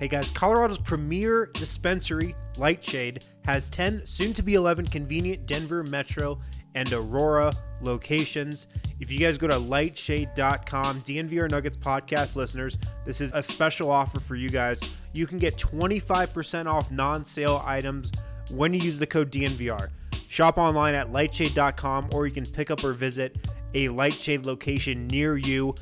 Hey 0.00 0.08
guys, 0.08 0.30
Colorado's 0.30 0.78
premier 0.78 1.50
dispensary, 1.52 2.34
Lightshade, 2.56 3.22
has 3.44 3.68
10, 3.68 4.06
soon 4.06 4.32
to 4.32 4.42
be 4.42 4.54
11 4.54 4.86
convenient 4.86 5.44
Denver 5.44 5.82
Metro 5.82 6.40
and 6.74 6.90
Aurora 6.90 7.54
locations. 7.82 8.66
If 8.98 9.12
you 9.12 9.18
guys 9.18 9.36
go 9.36 9.46
to 9.46 9.56
lightshade.com, 9.56 11.02
DNVR 11.02 11.50
Nuggets 11.50 11.76
podcast 11.76 12.34
listeners, 12.36 12.78
this 13.04 13.20
is 13.20 13.34
a 13.34 13.42
special 13.42 13.90
offer 13.90 14.20
for 14.20 14.36
you 14.36 14.48
guys. 14.48 14.82
You 15.12 15.26
can 15.26 15.38
get 15.38 15.58
25% 15.58 16.64
off 16.64 16.90
non 16.90 17.22
sale 17.22 17.62
items 17.62 18.10
when 18.48 18.72
you 18.72 18.80
use 18.80 18.98
the 18.98 19.06
code 19.06 19.30
DNVR. 19.30 19.90
Shop 20.28 20.56
online 20.56 20.94
at 20.94 21.12
lightshade.com 21.12 22.08
or 22.14 22.26
you 22.26 22.32
can 22.32 22.46
pick 22.46 22.70
up 22.70 22.82
or 22.82 22.94
visit 22.94 23.36
a 23.74 23.90
Lightshade 23.90 24.46
location 24.46 25.06
near 25.08 25.36
you. 25.36 25.74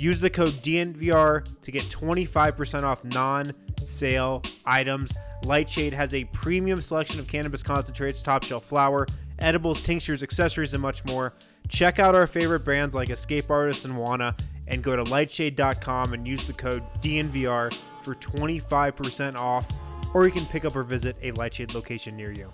Use 0.00 0.18
the 0.18 0.30
code 0.30 0.62
DNVR 0.62 1.60
to 1.60 1.70
get 1.70 1.84
25% 1.90 2.84
off 2.84 3.04
non 3.04 3.52
sale 3.82 4.42
items. 4.64 5.12
Lightshade 5.44 5.92
has 5.92 6.14
a 6.14 6.24
premium 6.24 6.80
selection 6.80 7.20
of 7.20 7.26
cannabis 7.26 7.62
concentrates, 7.62 8.22
top 8.22 8.42
shelf 8.42 8.64
flower, 8.64 9.06
edibles, 9.40 9.78
tinctures, 9.82 10.22
accessories, 10.22 10.72
and 10.72 10.80
much 10.80 11.04
more. 11.04 11.34
Check 11.68 11.98
out 11.98 12.14
our 12.14 12.26
favorite 12.26 12.60
brands 12.60 12.94
like 12.94 13.10
Escape 13.10 13.50
Artists 13.50 13.84
and 13.84 13.94
Wana 13.94 14.40
and 14.68 14.82
go 14.82 14.96
to 14.96 15.04
lightshade.com 15.04 16.14
and 16.14 16.26
use 16.26 16.46
the 16.46 16.54
code 16.54 16.82
DNVR 17.02 17.70
for 18.02 18.14
25% 18.14 19.36
off, 19.36 19.70
or 20.14 20.24
you 20.24 20.32
can 20.32 20.46
pick 20.46 20.64
up 20.64 20.76
or 20.76 20.82
visit 20.82 21.14
a 21.20 21.32
Lightshade 21.32 21.74
location 21.74 22.16
near 22.16 22.32
you. 22.32 22.50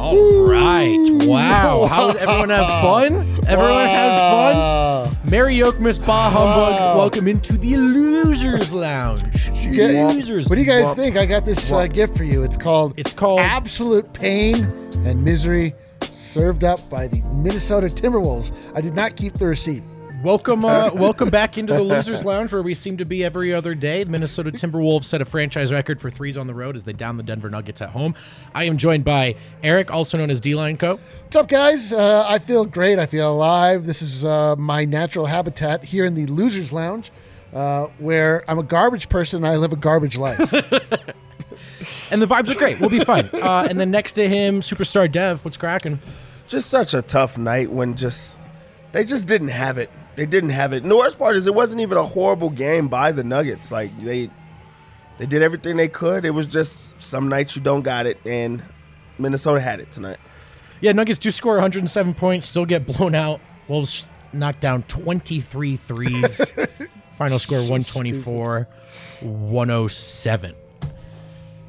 All 0.00 0.46
right. 0.46 0.96
Wow. 1.26 1.84
How 1.84 2.10
did 2.10 2.22
everyone 2.22 2.48
have 2.48 2.68
fun? 2.82 3.12
Everyone 3.46 3.84
had 3.84 4.18
fun? 4.18 5.18
Merry 5.30 5.56
Jokmas 5.56 6.04
Bah 6.04 6.30
Humbug. 6.30 6.96
Welcome 6.96 7.28
into 7.28 7.58
the 7.58 7.76
Losers 7.76 8.72
Lounge. 8.72 9.50
Yeah. 9.54 10.06
Losers. 10.06 10.48
What 10.48 10.56
do 10.56 10.62
you 10.62 10.66
guys 10.66 10.94
think? 10.94 11.16
I 11.18 11.26
got 11.26 11.44
this 11.44 11.70
uh, 11.70 11.86
gift 11.86 12.16
for 12.16 12.24
you. 12.24 12.42
It's 12.44 12.56
called 12.56 12.94
It's 12.96 13.12
called 13.12 13.40
Absolute 13.40 14.10
Pain 14.14 14.54
and 15.04 15.22
Misery, 15.22 15.74
served 16.00 16.64
up 16.64 16.80
by 16.88 17.06
the 17.06 17.20
Minnesota 17.34 17.88
Timberwolves. 17.88 18.52
I 18.74 18.80
did 18.80 18.94
not 18.94 19.16
keep 19.16 19.34
the 19.34 19.46
receipt. 19.46 19.82
Welcome, 20.22 20.64
uh, 20.64 20.90
welcome 20.94 21.30
back 21.30 21.56
into 21.56 21.72
the 21.72 21.82
Losers 21.82 22.24
Lounge, 22.24 22.52
where 22.52 22.62
we 22.62 22.74
seem 22.74 22.98
to 22.98 23.04
be 23.04 23.24
every 23.24 23.54
other 23.54 23.74
day. 23.74 24.04
The 24.04 24.10
Minnesota 24.10 24.50
Timberwolves 24.50 25.04
set 25.04 25.22
a 25.22 25.24
franchise 25.24 25.72
record 25.72 26.00
for 26.00 26.10
threes 26.10 26.36
on 26.36 26.46
the 26.46 26.54
road 26.54 26.76
as 26.76 26.84
they 26.84 26.92
down 26.92 27.16
the 27.16 27.22
Denver 27.22 27.48
Nuggets 27.48 27.80
at 27.80 27.90
home. 27.90 28.14
I 28.54 28.64
am 28.64 28.76
joined 28.76 29.04
by 29.04 29.36
Eric, 29.62 29.90
also 29.90 30.18
known 30.18 30.30
as 30.30 30.40
D 30.40 30.54
Line 30.54 30.76
Co. 30.76 30.98
What's 31.22 31.36
up, 31.36 31.48
guys? 31.48 31.92
Uh, 31.92 32.24
I 32.28 32.38
feel 32.38 32.64
great. 32.66 32.98
I 32.98 33.06
feel 33.06 33.32
alive. 33.32 33.86
This 33.86 34.02
is 34.02 34.24
uh, 34.24 34.56
my 34.56 34.84
natural 34.84 35.26
habitat 35.26 35.84
here 35.84 36.04
in 36.04 36.14
the 36.14 36.26
Losers 36.26 36.72
Lounge, 36.72 37.10
uh, 37.54 37.86
where 37.98 38.44
I'm 38.46 38.58
a 38.58 38.64
garbage 38.64 39.08
person 39.08 39.44
and 39.44 39.52
I 39.52 39.56
live 39.56 39.72
a 39.72 39.76
garbage 39.76 40.16
life. 40.16 40.52
And 42.10 42.20
the 42.20 42.26
vibes 42.26 42.50
are 42.50 42.58
great. 42.58 42.80
We'll 42.80 42.90
be 42.90 43.04
fine. 43.04 43.28
Uh, 43.40 43.66
and 43.68 43.80
then 43.80 43.90
next 43.90 44.12
to 44.14 44.28
him, 44.28 44.60
superstar 44.60 45.10
Dev. 45.10 45.44
What's 45.44 45.56
cracking? 45.56 45.98
just 46.46 46.68
such 46.68 46.94
a 46.94 47.00
tough 47.00 47.38
night 47.38 47.70
when 47.70 47.96
just 47.96 48.36
they 48.92 49.04
just 49.04 49.26
didn't 49.26 49.48
have 49.48 49.78
it. 49.78 49.88
They 50.20 50.26
didn't 50.26 50.50
have 50.50 50.74
it. 50.74 50.82
And 50.82 50.92
the 50.92 50.98
worst 50.98 51.18
part 51.18 51.34
is 51.34 51.46
it 51.46 51.54
wasn't 51.54 51.80
even 51.80 51.96
a 51.96 52.04
horrible 52.04 52.50
game 52.50 52.88
by 52.88 53.10
the 53.10 53.24
Nuggets. 53.24 53.70
Like 53.70 53.98
they 54.00 54.28
they 55.16 55.24
did 55.24 55.40
everything 55.40 55.78
they 55.78 55.88
could. 55.88 56.26
It 56.26 56.32
was 56.32 56.44
just 56.46 57.00
some 57.00 57.28
nights 57.28 57.56
you 57.56 57.62
don't 57.62 57.80
got 57.80 58.04
it, 58.04 58.20
and 58.26 58.62
Minnesota 59.16 59.62
had 59.62 59.80
it 59.80 59.90
tonight. 59.90 60.18
Yeah, 60.82 60.92
Nuggets 60.92 61.18
do 61.18 61.30
score 61.30 61.54
107 61.54 62.12
points, 62.12 62.46
still 62.46 62.66
get 62.66 62.84
blown 62.84 63.14
out. 63.14 63.40
Wolves 63.66 64.08
knock 64.34 64.60
down 64.60 64.82
23 64.82 65.78
threes. 65.78 66.52
Final 67.14 67.38
score 67.38 67.60
124, 67.60 68.68
107. 69.22 70.54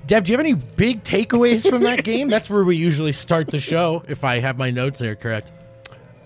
Dev, 0.08 0.24
do 0.26 0.32
you 0.34 0.38
have 0.38 0.46
any 0.46 0.56
big 0.56 1.06
takeaways 1.06 1.70
from 1.70 1.84
that 1.84 2.04
game? 2.04 2.28
That's 2.28 2.50
where 2.50 2.66
we 2.66 2.76
usually 2.76 3.14
start 3.14 3.48
the 3.48 3.62
show, 3.62 4.04
if 4.10 4.26
I 4.26 4.42
have 4.42 4.58
my 4.58 4.72
notes 4.72 5.00
there 5.00 5.16
correct. 5.16 5.54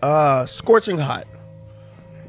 Uh, 0.01 0.47
scorching 0.47 0.97
hot. 0.97 1.27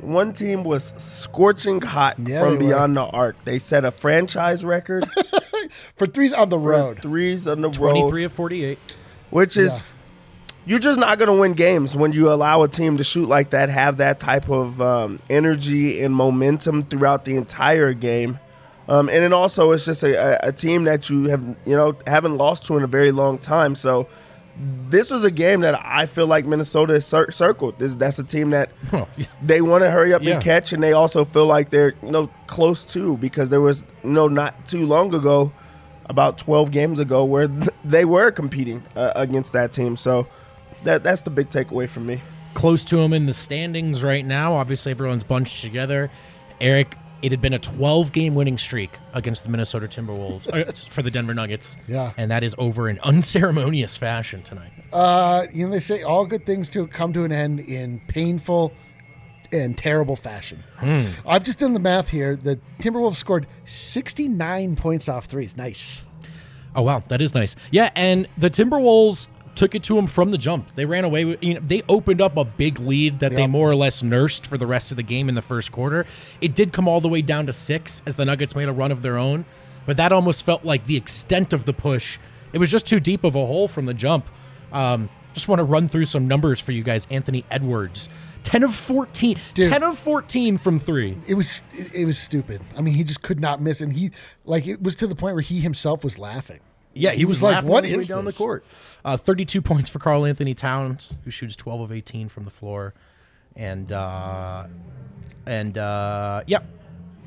One 0.01 0.33
team 0.33 0.62
was 0.65 0.93
scorching 0.99 1.81
hot 1.81 2.17
Yeah, 2.19 2.41
from 2.41 2.51
they 2.53 2.57
were. 2.59 2.62
beyond 2.71 2.97
the 2.97 3.03
arc. 3.05 3.43
They 3.45 3.59
set 3.59 3.84
a 3.84 3.91
franchise 3.91 4.65
record 4.65 5.09
for 5.97 6.07
threes 6.07 6.33
on 6.33 6.49
the 6.49 6.57
for 6.59 6.62
road. 6.71 7.03
threes 7.03 7.47
on 7.47 7.61
the 7.62 7.71
23 7.71 8.23
road, 8.23 8.27
of 8.27 8.33
48. 8.33 8.79
which 9.31 9.57
is 9.57 9.73
Yeah. 9.79 9.84
you're 10.67 10.79
just 10.79 10.99
not 10.99 11.19
going 11.19 11.29
to 11.29 11.34
win 11.34 11.55
games 11.55 11.97
when 11.97 12.12
you 12.12 12.31
allow 12.31 12.62
a 12.62 12.69
team 12.69 12.99
to 12.99 13.05
shoot 13.05 13.29
like 13.29 13.51
that, 13.51 13.69
have 13.69 13.97
that 13.99 14.21
type 14.21 14.49
of 14.49 14.81
um, 14.81 15.19
energy 15.31 16.03
and 16.03 16.15
momentum 16.15 16.84
throughout 16.84 17.25
the 17.25 17.37
entire 17.37 17.93
game. 17.93 18.39
Um, 18.89 19.09
and 19.09 19.19
then 19.25 19.33
also, 19.33 19.73
it's 19.73 19.84
just 19.84 20.05
a, 20.05 20.15
a, 20.45 20.49
a 20.51 20.53
team 20.53 20.84
that 20.84 21.11
you 21.11 21.25
have, 21.25 21.43
you 21.65 21.75
know, 21.77 21.97
haven't 22.07 22.37
lost 22.37 22.67
to 22.67 22.77
in 22.77 22.84
a 22.84 22.87
very 22.87 23.11
long 23.11 23.37
time. 23.39 23.75
So 23.75 24.07
this 24.89 25.11
was 25.11 25.25
a 25.25 25.31
game 25.31 25.61
that 25.61 25.81
I 25.84 26.06
feel 26.06 26.27
like 26.27 26.47
Minnesota 26.47 27.00
cir- 27.00 27.31
circled. 27.31 27.78
This, 27.78 27.94
that's 27.94 28.19
a 28.19 28.25
team 28.25 28.50
that 28.50 28.71
Oh, 28.93 29.06
yeah. 29.17 29.27
they 29.43 29.61
want 29.61 29.84
to 29.84 29.91
hurry 29.91 30.12
up 30.15 30.22
Yeah. 30.22 30.34
and 30.34 30.43
catch, 30.43 30.72
and 30.72 30.83
they 30.83 30.93
also 30.93 31.25
feel 31.25 31.47
like 31.47 31.71
they're 31.71 31.94
you 32.03 32.11
know 32.11 32.28
close 32.47 32.84
to 32.93 33.16
because 33.19 33.50
there 33.50 33.61
was 33.61 33.84
you 34.03 34.11
know 34.11 34.28
not 34.28 34.66
too 34.66 34.87
long 34.87 35.15
ago, 35.15 35.53
about 36.06 36.39
twelve 36.39 36.71
games 36.71 36.99
ago, 36.99 37.25
where 37.25 37.49
th- 37.49 37.69
they 37.84 38.05
were 38.05 38.31
competing 38.31 38.83
uh, 38.95 39.12
against 39.15 39.53
that 39.53 39.72
team. 39.72 39.97
So 39.97 40.27
that 40.84 41.03
that's 41.03 41.22
the 41.22 41.31
big 41.31 41.49
takeaway 41.50 41.89
from 41.89 42.06
me. 42.06 42.22
Close 42.55 42.84
to 42.87 42.97
them 42.97 43.12
in 43.12 43.27
the 43.27 43.34
standings 43.34 44.03
right 44.03 44.25
now. 44.25 44.55
Obviously, 44.55 44.91
everyone's 44.93 45.25
bunched 45.25 45.61
together. 45.61 46.11
Eric, 46.61 46.97
it 47.22 47.32
had 47.32 47.41
been 47.41 47.54
a 47.54 47.59
12 47.59 48.12
game 48.12 48.34
winning 48.34 48.59
streak 48.59 48.99
against 49.15 49.44
the 49.44 49.49
Minnesota 49.49 49.88
Timberwolves 49.88 50.49
uh, 50.53 50.72
for 50.91 51.03
the 51.03 51.10
Denver 51.10 51.34
Nuggets. 51.34 51.77
Yeah. 51.88 52.12
And 52.16 52.31
that 52.31 52.44
is 52.44 52.54
over 52.59 52.88
in 52.88 52.99
unceremonious 53.03 53.97
fashion 53.97 54.43
tonight. 54.43 54.72
Uh, 54.93 55.47
you 55.53 55.66
know, 55.66 55.72
they 55.72 55.81
say 55.81 56.03
all 56.03 56.27
good 56.27 56.47
things 56.47 56.71
to 56.71 56.87
come 56.87 57.12
to 57.12 57.25
an 57.25 57.32
end 57.32 57.60
in 57.60 58.00
painful 58.09 58.72
and 59.53 59.77
terrible 59.78 60.16
fashion. 60.16 60.62
I've 61.27 61.45
just 61.45 61.59
done 61.59 61.72
the 61.72 61.80
math 61.80 62.09
here. 62.09 62.36
The 62.36 62.59
Timberwolves 62.80 63.16
scored 63.16 63.47
69 63.65 64.77
points 64.77 65.09
off 65.09 65.27
threes. 65.27 65.57
Nice. 65.57 66.03
Oh 66.74 66.83
wow, 66.83 67.03
that 67.09 67.22
is 67.22 67.34
nice. 67.34 67.57
Yeah, 67.71 67.91
and 67.97 68.28
the 68.36 68.51
Timberwolves 68.51 69.28
took 69.57 69.75
it 69.75 69.83
to 69.85 69.95
them 69.97 70.07
from 70.07 70.31
the 70.31 70.39
jump. 70.39 70.69
They 70.75 70.85
ran 70.85 71.05
away 71.05 71.25
with 71.25 71.43
you 71.43 71.55
know, 71.55 71.61
they 71.61 71.83
opened 71.89 72.21
up 72.21 72.37
a 72.37 72.45
big 72.45 72.79
lead 72.79 73.21
that 73.21 73.33
they 73.33 73.47
more 73.47 73.71
or 73.71 73.75
less 73.75 74.03
nursed 74.03 74.47
for 74.47 74.59
the 74.59 74.67
rest 74.67 74.91
of 74.91 74.97
the 74.97 75.03
game 75.03 75.29
in 75.29 75.35
the 75.35 75.43
first 75.43 75.73
quarter. 75.73 76.07
It 76.41 76.55
did 76.55 76.73
come 76.73 76.87
all 76.87 77.01
the 77.01 77.09
way 77.09 77.23
down 77.23 77.47
to 77.47 77.53
6 77.53 78.03
as 78.07 78.17
the 78.17 78.25
Nuggets 78.25 78.55
made 78.55 78.69
a 78.69 78.73
run 78.73 78.93
of 78.93 79.03
their 79.03 79.17
own, 79.17 79.45
but 79.87 79.97
that 79.97 80.13
almost 80.13 80.45
felt 80.45 80.65
like 80.65 80.87
the 80.87 80.97
extent 80.97 81.53
of 81.53 81.65
the 81.65 81.73
push. 81.73 82.19
It 82.53 82.59
was 82.59 82.71
just 82.71 82.87
too 82.87 83.01
deep 83.01 83.25
of 83.25 83.35
a 83.35 83.45
hole 83.45 83.69
from 83.69 83.87
the 83.87 83.95
jump. 83.95 84.27
Um, 84.73 85.09
just 85.35 85.49
want 85.49 85.59
to 85.59 85.65
run 85.65 85.89
through 85.89 86.07
some 86.07 86.27
numbers 86.27 86.61
for 86.61 86.73
you 86.73 86.83
guys. 86.83 87.07
Anthony 87.11 87.45
Edwards, 87.51 88.09
10 88.45 88.63
of 88.63 88.75
14. 88.75 89.37
Dude. 89.55 89.73
10 89.73 89.83
of 89.83 89.99
14 89.99 90.57
from 90.57 90.79
3. 90.81 91.19
It 91.27 91.35
was 91.35 91.63
it 91.75 92.07
was 92.07 92.19
stupid. 92.19 92.63
I 92.77 92.81
mean, 92.81 92.95
he 92.95 93.05
just 93.05 93.23
could 93.23 93.41
not 93.41 93.61
miss, 93.61 93.81
and 93.81 93.93
he 93.93 94.13
like 94.45 94.67
it 94.67 94.83
was 94.83 94.97
to 94.97 95.07
the 95.07 95.15
point 95.15 95.35
where 95.35 95.43
he 95.43 95.61
himself 95.61 96.03
was 96.05 96.19
laughing. 96.19 96.61
Yeah, 96.97 97.13
he, 97.13 97.25
was, 97.25 97.43
like, 97.43 97.65
"What 97.65 97.84
way 97.84 98.04
down 98.04 98.25
this?" 98.25 98.34
the 98.34 98.39
court. 98.39 98.65
Uh, 99.04 99.16
32 99.16 99.63
points 99.63 99.89
for 99.89 99.98
Karl-Anthony 99.98 100.54
Towns, 100.54 101.15
who 101.25 101.31
shoots 101.31 101.54
12 101.54 101.81
of 101.83 101.93
18 101.93 102.28
from 102.28 102.45
the 102.45 102.51
floor. 102.51 102.95
And 103.54 103.91
uh, 103.93 104.66
and 105.47 105.78
uh, 105.78 106.43
yep, 106.47 106.65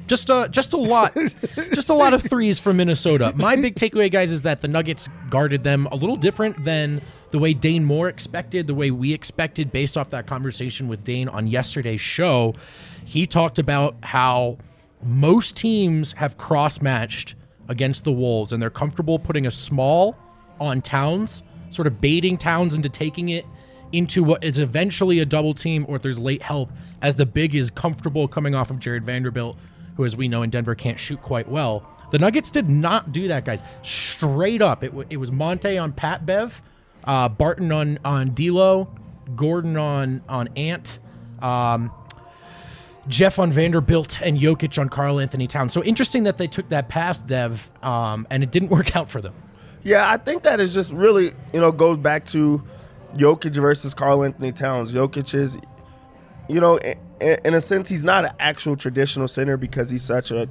just 0.08 0.30
a 0.30 0.48
just 0.52 0.74
a 0.74 0.78
lot, 0.78 1.16
just 1.74 1.90
a 1.90 1.94
lot 1.94 2.14
of 2.14 2.22
threes 2.22 2.60
from 2.60 2.78
Minnesota. 2.78 3.32
My 3.36 3.56
big 3.56 3.76
takeaway, 3.76 4.12
guys, 4.12 4.32
is 4.32 4.42
that 4.42 4.62
the 4.62 4.68
Nuggets 4.68 5.08
guarded 5.30 5.64
them 5.64 5.88
a 5.92 5.96
little 5.96 6.18
different 6.18 6.64
than 6.64 7.02
the 7.32 7.40
way 7.40 7.54
Dane 7.54 7.86
Moore 7.86 8.10
expected, 8.10 8.68
the 8.68 8.76
way 8.76 8.92
we 8.92 9.14
expected, 9.14 9.72
based 9.72 9.98
off 9.98 10.10
that 10.10 10.28
conversation 10.28 10.88
with 10.88 11.04
Dane 11.04 11.30
on 11.30 11.48
yesterday's 11.48 12.02
show. 12.02 12.56
He 13.06 13.26
talked 13.26 13.60
about 13.60 13.96
how 14.02 14.58
most 15.04 15.56
teams 15.56 16.14
have 16.14 16.38
cross 16.38 16.82
matched 16.82 17.36
against 17.70 18.04
the 18.04 18.12
Wolves, 18.12 18.52
and 18.52 18.62
they're 18.62 18.70
comfortable 18.70 19.18
putting 19.18 19.48
a 19.48 19.52
small 19.52 20.18
on 20.60 20.82
Towns, 20.82 21.44
sort 21.70 21.88
of 21.88 22.02
baiting 22.02 22.38
Towns 22.38 22.76
into 22.76 22.90
taking 22.90 23.30
it 23.30 23.46
into 23.92 24.24
what 24.24 24.44
is 24.44 24.60
eventually 24.60 25.20
a 25.20 25.26
double 25.26 25.54
team, 25.54 25.86
or 25.88 25.96
if 25.96 26.02
there's 26.02 26.20
late 26.20 26.42
help, 26.42 26.72
as 27.02 27.16
the 27.16 27.26
big 27.26 27.56
is 27.56 27.70
comfortable 27.72 28.28
coming 28.28 28.54
off 28.54 28.70
of 28.70 28.80
Jared 28.80 29.06
Vanderbilt, 29.06 29.58
who, 29.96 30.06
as 30.06 30.16
we 30.18 30.28
know 30.28 30.44
in 30.44 30.50
Denver, 30.50 30.76
can't 30.76 31.00
shoot 31.00 31.22
quite 31.22 31.48
well. 31.48 31.88
The 32.12 32.20
Nuggets 32.20 32.52
did 32.52 32.70
not 32.70 33.12
do 33.12 33.28
that, 33.28 33.46
guys. 33.46 33.64
Straight 33.84 34.62
up, 34.62 34.84
it, 34.84 34.90
w- 34.90 35.08
it 35.10 35.18
was 35.18 35.32
Monte 35.32 35.78
on 35.78 35.92
Pat 35.94 36.26
Bev, 36.26 36.62
uh, 37.06 37.30
Barton 37.30 37.72
on 37.72 38.00
on 38.04 38.34
D'Lo, 38.34 38.94
Gordon 39.36 39.78
on 39.78 40.22
on 40.28 40.50
Ant. 40.56 41.00
Um, 41.42 41.92
Jeff 43.08 43.40
on 43.40 43.52
Vanderbilt 43.52 44.22
and 44.22 44.38
Jokic 44.38 44.80
on 44.80 44.90
Karl-Anthony 44.90 45.48
Towns. 45.48 45.74
So 45.74 45.84
interesting 45.84 46.24
that 46.24 46.38
they 46.38 46.48
took 46.48 46.70
that 46.70 46.90
path, 46.90 47.26
Dev, 47.26 47.72
um, 47.82 48.28
and 48.30 48.44
it 48.44 48.52
didn't 48.52 48.70
work 48.78 48.96
out 48.96 49.10
for 49.10 49.22
them. 49.22 49.34
Yeah, 49.84 50.10
I 50.10 50.18
think 50.18 50.44
that 50.44 50.60
is 50.60 50.74
just 50.74 50.92
really, 50.92 51.34
you 51.54 51.60
know, 51.60 51.72
goes 51.72 51.98
back 51.98 52.26
to 52.28 52.62
Jokic 53.16 53.56
versus 53.56 53.94
Karl-Anthony 53.94 54.52
Towns. 54.52 54.92
Jokic 54.92 55.34
is, 55.34 55.58
you 56.48 56.60
know, 56.60 56.78
in, 57.22 57.54
a 57.54 57.62
sense, 57.62 57.90
he's 57.90 58.04
not 58.04 58.26
an 58.26 58.32
actual 58.40 58.76
traditional 58.76 59.28
center 59.28 59.58
because 59.58 59.90
he's 59.90 60.04
such 60.04 60.32
an 60.32 60.50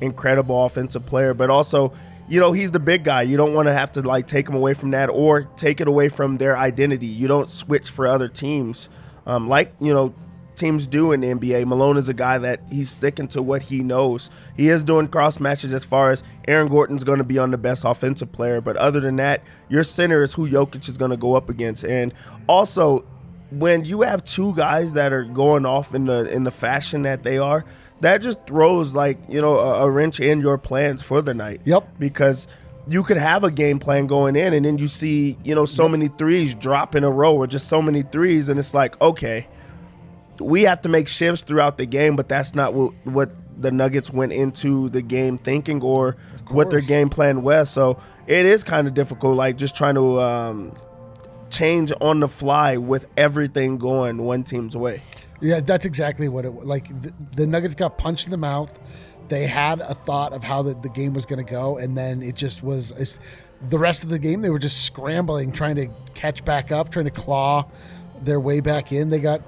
incredible 0.00 0.64
offensive 0.64 1.04
player, 1.06 1.34
but 1.34 1.50
also, 1.50 1.92
you 2.28 2.38
know, 2.38 2.52
he's 2.52 2.72
the 2.72 2.80
big 2.80 3.04
guy. 3.04 3.22
You 3.22 3.36
don't 3.36 3.54
want 3.54 3.66
to 3.66 3.72
have 3.72 3.90
to 3.92 4.02
like 4.02 4.26
take 4.26 4.48
him 4.48 4.54
away 4.54 4.74
from 4.74 4.92
that 4.92 5.08
or 5.08 5.42
take 5.56 5.80
it 5.80 5.88
away 5.88 6.08
from 6.08 6.38
their 6.38 6.56
identity. 6.56 7.06
You 7.06 7.26
don't 7.26 7.50
switch 7.50 7.90
for 7.90 8.06
other 8.06 8.28
teams, 8.28 8.88
um, 9.26 9.48
like 9.48 9.74
you 9.80 9.92
know 9.92 10.14
teams 10.60 10.86
do 10.86 11.10
in 11.12 11.20
the 11.20 11.28
NBA. 11.28 11.66
Malone 11.66 11.96
is 11.96 12.08
a 12.08 12.14
guy 12.14 12.38
that 12.38 12.60
he's 12.70 12.90
sticking 12.90 13.26
to 13.28 13.42
what 13.42 13.62
he 13.62 13.82
knows. 13.82 14.30
He 14.56 14.68
is 14.68 14.84
doing 14.84 15.08
cross 15.08 15.40
matches 15.40 15.72
as 15.72 15.84
far 15.84 16.10
as 16.10 16.22
Aaron 16.46 16.68
Gordon's 16.68 17.02
going 17.02 17.18
to 17.18 17.24
be 17.24 17.38
on 17.38 17.50
the 17.50 17.58
best 17.58 17.84
offensive 17.84 18.30
player, 18.30 18.60
but 18.60 18.76
other 18.76 19.00
than 19.00 19.16
that, 19.16 19.42
your 19.68 19.82
center 19.82 20.22
is 20.22 20.34
who 20.34 20.48
Jokic 20.48 20.88
is 20.88 20.98
going 20.98 21.10
to 21.10 21.16
go 21.16 21.34
up 21.34 21.48
against. 21.48 21.84
And 21.84 22.14
also, 22.46 23.04
when 23.50 23.84
you 23.84 24.02
have 24.02 24.22
two 24.22 24.54
guys 24.54 24.92
that 24.92 25.12
are 25.12 25.24
going 25.24 25.66
off 25.66 25.94
in 25.94 26.04
the 26.04 26.30
in 26.32 26.44
the 26.44 26.50
fashion 26.50 27.02
that 27.02 27.22
they 27.22 27.38
are, 27.38 27.64
that 28.00 28.18
just 28.18 28.46
throws 28.46 28.94
like 28.94 29.18
you 29.28 29.40
know 29.40 29.58
a, 29.58 29.86
a 29.86 29.90
wrench 29.90 30.20
in 30.20 30.40
your 30.40 30.58
plans 30.58 31.02
for 31.02 31.22
the 31.22 31.34
night. 31.34 31.60
Yep. 31.64 31.98
Because 31.98 32.46
you 32.88 33.02
could 33.02 33.16
have 33.16 33.44
a 33.44 33.50
game 33.50 33.78
plan 33.78 34.06
going 34.06 34.36
in, 34.36 34.52
and 34.52 34.64
then 34.64 34.78
you 34.78 34.88
see 34.88 35.36
you 35.42 35.54
know 35.54 35.64
so 35.64 35.88
many 35.88 36.08
threes 36.08 36.54
drop 36.54 36.94
in 36.94 37.02
a 37.02 37.10
row, 37.10 37.34
or 37.34 37.46
just 37.46 37.68
so 37.68 37.80
many 37.80 38.02
threes, 38.02 38.48
and 38.48 38.58
it's 38.58 38.74
like 38.74 39.00
okay 39.00 39.48
we 40.40 40.62
have 40.62 40.80
to 40.82 40.88
make 40.88 41.08
shifts 41.08 41.42
throughout 41.42 41.78
the 41.78 41.86
game, 41.86 42.16
but 42.16 42.28
that's 42.28 42.54
not 42.54 42.74
what 42.74 42.92
what 43.04 43.30
the 43.60 43.70
Nuggets 43.70 44.10
went 44.10 44.32
into 44.32 44.88
the 44.88 45.02
game 45.02 45.36
thinking 45.38 45.82
or 45.82 46.16
what 46.48 46.70
their 46.70 46.80
game 46.80 47.10
plan 47.10 47.42
was. 47.42 47.70
So 47.70 48.00
it 48.26 48.46
is 48.46 48.64
kind 48.64 48.88
of 48.88 48.94
difficult, 48.94 49.36
like 49.36 49.56
just 49.56 49.76
trying 49.76 49.96
to 49.96 50.20
um, 50.20 50.72
change 51.50 51.92
on 52.00 52.20
the 52.20 52.28
fly 52.28 52.76
with 52.76 53.06
everything 53.16 53.78
going 53.78 54.18
one 54.18 54.44
team's 54.44 54.76
way. 54.76 55.02
Yeah, 55.40 55.60
that's 55.60 55.86
exactly 55.86 56.28
what 56.28 56.44
it 56.44 56.52
was. 56.52 56.66
Like 56.66 56.88
the, 57.02 57.12
the 57.34 57.46
Nuggets 57.46 57.74
got 57.74 57.98
punched 57.98 58.26
in 58.26 58.30
the 58.30 58.36
mouth. 58.36 58.78
They 59.28 59.46
had 59.46 59.80
a 59.80 59.94
thought 59.94 60.32
of 60.32 60.42
how 60.42 60.62
the, 60.62 60.74
the 60.74 60.88
game 60.88 61.14
was 61.14 61.24
going 61.24 61.44
to 61.44 61.50
go, 61.50 61.78
and 61.78 61.96
then 61.96 62.22
it 62.22 62.34
just 62.34 62.62
was. 62.62 63.18
The 63.68 63.78
rest 63.78 64.02
of 64.02 64.08
the 64.08 64.18
game, 64.18 64.40
they 64.40 64.50
were 64.50 64.58
just 64.58 64.84
scrambling, 64.84 65.52
trying 65.52 65.76
to 65.76 65.88
catch 66.14 66.44
back 66.44 66.72
up, 66.72 66.90
trying 66.90 67.04
to 67.04 67.10
claw 67.10 67.66
their 68.22 68.40
way 68.40 68.60
back 68.60 68.90
in. 68.90 69.10
They 69.10 69.18
got 69.18 69.42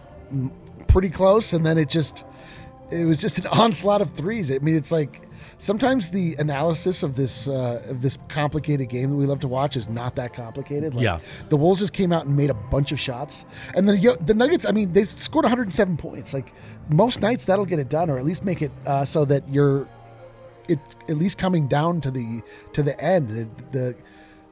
pretty 0.92 1.10
close, 1.10 1.52
and 1.52 1.64
then 1.64 1.78
it 1.78 1.88
just 1.88 2.24
it 2.90 3.04
was 3.04 3.20
just 3.20 3.38
an 3.38 3.46
onslaught 3.52 4.02
of 4.02 4.12
threes. 4.12 4.50
I 4.50 4.58
mean, 4.58 4.76
it's 4.76 4.92
like 4.92 5.28
sometimes 5.58 6.10
the 6.10 6.34
analysis 6.38 7.02
of 7.02 7.16
this 7.16 7.48
uh, 7.48 7.82
of 7.88 8.02
this 8.02 8.18
complicated 8.28 8.88
game 8.88 9.10
that 9.10 9.16
we 9.16 9.26
love 9.26 9.40
to 9.40 9.48
watch 9.48 9.76
is 9.76 9.88
not 9.88 10.14
that 10.16 10.34
complicated. 10.34 10.94
Like, 10.94 11.04
Yeah. 11.04 11.18
the 11.48 11.56
Wolves 11.56 11.80
just 11.80 11.92
came 11.92 12.12
out 12.12 12.26
and 12.26 12.36
made 12.36 12.50
a 12.50 12.54
bunch 12.54 12.92
of 12.92 13.00
shots, 13.00 13.44
and 13.74 13.88
the 13.88 14.18
the 14.20 14.34
Nuggets. 14.34 14.66
I 14.66 14.72
mean, 14.72 14.92
they 14.92 15.04
scored 15.04 15.44
107 15.44 15.96
points. 15.96 16.34
Like 16.34 16.52
most 16.90 17.20
nights, 17.20 17.44
that'll 17.44 17.66
get 17.66 17.78
it 17.78 17.88
done, 17.88 18.10
or 18.10 18.18
at 18.18 18.24
least 18.24 18.44
make 18.44 18.62
it 18.62 18.70
uh, 18.86 19.04
so 19.04 19.24
that 19.24 19.48
you're 19.48 19.88
it 20.68 20.78
at 21.08 21.16
least 21.16 21.38
coming 21.38 21.66
down 21.66 22.00
to 22.02 22.10
the 22.10 22.42
to 22.74 22.82
the 22.82 23.00
end. 23.02 23.50
The, 23.72 23.96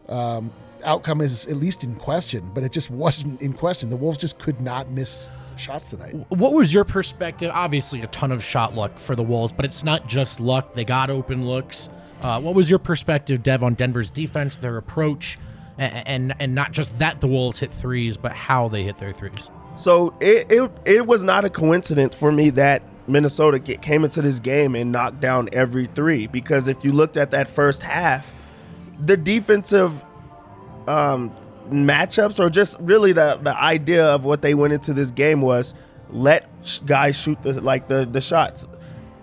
the 0.08 0.14
um, 0.14 0.50
outcome 0.84 1.20
is 1.20 1.46
at 1.46 1.56
least 1.56 1.84
in 1.84 1.94
question, 1.96 2.50
but 2.54 2.64
it 2.64 2.72
just 2.72 2.90
wasn't 3.04 3.40
in 3.42 3.52
question. 3.52 3.90
The 3.90 3.96
Wolves 3.96 4.18
just 4.18 4.38
could 4.38 4.60
not 4.60 4.90
miss 4.90 5.28
shots 5.60 5.90
tonight. 5.90 6.14
What 6.30 6.54
was 6.54 6.72
your 6.72 6.84
perspective? 6.84 7.50
Obviously, 7.54 8.02
a 8.02 8.06
ton 8.08 8.32
of 8.32 8.42
shot 8.42 8.74
luck 8.74 8.98
for 8.98 9.14
the 9.14 9.22
Wolves, 9.22 9.52
but 9.52 9.64
it's 9.64 9.84
not 9.84 10.08
just 10.08 10.40
luck. 10.40 10.74
They 10.74 10.84
got 10.84 11.10
open 11.10 11.46
looks. 11.46 11.88
Uh, 12.22 12.40
what 12.40 12.54
was 12.54 12.68
your 12.68 12.78
perspective, 12.78 13.42
Dev, 13.42 13.62
on 13.62 13.74
Denver's 13.74 14.10
defense, 14.10 14.56
their 14.56 14.76
approach, 14.76 15.38
and, 15.78 16.06
and 16.08 16.34
and 16.40 16.54
not 16.54 16.72
just 16.72 16.98
that 16.98 17.20
the 17.20 17.26
Wolves 17.26 17.58
hit 17.58 17.72
threes, 17.72 18.16
but 18.16 18.32
how 18.32 18.68
they 18.68 18.82
hit 18.82 18.98
their 18.98 19.12
threes? 19.12 19.50
So 19.76 20.14
it, 20.20 20.50
it 20.50 20.70
it 20.84 21.06
was 21.06 21.22
not 21.22 21.44
a 21.44 21.50
coincidence 21.50 22.14
for 22.14 22.30
me 22.30 22.50
that 22.50 22.82
Minnesota 23.06 23.58
get, 23.58 23.82
came 23.82 24.04
into 24.04 24.22
this 24.22 24.40
game 24.40 24.74
and 24.74 24.92
knocked 24.92 25.20
down 25.20 25.48
every 25.52 25.86
three 25.86 26.26
because 26.26 26.66
if 26.66 26.84
you 26.84 26.92
looked 26.92 27.16
at 27.16 27.30
that 27.30 27.48
first 27.48 27.82
half, 27.82 28.32
the 29.04 29.16
defensive 29.16 30.04
um, 30.86 31.34
matchups 31.70 32.38
or 32.38 32.50
just 32.50 32.76
really 32.80 33.12
the 33.12 33.38
the 33.42 33.56
idea 33.56 34.04
of 34.04 34.24
what 34.24 34.42
they 34.42 34.54
went 34.54 34.72
into 34.72 34.92
this 34.92 35.10
game 35.10 35.40
was 35.40 35.74
let 36.10 36.48
guys 36.86 37.16
shoot 37.16 37.40
the 37.42 37.60
like 37.60 37.86
the 37.86 38.06
the 38.10 38.20
shots, 38.20 38.66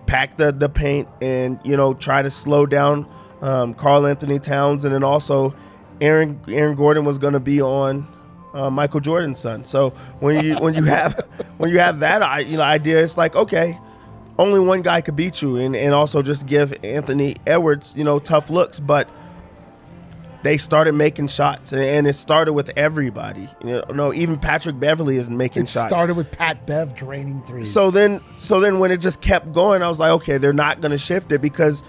pack 0.06 0.36
the 0.36 0.52
the 0.52 0.68
paint, 0.68 1.08
and 1.20 1.58
you 1.64 1.76
know 1.76 1.94
try 1.94 2.22
to 2.22 2.30
slow 2.30 2.66
down 2.66 3.08
um, 3.42 3.74
Karl-Anthony 3.74 4.38
Towns, 4.38 4.84
and 4.84 4.94
then 4.94 5.04
also 5.04 5.54
Aaron 6.00 6.40
Aaron 6.48 6.74
Gordon 6.74 7.04
was 7.04 7.18
going 7.18 7.34
to 7.34 7.40
be 7.40 7.60
on 7.60 8.06
uh, 8.54 8.70
Michael 8.70 9.00
Jordan's 9.00 9.38
son. 9.38 9.64
So 9.64 9.90
when 10.20 10.44
you 10.44 10.56
when 10.56 10.74
you 10.74 10.84
have 10.84 11.14
when 11.58 11.70
you 11.70 11.78
have 11.78 12.00
that 12.00 12.22
I, 12.22 12.40
you 12.40 12.56
know 12.56 12.62
idea, 12.62 13.02
it's 13.02 13.16
like 13.16 13.36
okay, 13.36 13.78
only 14.38 14.60
one 14.60 14.82
guy 14.82 15.00
could 15.00 15.16
beat 15.16 15.42
you, 15.42 15.56
and 15.56 15.76
and 15.76 15.92
also 15.94 16.22
just 16.22 16.46
give 16.46 16.72
Anthony 16.84 17.36
Edwards 17.46 17.94
you 17.96 18.04
know 18.04 18.18
tough 18.18 18.50
looks, 18.50 18.80
but 18.80 19.08
they 20.42 20.56
started 20.56 20.92
making 20.92 21.28
shots, 21.28 21.72
and- 21.72 22.06
it 22.06 22.14
started 22.14 22.52
with 22.52 22.70
everybody. 22.76 23.48
You 23.62 23.66
know, 23.70 23.84
no, 23.92 24.14
even 24.14 24.38
Patrick 24.38 24.78
Beverley 24.78 25.16
is 25.16 25.28
making 25.28 25.62
It 25.64 25.68
shots. 25.68 25.92
started 25.92 26.16
with 26.16 26.30
Pat 26.30 26.64
Bev 26.66 26.94
draining 26.94 27.42
threes. 27.46 27.72
So 27.72 27.90
then, 27.90 28.20
so 28.36 28.60
then 28.60 28.78
when 28.78 28.90
it 28.90 28.98
just 28.98 29.20
kept 29.20 29.52
going, 29.52 29.82
I 29.82 29.88
was 29.88 29.98
like, 29.98 30.10
okay, 30.12 30.38
they're 30.38 30.52
not 30.52 30.80
going 30.80 30.92
to 30.92 30.98
shift 30.98 31.32
it 31.32 31.40
because, 31.42 31.82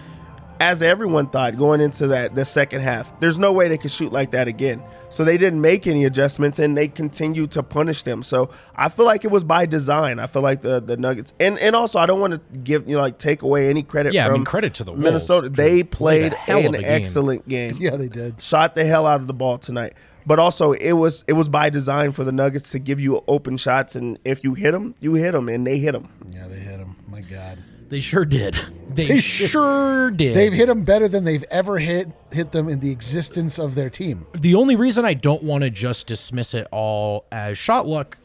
as 0.59 0.81
everyone 0.81 1.27
thought 1.27 1.57
going 1.57 1.79
into 1.79 2.07
that 2.07 2.35
the 2.35 2.43
second 2.43 2.81
half, 2.81 3.17
there's 3.19 3.39
no 3.39 3.51
way 3.53 3.67
they 3.69 3.77
could 3.77 3.91
shoot 3.91 4.11
like 4.11 4.31
that 4.31 4.47
again. 4.47 4.81
So 5.07 5.23
they 5.23 5.37
didn't 5.37 5.61
make 5.61 5.87
any 5.87 6.05
adjustments 6.05 6.59
and 6.59 6.77
they 6.77 6.87
continued 6.87 7.51
to 7.51 7.63
punish 7.63 8.03
them. 8.03 8.21
So 8.23 8.49
I 8.75 8.89
feel 8.89 9.05
like 9.05 9.23
it 9.23 9.31
was 9.31 9.43
by 9.43 9.65
design. 9.65 10.19
I 10.19 10.27
feel 10.27 10.41
like 10.41 10.61
the 10.61 10.79
the 10.79 10.97
Nuggets 10.97 11.33
and 11.39 11.57
and 11.59 11.75
also 11.75 11.97
I 11.99 12.05
don't 12.05 12.19
want 12.19 12.33
to 12.33 12.59
give 12.59 12.87
you 12.87 12.95
know 12.95 13.01
like 13.01 13.17
take 13.17 13.41
away 13.41 13.69
any 13.69 13.83
credit. 13.83 14.13
Yeah, 14.13 14.25
I 14.25 14.27
from 14.27 14.33
mean, 14.35 14.45
credit 14.45 14.73
to 14.75 14.83
the 14.83 14.91
Wolves. 14.91 15.03
Minnesota. 15.03 15.49
They 15.49 15.83
Played 15.83 16.33
a 16.33 16.37
played 16.45 16.65
an 16.65 16.71
game. 16.73 16.81
excellent 16.85 17.47
game 17.47 17.77
yeah, 17.79 17.95
they 17.95 18.09
did. 18.09 18.41
shot 18.41 18.75
the 18.75 18.85
hell 18.85 19.05
out 19.07 19.21
of 19.21 19.27
the 19.27 19.33
ball 19.33 19.57
tonight. 19.57 19.93
But 20.25 20.37
also, 20.37 20.73
it 20.73 20.91
was 20.93 21.23
it 21.27 21.33
was 21.33 21.49
by 21.49 21.69
design 21.69 22.11
for 22.11 22.23
the 22.23 22.31
Nuggets 22.33 22.71
to 22.71 22.79
give 22.79 22.99
you 22.99 23.23
open 23.27 23.57
shots, 23.57 23.95
and 23.95 24.19
if 24.25 24.43
you 24.43 24.53
hit 24.53 24.71
them, 24.73 24.93
you 24.99 25.13
hit 25.15 25.31
them, 25.31 25.49
and 25.49 25.65
they 25.65 25.79
hit 25.79 25.93
them. 25.93 26.09
Yeah, 26.31 26.47
they 26.47 26.59
hit 26.59 26.77
them. 26.77 26.97
My 27.07 27.21
God, 27.21 27.57
They 27.89 27.99
sure 27.99 28.23
did. 28.25 28.55
They 28.93 29.19
sure 29.19 30.11
did. 30.15 30.35
they've 30.35 30.53
hit 30.53 30.67
them 30.67 30.83
better 30.83 31.07
than 31.07 31.23
they've 31.23 31.43
ever 31.49 31.79
hit 31.79 32.09
hit 32.31 32.51
them 32.51 32.69
in 32.69 32.79
the 32.79 32.91
existence 32.91 33.57
of 33.57 33.73
their 33.75 33.89
team. 33.89 34.27
the 34.33 34.53
only 34.55 34.75
reason 34.75 35.05
I 35.05 35.15
don't 35.15 35.41
want 35.43 35.63
to 35.63 35.69
just 35.71 36.05
dismiss 36.05 36.53
it 36.53 36.67
all 36.71 37.25
as 37.31 37.57
shot 37.57 37.87
luck, 37.87 38.17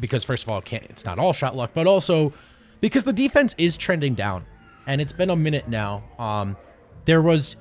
because 0.00 0.24
first 0.24 0.42
of 0.42 0.48
all, 0.48 0.60
can't, 0.60 0.84
it's 0.84 1.04
not 1.04 1.18
all 1.20 1.32
shot 1.32 1.54
luck, 1.54 1.70
but 1.74 1.86
also 1.86 2.32
because 2.80 3.04
the 3.04 3.12
defense 3.12 3.54
is 3.56 3.76
trending 3.76 4.14
down, 4.14 4.44
and 4.86 5.00
it's 5.00 5.12
been 5.12 5.30
a 5.30 5.36
minute 5.36 5.68
now. 5.68 6.02
Um, 6.18 6.56
there 7.04 7.22
was, 7.22 7.56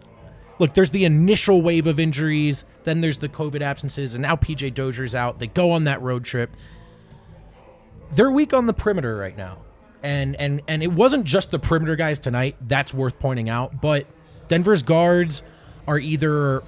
look, 0.58 0.74
there's 0.74 0.90
the 0.90 1.06
initial 1.06 1.62
wave 1.62 1.86
of 1.86 2.00
injuries, 2.00 2.66
then 2.84 3.02
there's 3.02 3.20
the 3.20 3.30
COVID 3.30 3.62
absences, 3.62 4.16
and 4.16 4.24
now 4.24 4.36
PJ 4.36 4.74
Dozier's 4.74 5.14
out. 5.14 5.38
They 5.38 5.48
go 5.48 5.72
on 5.72 5.84
that 5.84 6.02
road 6.02 6.26
trip. 6.26 6.50
They're 8.14 8.32
weak 8.32 8.54
on 8.54 8.66
the 8.66 8.74
perimeter 8.74 9.16
right 9.16 9.38
now. 9.38 9.60
And 10.04 10.36
and 10.36 10.62
and 10.68 10.84
it 10.84 10.92
wasn't 10.92 11.24
just 11.24 11.52
the 11.52 11.60
perimeter 11.60 11.96
guys 11.96 12.20
tonight. 12.20 12.58
That's 12.62 12.94
worth 12.94 13.20
pointing 13.20 13.50
out. 13.50 13.82
But 13.82 14.06
Denver's 14.50 14.84
guards 14.84 15.42
are 15.88 15.98
either 15.98 16.62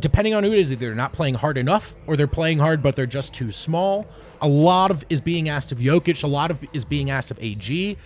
depending 0.00 0.34
on 0.34 0.42
who 0.42 0.52
it 0.52 0.58
is, 0.58 0.72
either 0.72 0.94
not 0.94 1.12
playing 1.12 1.34
hard 1.34 1.56
enough 1.56 1.94
or 2.06 2.16
they're 2.16 2.26
playing 2.26 2.58
hard 2.58 2.82
but 2.82 2.96
they're 2.96 3.06
just 3.06 3.32
too 3.32 3.50
small. 3.50 4.06
A 4.40 4.48
lot 4.48 4.90
of 4.90 5.04
is 5.08 5.20
being 5.20 5.48
asked 5.48 5.72
of 5.72 5.78
Jokic. 5.78 6.24
A 6.24 6.26
lot 6.26 6.50
of 6.50 6.58
is 6.72 6.84
being 6.84 7.10
asked 7.10 7.30
of 7.30 7.38
AG, 7.40 7.96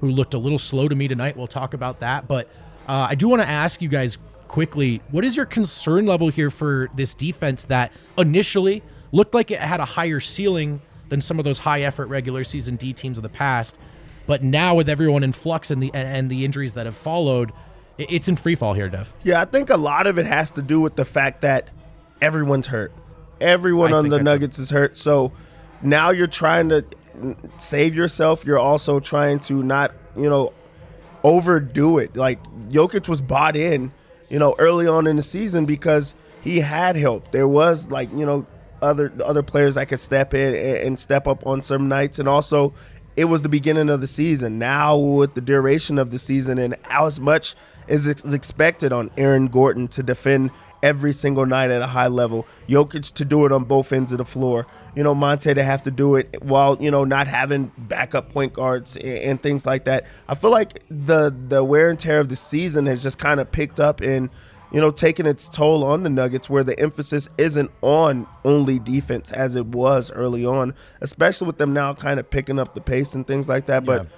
who 0.00 0.10
looked 0.10 0.34
a 0.34 0.38
little 0.38 0.58
slow 0.58 0.88
to 0.88 0.94
me 0.94 1.08
tonight. 1.08 1.36
We'll 1.36 1.46
talk 1.46 1.74
about 1.74 2.00
that. 2.00 2.26
But 2.26 2.48
uh, 2.88 3.08
I 3.10 3.14
do 3.14 3.28
want 3.28 3.42
to 3.42 3.48
ask 3.48 3.82
you 3.82 3.88
guys 3.88 4.18
quickly 4.48 5.02
what 5.10 5.24
is 5.24 5.34
your 5.36 5.46
concern 5.46 6.06
level 6.06 6.28
here 6.28 6.50
for 6.50 6.88
this 6.94 7.14
defense 7.14 7.64
that 7.64 7.92
initially 8.16 8.82
looked 9.12 9.34
like 9.34 9.50
it 9.50 9.58
had 9.58 9.80
a 9.80 9.84
higher 9.84 10.20
ceiling 10.20 10.80
than 11.08 11.20
some 11.20 11.38
of 11.38 11.44
those 11.44 11.58
high 11.58 11.82
effort 11.82 12.06
regular 12.06 12.44
season 12.44 12.76
D 12.76 12.92
teams 12.92 13.18
of 13.18 13.22
the 13.22 13.28
past? 13.28 13.78
But 14.26 14.42
now 14.42 14.74
with 14.74 14.88
everyone 14.88 15.22
in 15.22 15.32
flux 15.32 15.70
and 15.70 15.82
the 15.82 15.92
and 15.94 16.30
the 16.30 16.44
injuries 16.44 16.72
that 16.74 16.86
have 16.86 16.96
followed, 16.96 17.52
it's 17.98 18.28
in 18.28 18.36
free 18.36 18.54
fall 18.54 18.74
here, 18.74 18.88
Dev. 18.88 19.12
Yeah, 19.22 19.40
I 19.40 19.44
think 19.44 19.70
a 19.70 19.76
lot 19.76 20.06
of 20.06 20.18
it 20.18 20.26
has 20.26 20.50
to 20.52 20.62
do 20.62 20.80
with 20.80 20.96
the 20.96 21.04
fact 21.04 21.42
that 21.42 21.70
everyone's 22.20 22.68
hurt. 22.68 22.92
Everyone 23.40 23.92
I 23.92 23.98
on 23.98 24.08
the 24.08 24.22
Nuggets 24.22 24.58
is 24.58 24.70
hurt. 24.70 24.96
So 24.96 25.32
now 25.82 26.10
you're 26.10 26.26
trying 26.26 26.70
to 26.70 26.84
save 27.58 27.94
yourself. 27.94 28.44
You're 28.44 28.58
also 28.58 29.00
trying 29.00 29.40
to 29.40 29.62
not, 29.62 29.92
you 30.16 30.28
know, 30.30 30.52
overdo 31.22 31.98
it. 31.98 32.16
Like 32.16 32.42
Jokic 32.68 33.08
was 33.08 33.20
bought 33.20 33.56
in, 33.56 33.92
you 34.28 34.38
know, 34.38 34.54
early 34.58 34.86
on 34.86 35.06
in 35.06 35.16
the 35.16 35.22
season 35.22 35.66
because 35.66 36.14
he 36.40 36.60
had 36.60 36.96
help. 36.96 37.30
There 37.30 37.48
was 37.48 37.90
like, 37.90 38.10
you 38.12 38.24
know, 38.26 38.46
other 38.82 39.12
other 39.24 39.42
players 39.42 39.76
that 39.76 39.88
could 39.88 40.00
step 40.00 40.34
in 40.34 40.54
and, 40.54 40.76
and 40.76 41.00
step 41.00 41.26
up 41.26 41.46
on 41.46 41.62
some 41.62 41.88
nights 41.88 42.18
and 42.18 42.28
also 42.28 42.74
it 43.16 43.26
was 43.26 43.42
the 43.42 43.48
beginning 43.48 43.88
of 43.88 44.00
the 44.00 44.06
season. 44.06 44.58
Now 44.58 44.96
with 44.96 45.34
the 45.34 45.40
duration 45.40 45.98
of 45.98 46.10
the 46.10 46.18
season 46.18 46.58
and 46.58 46.76
how 46.82 47.08
much 47.20 47.54
is 47.86 48.08
ex- 48.08 48.24
is 48.24 48.34
expected 48.34 48.92
on 48.92 49.10
Aaron 49.16 49.48
Gordon 49.48 49.88
to 49.88 50.02
defend 50.02 50.50
every 50.82 51.14
single 51.14 51.46
night 51.46 51.70
at 51.70 51.80
a 51.80 51.86
high 51.88 52.08
level. 52.08 52.46
Jokic 52.68 53.12
to 53.12 53.24
do 53.24 53.46
it 53.46 53.52
on 53.52 53.64
both 53.64 53.92
ends 53.92 54.12
of 54.12 54.18
the 54.18 54.24
floor. 54.24 54.66
You 54.94 55.02
know, 55.02 55.14
Monte 55.14 55.52
to 55.54 55.64
have 55.64 55.82
to 55.84 55.90
do 55.90 56.14
it 56.14 56.42
while, 56.42 56.76
you 56.78 56.90
know, 56.90 57.04
not 57.04 57.26
having 57.26 57.72
backup 57.78 58.32
point 58.32 58.52
guards 58.52 58.96
and, 58.96 59.18
and 59.18 59.42
things 59.42 59.64
like 59.64 59.84
that. 59.86 60.04
I 60.28 60.34
feel 60.34 60.50
like 60.50 60.82
the 60.90 61.34
the 61.48 61.64
wear 61.64 61.88
and 61.90 61.98
tear 61.98 62.20
of 62.20 62.28
the 62.28 62.36
season 62.36 62.86
has 62.86 63.02
just 63.02 63.18
kind 63.18 63.40
of 63.40 63.50
picked 63.50 63.80
up 63.80 64.02
in, 64.02 64.30
you 64.74 64.80
know, 64.80 64.90
taking 64.90 65.24
its 65.24 65.48
toll 65.48 65.84
on 65.84 66.02
the 66.02 66.10
Nuggets 66.10 66.50
where 66.50 66.64
the 66.64 66.76
emphasis 66.80 67.28
isn't 67.38 67.70
on 67.80 68.26
only 68.44 68.80
defense 68.80 69.30
as 69.30 69.54
it 69.54 69.66
was 69.66 70.10
early 70.10 70.44
on, 70.44 70.74
especially 71.00 71.46
with 71.46 71.58
them 71.58 71.72
now 71.72 71.94
kind 71.94 72.18
of 72.18 72.28
picking 72.28 72.58
up 72.58 72.74
the 72.74 72.80
pace 72.80 73.14
and 73.14 73.24
things 73.24 73.48
like 73.48 73.66
that. 73.66 73.84
But 73.84 74.08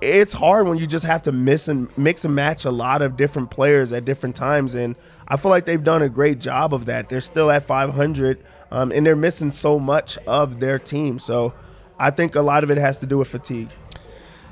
it's 0.00 0.32
hard 0.32 0.68
when 0.68 0.78
you 0.78 0.86
just 0.86 1.04
have 1.04 1.22
to 1.22 1.32
miss 1.32 1.66
and 1.66 1.88
mix 1.98 2.24
and 2.24 2.36
match 2.36 2.64
a 2.64 2.70
lot 2.70 3.02
of 3.02 3.16
different 3.16 3.50
players 3.50 3.92
at 3.92 4.04
different 4.04 4.36
times 4.36 4.74
and 4.74 4.96
i 5.28 5.36
feel 5.36 5.50
like 5.50 5.64
they've 5.64 5.84
done 5.84 6.02
a 6.02 6.08
great 6.08 6.38
job 6.38 6.74
of 6.74 6.84
that. 6.84 7.08
They're 7.08 7.20
still 7.20 7.50
at 7.50 7.64
500 7.64 8.44
um, 8.70 8.92
and 8.92 9.04
they're 9.04 9.16
missing 9.16 9.50
so 9.50 9.80
much 9.80 10.18
of 10.18 10.60
their 10.60 10.78
team. 10.78 11.18
So 11.18 11.52
i 11.98 12.10
think 12.12 12.36
a 12.36 12.42
lot 12.42 12.62
of 12.62 12.70
it 12.70 12.78
has 12.78 12.98
to 12.98 13.06
do 13.06 13.18
with 13.18 13.28
fatigue. 13.28 13.70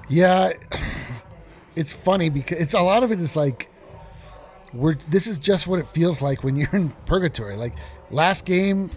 Yeah, 0.09 0.53
it's 1.77 1.93
funny 1.93 2.29
because 2.29 2.59
it's 2.59 2.75
a 2.75 2.81
lot 2.81 3.05
of 3.05 3.13
it 3.13 3.21
is 3.21 3.37
like 3.37 3.69
we're. 4.73 4.95
This 5.09 5.27
is 5.27 5.39
just 5.39 5.67
what 5.67 5.79
it 5.79 5.87
feels 5.87 6.23
like 6.23 6.43
when 6.45 6.57
you're 6.57 6.71
in 6.75 6.91
purgatory. 7.07 7.57
Like 7.57 7.75
last 8.11 8.45
game, 8.45 8.91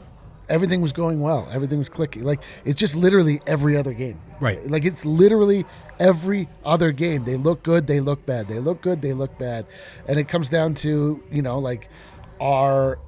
everything 0.49 0.81
was 0.81 0.91
going 0.91 1.21
well, 1.21 1.47
everything 1.51 1.77
was 1.77 1.89
clicking. 1.89 2.23
Like 2.23 2.41
it's 2.63 2.79
just 2.79 2.95
literally 2.95 3.41
every 3.47 3.77
other 3.77 3.93
game. 3.93 4.19
Right. 4.39 4.65
Like 4.69 4.85
it's 4.85 5.05
literally 5.05 5.65
every 5.99 6.47
other 6.63 6.91
game. 6.91 7.23
They 7.23 7.37
look 7.37 7.63
good, 7.63 7.87
they 7.87 7.99
look 7.99 8.25
bad. 8.25 8.47
They 8.47 8.59
look 8.59 8.81
good, 8.81 9.01
they 9.01 9.13
look 9.13 9.37
bad, 9.37 9.65
and 10.07 10.19
it 10.19 10.27
comes 10.27 10.49
down 10.49 10.73
to 10.75 11.23
you 11.31 11.41
know 11.41 11.59
like 11.59 11.89
are 12.39 12.99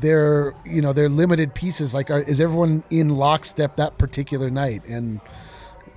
their 0.00 0.54
you 0.64 0.82
know 0.82 0.92
their 0.92 1.08
limited 1.08 1.54
pieces 1.54 1.94
like 1.94 2.10
are, 2.10 2.20
is 2.22 2.40
everyone 2.40 2.82
in 2.90 3.10
lockstep 3.10 3.76
that 3.76 3.98
particular 3.98 4.50
night 4.50 4.84
and 4.86 5.20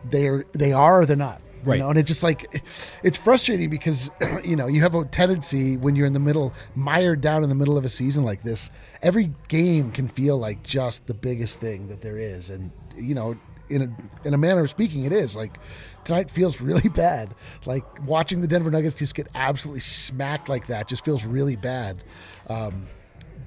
they're 0.05 0.45
they 0.53 0.71
are 0.71 1.01
or 1.01 1.05
they're 1.05 1.15
not 1.15 1.41
Right. 1.63 1.75
you 1.75 1.83
know? 1.83 1.89
and 1.89 1.99
it's 1.99 2.07
just 2.07 2.23
like 2.23 2.63
it's 3.03 3.17
frustrating 3.17 3.69
because 3.69 4.09
you 4.43 4.55
know 4.55 4.67
you 4.67 4.81
have 4.81 4.95
a 4.95 5.05
tendency 5.05 5.77
when 5.77 5.95
you're 5.95 6.05
in 6.07 6.13
the 6.13 6.19
middle 6.19 6.53
mired 6.75 7.21
down 7.21 7.43
in 7.43 7.49
the 7.49 7.55
middle 7.55 7.77
of 7.77 7.85
a 7.85 7.89
season 7.89 8.23
like 8.23 8.43
this 8.43 8.71
every 9.01 9.33
game 9.47 9.91
can 9.91 10.07
feel 10.07 10.37
like 10.37 10.63
just 10.63 11.05
the 11.07 11.13
biggest 11.13 11.59
thing 11.59 11.87
that 11.87 12.01
there 12.01 12.17
is 12.17 12.49
and 12.49 12.71
you 12.95 13.13
know 13.13 13.37
in 13.69 13.81
a 13.83 14.27
in 14.27 14.33
a 14.33 14.37
manner 14.37 14.61
of 14.61 14.69
speaking 14.69 15.05
it 15.05 15.11
is 15.11 15.35
like 15.35 15.57
tonight 16.03 16.29
feels 16.29 16.61
really 16.69 16.89
bad 16.89 17.33
like 17.65 17.83
watching 18.07 18.41
the 18.41 18.47
denver 18.47 18.71
nuggets 18.71 18.95
just 18.95 19.15
get 19.15 19.27
absolutely 19.35 19.81
smacked 19.81 20.49
like 20.49 20.67
that 20.67 20.87
just 20.87 21.05
feels 21.05 21.25
really 21.25 21.55
bad 21.55 22.03
um, 22.47 22.87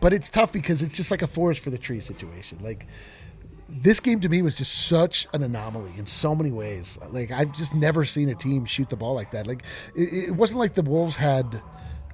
but 0.01 0.13
it's 0.13 0.31
tough 0.31 0.53
because 0.53 0.83
it's 0.83 0.95
just 0.95 1.11
like 1.11 1.23
a 1.23 1.27
forest 1.27 1.61
for 1.61 1.71
the 1.71 1.79
tree 1.79 2.01
situation 2.01 2.59
like 2.61 2.87
this 3.81 4.01
game 4.01 4.21
to 4.21 4.29
me 4.29 4.43
was 4.43 4.57
just 4.57 4.87
such 4.87 5.27
an 5.33 5.43
anomaly 5.43 5.93
in 5.97 6.07
so 6.07 6.35
many 6.35 6.51
ways. 6.51 6.99
Like 7.11 7.31
I've 7.31 7.53
just 7.53 7.75
never 7.75 8.05
seen 8.05 8.29
a 8.29 8.35
team 8.35 8.65
shoot 8.67 8.89
the 8.89 8.97
ball 8.97 9.15
like 9.15 9.31
that. 9.31 9.47
Like 9.47 9.63
it, 9.97 10.29
it 10.29 10.31
wasn't 10.33 10.61
like 10.61 10.75
the 10.75 10.83
Wolves 10.83 11.17
had 11.17 11.63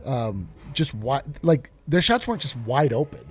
um, 0.05 0.49
just 0.73 0.95
wide, 0.95 1.25
like 1.43 1.71
their 1.87 2.03
shots 2.03 2.29
weren't 2.29 2.41
just 2.41 2.57
wide 2.59 2.93
open. 2.93 3.25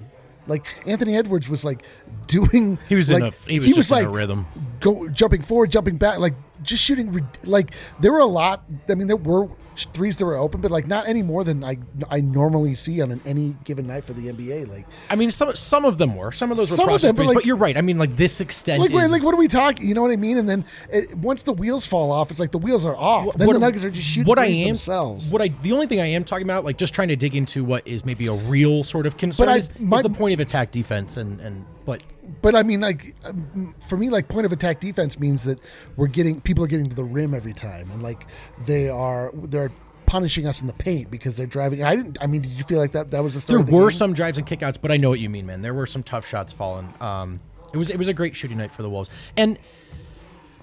Like 0.45 0.65
Anthony 0.85 1.15
Edwards 1.15 1.49
was 1.49 1.63
like 1.65 1.83
doing. 2.27 2.77
He 2.89 2.95
was 2.95 3.09
in 3.09 3.21
like, 3.21 3.33
a- 3.33 3.49
he 3.49 3.59
was 3.59 3.73
just 3.73 3.91
in 3.91 4.05
a 4.05 4.09
rhythm. 4.09 4.45
Go 4.79 5.07
jumping 5.09 5.41
forward, 5.41 5.71
jumping 5.71 5.97
back, 5.97 6.19
like 6.19 6.33
just 6.63 6.83
shooting. 6.83 7.27
Like 7.45 7.71
there 7.99 8.11
were 8.11 8.19
a 8.19 8.25
lot. 8.25 8.63
I 8.89 8.95
mean, 8.95 9.07
there 9.07 9.15
were 9.15 9.49
threes 9.93 10.15
that 10.17 10.25
were 10.25 10.35
open, 10.37 10.61
but 10.61 10.71
like 10.71 10.87
not 10.87 11.07
any 11.07 11.21
more 11.21 11.43
than 11.43 11.63
I 11.63 11.77
I 12.09 12.19
normally 12.21 12.75
see 12.75 13.01
on 13.01 13.11
an, 13.11 13.21
any 13.25 13.55
given 13.63 13.87
night 13.87 14.05
for 14.05 14.13
the 14.13 14.27
NBA. 14.27 14.69
Like 14.69 14.85
I 15.09 15.15
mean, 15.15 15.31
some 15.31 15.55
some 15.55 15.85
of 15.85 15.97
them 15.97 16.15
were. 16.15 16.31
Some 16.31 16.51
of 16.51 16.57
those 16.57 16.69
were 16.71 16.75
Some 16.77 16.89
of 16.89 17.01
them, 17.01 17.15
but 17.15 17.21
threes, 17.21 17.27
but, 17.29 17.35
like- 17.37 17.45
you're 17.45 17.55
right. 17.55 17.77
I 17.77 17.81
mean, 17.81 17.97
like 17.97 18.15
this 18.15 18.41
extent 18.41 18.81
like, 18.81 18.91
wait, 18.91 19.05
is 19.05 19.11
like 19.11 19.23
what 19.23 19.33
are 19.33 19.37
we 19.37 19.47
talking? 19.47 19.87
You 19.87 19.93
know 19.93 20.01
what 20.01 20.11
I 20.11 20.15
mean? 20.15 20.37
And 20.37 20.49
then 20.49 20.65
it, 20.91 21.15
once 21.15 21.43
the 21.43 21.53
wheels 21.53 21.85
fall 21.85 22.11
off, 22.11 22.31
it's 22.31 22.39
like 22.39 22.51
the 22.51 22.57
wheels 22.57 22.85
are 22.85 22.95
off. 22.95 23.35
then 23.35 23.47
the 23.47 23.59
Nuggets 23.59 23.85
are 23.85 23.91
just 23.91 24.07
shooting 24.07 24.27
what 24.27 24.39
I 24.39 24.45
am, 24.47 24.67
themselves. 24.67 25.29
What 25.29 25.41
I 25.41 25.49
the 25.61 25.71
only 25.73 25.87
thing 25.87 25.99
I 25.99 26.07
am 26.07 26.23
talking 26.23 26.45
about, 26.45 26.65
like 26.65 26.77
just 26.77 26.93
trying 26.93 27.09
to 27.09 27.15
dig 27.15 27.35
into 27.35 27.63
what 27.63 27.87
is 27.87 28.05
maybe 28.05 28.27
a 28.27 28.33
real 28.33 28.83
sort 28.83 29.05
of 29.05 29.17
concern 29.17 29.49
I- 29.49 29.57
is, 29.57 29.69
is 29.69 29.79
my- 29.79 30.01
the 30.01 30.09
point 30.09 30.33
of 30.33 30.39
attack 30.39 30.71
defense 30.71 31.17
and 31.17 31.39
and 31.41 31.65
but 31.87 32.03
but 32.41 32.53
I 32.53 32.63
mean, 32.63 32.81
like 32.81 33.15
um, 33.25 33.73
for 33.87 33.95
me, 33.95 34.09
like 34.09 34.27
point 34.27 34.45
of 34.45 34.51
attack 34.51 34.81
defense 34.81 35.17
means 35.17 35.45
that 35.45 35.59
we're 35.95 36.07
getting 36.07 36.41
people 36.41 36.63
are 36.65 36.67
getting 36.67 36.89
to 36.89 36.95
the 36.95 37.03
rim 37.03 37.33
every 37.33 37.53
time, 37.53 37.89
and 37.91 38.03
like 38.03 38.27
they 38.65 38.89
are 38.89 39.31
they're 39.33 39.71
punishing 40.05 40.45
us 40.45 40.59
in 40.59 40.67
the 40.67 40.73
paint 40.73 41.09
because 41.09 41.35
they're 41.35 41.47
driving. 41.47 41.83
I 41.83 41.95
didn't. 41.95 42.17
I 42.19 42.27
mean, 42.27 42.41
did 42.41 42.51
you 42.51 42.65
feel 42.65 42.77
like 42.77 42.91
that? 42.91 43.11
That 43.11 43.23
was 43.23 43.35
the 43.35 43.41
start 43.41 43.59
there 43.59 43.65
the 43.65 43.71
were 43.71 43.89
game? 43.89 43.97
some 43.97 44.13
drives 44.13 44.37
and 44.37 44.45
kickouts, 44.45 44.77
but 44.79 44.91
I 44.91 44.97
know 44.97 45.09
what 45.09 45.21
you 45.21 45.29
mean, 45.29 45.45
man. 45.45 45.61
There 45.61 45.73
were 45.73 45.85
some 45.87 46.03
tough 46.03 46.27
shots 46.27 46.51
falling. 46.51 46.93
Um, 46.99 47.39
it 47.73 47.77
was 47.77 47.89
it 47.89 47.97
was 47.97 48.09
a 48.09 48.13
great 48.13 48.35
shooting 48.35 48.57
night 48.57 48.73
for 48.73 48.81
the 48.81 48.89
Wolves, 48.89 49.09
and 49.37 49.57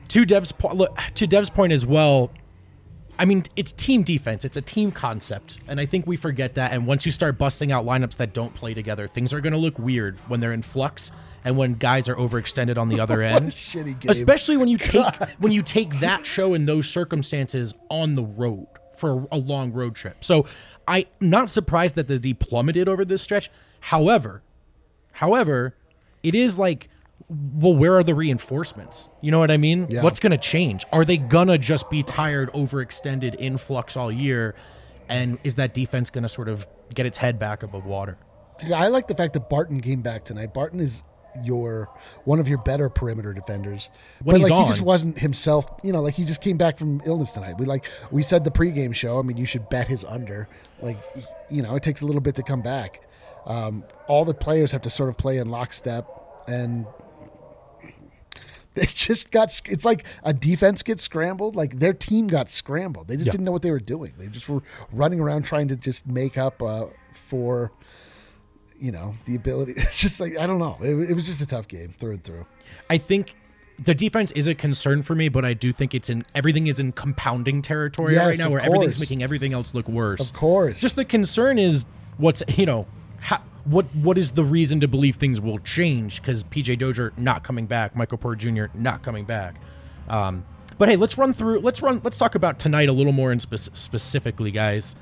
to 0.09 0.27
Dev's 0.27 0.53
point, 0.53 0.77
look, 0.77 0.95
to 1.15 1.27
Dev's 1.27 1.49
point 1.49 1.73
as 1.73 1.87
well. 1.87 2.31
I 3.19 3.25
mean, 3.25 3.45
it's 3.57 3.73
team 3.73 4.03
defense. 4.03 4.45
It's 4.45 4.57
a 4.57 4.63
team 4.63 4.91
concept, 4.91 5.61
and 5.69 5.81
I 5.81 5.87
think 5.87 6.07
we 6.07 6.17
forget 6.17 6.55
that. 6.55 6.73
And 6.73 6.87
once 6.87 7.07
you 7.07 7.13
start 7.13 7.39
busting 7.39 7.71
out 7.71 7.85
lineups 7.85 8.17
that 8.17 8.33
don't 8.33 8.53
play 8.55 8.75
together, 8.75 9.07
things 9.07 9.33
are 9.33 9.41
going 9.41 9.53
to 9.53 9.59
look 9.59 9.79
weird 9.79 10.19
when 10.29 10.41
they're 10.41 10.53
in 10.53 10.63
flux 10.63 11.13
and 11.45 11.57
when 11.57 11.75
guys 11.75 12.09
are 12.09 12.17
overextended 12.17 12.79
on 12.79 12.89
the 12.89 12.99
other 13.01 13.23
end. 13.23 13.55
Especially 14.09 14.57
when 14.57 14.69
you 14.69 14.79
take 14.79 15.15
when 15.39 15.53
you 15.53 15.63
take 15.63 16.01
that 16.01 16.27
show 16.27 16.55
in 16.55 16.67
those 16.67 16.89
circumstances 16.89 17.75
on 17.89 18.15
the 18.15 18.25
road 18.25 18.67
for 18.97 19.27
a 19.31 19.37
long 19.37 19.73
road 19.73 19.95
trip. 19.95 20.25
So 20.25 20.47
I'm 20.89 21.05
not 21.21 21.51
surprised 21.51 21.95
that 21.97 22.09
the 22.09 22.19
D 22.19 22.35
plummeted 22.35 22.89
over 22.89 23.05
this 23.05 23.23
stretch. 23.23 23.51
However, 23.81 24.43
however, 25.13 25.75
it 26.23 26.35
is 26.35 26.59
like 26.59 26.89
well, 27.29 27.75
where 27.75 27.97
are 27.97 28.05
the 28.05 28.15
reinforcements? 28.15 29.09
You 29.21 29.31
know 29.31 29.39
what 29.39 29.51
I 29.51 29.57
mean? 29.57 29.87
Yeah. 29.89 30.03
What's 30.03 30.21
going 30.21 30.33
to 30.33 30.39
change? 30.39 30.85
Are 30.93 31.05
they 31.05 31.17
going 31.17 31.49
to 31.49 31.59
just 31.59 31.91
be 31.91 32.03
tired, 32.03 32.53
overextended, 32.53 33.35
in 33.37 33.57
flux 33.57 33.97
all 33.97 34.13
year? 34.13 34.55
And 35.09 35.39
is 35.45 35.57
that 35.57 35.75
defense 35.75 36.11
going 36.11 36.23
to 36.23 36.29
sort 36.29 36.49
of 36.49 36.67
get 36.93 37.07
its 37.07 37.17
head 37.17 37.39
back 37.39 37.63
above 37.63 37.87
water? 37.87 38.19
I 38.75 38.89
like 38.89 39.09
the 39.09 39.15
fact 39.15 39.33
that 39.35 39.49
Barton 39.49 39.81
came 39.81 40.03
back 40.03 40.25
tonight. 40.25 40.55
Barton 40.55 40.81
is 40.81 41.03
your 41.43 41.91
one 42.25 42.39
of 42.39 42.47
your 42.47 42.59
better 42.59 42.89
perimeter 42.89 43.33
defenders. 43.33 43.91
When 44.23 44.41
but 44.41 44.49
like 44.49 44.67
he 44.67 44.69
just 44.69 44.83
wasn't 44.83 45.19
himself, 45.19 45.67
you 45.83 45.93
know, 45.93 46.01
like 46.01 46.15
he 46.15 46.25
just 46.25 46.41
came 46.41 46.57
back 46.57 46.79
from 46.79 47.03
illness 47.05 47.33
tonight. 47.33 47.57
We 47.59 47.67
like 47.67 47.87
we 48.11 48.23
said 48.23 48.45
the 48.45 48.51
pregame 48.51 48.95
show. 48.95 49.19
I 49.19 49.23
mean, 49.23 49.37
you 49.37 49.47
should 49.47 49.69
bet 49.69 49.89
his 49.89 50.05
under. 50.05 50.49
Like 50.81 50.99
you 51.51 51.63
know, 51.63 51.75
it 51.75 51.83
takes 51.83 52.03
a 52.03 52.07
little 52.07 52.21
bit 52.21 52.37
to 52.37 52.43
come 52.43 52.63
back. 52.63 53.03
Um, 53.47 53.85
all 54.07 54.25
the 54.25 54.35
players 54.35 54.73
have 54.73 54.83
to 54.83 54.91
sort 54.91 55.09
of 55.09 55.17
play 55.17 55.39
in 55.39 55.49
lockstep, 55.49 56.09
and 56.47 56.87
they 58.85 58.87
just 58.87 59.31
got. 59.31 59.61
It's 59.67 59.85
like 59.85 60.05
a 60.23 60.33
defense 60.33 60.83
gets 60.83 61.03
scrambled. 61.05 61.57
Like 61.57 61.79
their 61.79 61.93
team 61.93 62.27
got 62.27 62.49
scrambled. 62.51 63.09
They 63.09 63.15
just 63.17 63.27
Yeah. 63.27 63.33
didn't 63.33 63.45
know 63.45 63.53
what 63.53 63.63
they 63.63 63.71
were 63.71 63.81
doing. 63.81 64.15
They 64.19 64.27
just 64.27 64.49
were 64.49 64.63
running 64.93 65.21
around 65.21 65.43
trying 65.45 65.69
to 65.69 65.77
just 65.77 66.07
make 66.07 66.37
up 66.37 66.63
uh, 66.63 66.87
for 67.13 67.71
you 68.79 68.91
know 68.91 69.15
the 69.25 69.37
ability 69.37 69.73
it's 69.77 69.97
just 69.99 70.19
like 70.19 70.37
i 70.37 70.47
don't 70.49 70.59
know 70.59 70.77
it, 70.83 71.09
it 71.11 71.15
was 71.15 71.27
just 71.27 71.41
a 71.41 71.47
tough 71.47 71.69
game 71.69 71.91
through 71.91 72.15
and 72.15 72.25
through 72.25 72.45
I 72.91 72.99
think 72.99 73.37
the 73.79 73.95
defense 73.95 74.31
is 74.33 74.47
a 74.49 74.55
concern 74.55 75.03
for 75.03 75.15
me, 75.15 75.29
but 75.29 75.45
I 75.45 75.55
do 75.55 75.73
think 75.73 75.95
it's 75.95 76.11
in 76.11 76.25
everything 76.35 76.67
is 76.67 76.81
in 76.81 76.93
compounding 76.93 77.63
territory 77.63 78.15
Yes, 78.15 78.27
right 78.27 78.39
now, 78.39 78.51
where 78.51 78.61
everything's 78.61 78.99
making 79.01 79.23
everything 79.23 79.53
else 79.53 79.75
look 79.75 79.89
worse. 79.89 80.21
Of 80.21 80.33
course. 80.33 80.81
Just 80.81 80.97
the 80.97 81.05
concern 81.05 81.59
is 81.59 81.87
what's 82.19 82.43
you 82.57 82.67
know 82.67 82.87
how, 83.21 83.41
what 83.65 83.87
what 83.95 84.19
is 84.19 84.33
the 84.33 84.45
reason 84.45 84.81
to 84.81 84.89
believe 84.89 85.17
things 85.17 85.41
will 85.41 85.59
change? 85.61 86.21
Because 86.21 86.45
PJ 86.45 86.79
Dozier 86.79 87.13
not 87.17 87.45
coming 87.45 87.67
back, 87.67 87.97
Michael 87.97 88.19
Porter 88.19 88.37
Jr. 88.37 88.67
not 88.75 89.03
coming 89.03 89.25
back. 89.25 89.57
Um, 90.09 90.45
but 90.79 90.89
hey, 90.89 90.97
let's 90.97 91.17
run 91.17 91.33
through. 91.33 91.61
Let's 91.61 91.83
run. 91.83 92.01
Let's 92.05 92.19
talk 92.19 92.35
about 92.35 92.59
tonight 92.59 92.89
a 92.89 92.93
little 92.93 93.13
more 93.13 93.33
in 93.33 93.41
spec- 93.41 93.75
specifically, 93.75 94.51
guys. 94.51 94.97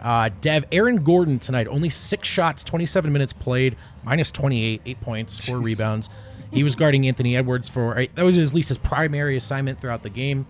Uh, 0.00 0.30
Dev, 0.40 0.64
Aaron 0.72 1.04
Gordon 1.04 1.38
tonight, 1.38 1.68
only 1.68 1.88
six 1.88 2.26
shots, 2.26 2.64
27 2.64 3.12
minutes 3.12 3.32
played, 3.32 3.76
minus 4.02 4.32
28, 4.32 4.82
eight 4.84 5.00
points, 5.00 5.46
four 5.46 5.58
rebounds. 5.58 6.08
He 6.52 6.64
was 6.64 6.74
guarding 6.74 7.06
Anthony 7.06 7.36
Edwards 7.36 7.68
for 7.68 7.94
that 8.14 8.24
was 8.24 8.36
at 8.36 8.52
least 8.52 8.68
his 8.68 8.78
primary 8.78 9.36
assignment 9.36 9.80
throughout 9.80 10.02
the 10.02 10.10
game. 10.10 10.46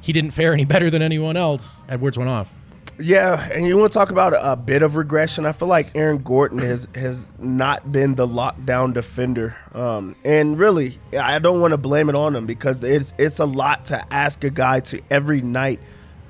He 0.00 0.12
didn't 0.12 0.32
fare 0.32 0.52
any 0.52 0.64
better 0.66 0.90
than 0.90 1.00
anyone 1.00 1.36
else. 1.36 1.76
Edwards 1.88 2.18
went 2.18 2.28
off. 2.28 2.52
Yeah, 2.98 3.48
and 3.50 3.66
you 3.66 3.76
want 3.76 3.92
to 3.92 3.98
talk 3.98 4.12
about 4.12 4.34
a 4.38 4.54
bit 4.56 4.82
of 4.82 4.94
regression? 4.94 5.46
I 5.46 5.52
feel 5.52 5.66
like 5.66 5.90
Aaron 5.96 6.18
Gordon 6.18 6.58
has 6.58 6.86
has 6.94 7.26
not 7.38 7.90
been 7.90 8.14
the 8.14 8.26
lockdown 8.26 8.94
defender, 8.94 9.56
um, 9.72 10.14
and 10.24 10.56
really, 10.56 10.98
I 11.18 11.40
don't 11.40 11.60
want 11.60 11.72
to 11.72 11.76
blame 11.76 12.08
it 12.08 12.14
on 12.14 12.36
him 12.36 12.46
because 12.46 12.82
it's 12.84 13.12
it's 13.18 13.40
a 13.40 13.46
lot 13.46 13.86
to 13.86 14.14
ask 14.14 14.44
a 14.44 14.50
guy 14.50 14.78
to 14.80 15.00
every 15.10 15.40
night 15.40 15.80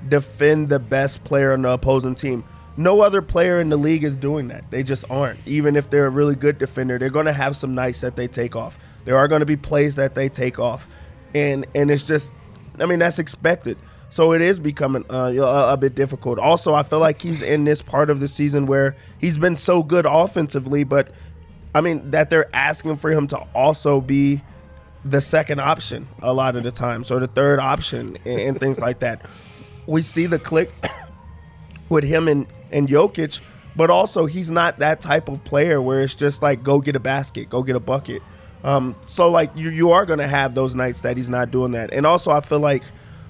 defend 0.09 0.69
the 0.69 0.79
best 0.79 1.23
player 1.23 1.53
on 1.53 1.61
the 1.61 1.69
opposing 1.69 2.15
team. 2.15 2.43
No 2.77 3.01
other 3.01 3.21
player 3.21 3.61
in 3.61 3.69
the 3.69 3.77
league 3.77 4.03
is 4.03 4.17
doing 4.17 4.47
that. 4.49 4.69
They 4.69 4.83
just 4.83 5.09
aren't. 5.09 5.39
Even 5.45 5.75
if 5.75 5.89
they're 5.89 6.07
a 6.07 6.09
really 6.09 6.35
good 6.35 6.57
defender, 6.57 6.97
they're 6.97 7.09
going 7.09 7.25
to 7.25 7.33
have 7.33 7.55
some 7.55 7.73
nights 7.73 8.01
that 8.01 8.15
they 8.15 8.27
take 8.27 8.55
off. 8.55 8.77
There 9.05 9.17
are 9.17 9.27
going 9.27 9.39
to 9.39 9.45
be 9.45 9.55
plays 9.55 9.95
that 9.95 10.15
they 10.15 10.29
take 10.29 10.57
off, 10.57 10.87
and 11.35 11.67
and 11.75 11.91
it's 11.91 12.07
just, 12.07 12.33
I 12.79 12.87
mean, 12.87 12.99
that's 12.99 13.19
expected. 13.19 13.77
So 14.15 14.31
it 14.31 14.41
is 14.41 14.61
becoming 14.61 15.03
uh, 15.09 15.33
a, 15.35 15.73
a 15.73 15.77
bit 15.77 15.93
difficult. 15.93 16.39
Also, 16.39 16.73
I 16.73 16.83
feel 16.83 16.99
like 16.99 17.21
he's 17.21 17.41
in 17.41 17.65
this 17.65 17.81
part 17.81 18.09
of 18.09 18.21
the 18.21 18.29
season 18.29 18.65
where 18.65 18.95
he's 19.17 19.37
been 19.37 19.57
so 19.57 19.83
good 19.83 20.05
offensively, 20.05 20.85
but 20.85 21.09
I 21.73 21.81
mean 21.81 22.11
that 22.11 22.29
they're 22.29 22.47
asking 22.55 22.95
for 22.95 23.11
him 23.11 23.27
to 23.27 23.37
also 23.53 23.99
be 23.99 24.41
the 25.03 25.19
second 25.19 25.59
option 25.59 26.07
a 26.21 26.31
lot 26.31 26.55
of 26.55 26.63
the 26.63 26.71
times, 26.71 27.11
or 27.11 27.19
the 27.19 27.27
third 27.27 27.59
option, 27.59 28.15
and, 28.23 28.39
and 28.39 28.57
things 28.57 28.79
like 28.79 28.99
that. 28.99 29.21
We 29.85 30.01
see 30.01 30.27
the 30.27 30.39
click 30.39 30.71
with 31.89 32.05
him 32.05 32.29
and 32.29 32.47
and 32.71 32.87
Jokic, 32.87 33.41
but 33.75 33.89
also 33.89 34.27
he's 34.27 34.49
not 34.49 34.79
that 34.79 35.01
type 35.01 35.27
of 35.27 35.43
player 35.43 35.81
where 35.81 36.03
it's 36.03 36.15
just 36.15 36.41
like 36.41 36.63
go 36.63 36.79
get 36.79 36.95
a 36.95 37.01
basket, 37.01 37.49
go 37.49 37.63
get 37.63 37.75
a 37.75 37.81
bucket. 37.81 38.21
Um, 38.63 38.95
so 39.05 39.29
like 39.29 39.51
you 39.57 39.71
you 39.71 39.91
are 39.91 40.05
gonna 40.05 40.25
have 40.25 40.55
those 40.55 40.73
nights 40.73 41.01
that 41.01 41.17
he's 41.17 41.29
not 41.29 41.51
doing 41.51 41.73
that, 41.73 41.91
and 41.91 42.05
also 42.05 42.31
I 42.31 42.39
feel 42.39 42.61
like 42.61 42.83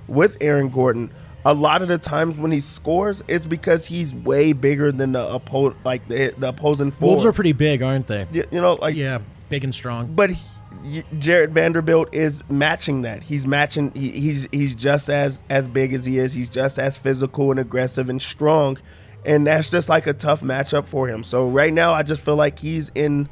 with 0.08 0.38
Aaron 0.42 0.70
Gordon, 0.70 1.12
a 1.44 1.54
lot 1.54 1.82
of 1.82 1.88
the 1.88 1.98
times 1.98 2.40
when 2.40 2.52
he 2.52 2.60
scores, 2.60 3.24
it's 3.28 3.46
because 3.46 3.86
he's 3.86 4.14
way 4.16 4.52
bigger 4.54 4.92
than 4.92 5.12
the 5.12 5.20
oppo- 5.20 5.76
like 5.84 6.08
the, 6.08 6.34
the 6.38 6.50
opposing 6.50 6.92
forward. 6.92 7.14
Wolves 7.16 7.26
are 7.26 7.34
pretty 7.34 7.52
big, 7.54 7.82
aren't 7.82 8.08
they? 8.08 8.26
you, 8.32 8.46
you 8.52 8.62
know 8.62 8.74
like 8.76 8.96
Yeah, 8.96 9.20
big 9.50 9.64
and 9.64 9.74
strong. 9.74 10.14
but 10.16 10.32
he, 10.32 11.04
Jared 11.18 11.52
Vanderbilt 11.52 12.14
is 12.14 12.44
matching 12.50 13.02
that. 13.04 13.24
He's 13.24 13.48
matching. 13.48 13.92
He, 13.96 14.12
he's 14.12 14.48
he's 14.52 14.76
just 14.76 15.10
as 15.10 15.42
as 15.50 15.68
big 15.68 15.94
as 15.94 16.06
he 16.06 16.18
is. 16.20 16.34
He's 16.34 16.50
just 16.50 16.78
as 16.80 16.98
physical 16.98 17.50
and 17.52 17.60
aggressive 17.60 18.10
and 18.10 18.22
strong, 18.22 18.78
and 19.26 19.48
that's 19.48 19.70
just 19.70 19.88
like 19.90 20.06
a 20.08 20.14
tough 20.14 20.42
matchup 20.42 20.86
for 20.86 21.08
him. 21.08 21.24
So 21.24 21.48
right 21.48 21.74
now, 21.74 21.94
I 21.94 22.04
just 22.04 22.24
feel 22.24 22.36
like 22.36 22.60
he's 22.60 22.92
in, 22.94 23.30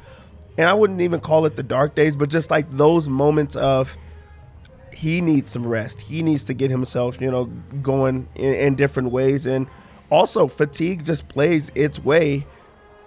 and 0.58 0.68
I 0.68 0.72
wouldn't 0.74 1.00
even 1.00 1.20
call 1.20 1.46
it 1.46 1.54
the 1.56 1.62
dark 1.62 1.94
days, 1.94 2.16
but 2.16 2.28
just 2.28 2.50
like 2.50 2.68
those 2.70 3.08
moments 3.08 3.54
of 3.56 3.96
he 4.94 5.20
needs 5.20 5.50
some 5.50 5.66
rest. 5.66 6.00
He 6.00 6.22
needs 6.22 6.44
to 6.44 6.54
get 6.54 6.70
himself, 6.70 7.20
you 7.20 7.30
know, 7.30 7.46
going 7.82 8.28
in, 8.34 8.54
in 8.54 8.74
different 8.74 9.10
ways, 9.10 9.46
and 9.46 9.66
also 10.10 10.46
fatigue 10.48 11.04
just 11.04 11.28
plays 11.28 11.70
its 11.74 11.98
way 11.98 12.46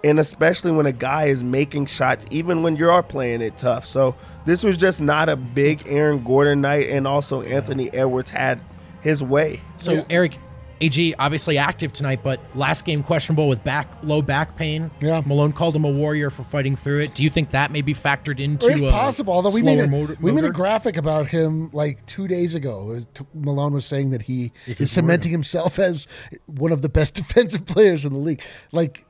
and 0.04 0.18
especially 0.18 0.72
when 0.72 0.86
a 0.86 0.92
guy 0.92 1.24
is 1.24 1.42
making 1.42 1.86
shots, 1.86 2.24
even 2.30 2.62
when 2.62 2.76
you 2.76 2.90
are 2.90 3.02
playing 3.02 3.40
it 3.40 3.56
tough. 3.56 3.86
So 3.86 4.14
this 4.46 4.62
was 4.62 4.76
just 4.76 5.00
not 5.00 5.28
a 5.28 5.36
big 5.36 5.82
Aaron 5.86 6.22
Gordon 6.22 6.60
night, 6.60 6.88
and 6.88 7.06
also 7.06 7.42
Anthony 7.42 7.92
Edwards 7.92 8.30
had 8.30 8.60
his 9.02 9.22
way. 9.22 9.60
So 9.78 10.04
Eric, 10.08 10.38
AG 10.80 11.14
obviously 11.18 11.58
active 11.58 11.92
tonight, 11.92 12.20
but 12.22 12.40
last 12.54 12.84
game 12.84 13.02
questionable 13.02 13.48
with 13.48 13.62
back 13.64 13.88
low 14.02 14.22
back 14.22 14.56
pain. 14.56 14.90
Yeah. 15.00 15.22
Malone 15.26 15.52
called 15.52 15.74
him 15.74 15.84
a 15.84 15.90
warrior 15.90 16.30
for 16.30 16.44
fighting 16.44 16.76
through 16.76 17.00
it. 17.00 17.14
Do 17.14 17.22
you 17.22 17.30
think 17.30 17.50
that 17.50 17.72
may 17.72 17.82
be 17.82 17.94
factored 17.94 18.40
into? 18.40 18.68
It's 18.68 18.80
possible. 18.80 19.32
Although 19.32 19.50
we 19.50 19.62
made 19.62 19.80
a, 19.80 19.88
motor- 19.88 20.16
we 20.20 20.30
made 20.32 20.44
a 20.44 20.50
graphic 20.50 20.96
about 20.96 21.28
him 21.28 21.70
like 21.72 22.04
two 22.06 22.28
days 22.28 22.54
ago. 22.54 23.04
Malone 23.34 23.72
was 23.72 23.86
saying 23.86 24.10
that 24.10 24.22
he 24.22 24.52
Is 24.66 24.90
cementing 24.90 25.32
himself 25.32 25.78
as 25.78 26.06
one 26.46 26.72
of 26.72 26.82
the 26.82 26.88
best 26.88 27.14
defensive 27.14 27.66
players 27.66 28.04
in 28.04 28.12
the 28.12 28.18
league. 28.18 28.42
Like, 28.72 29.04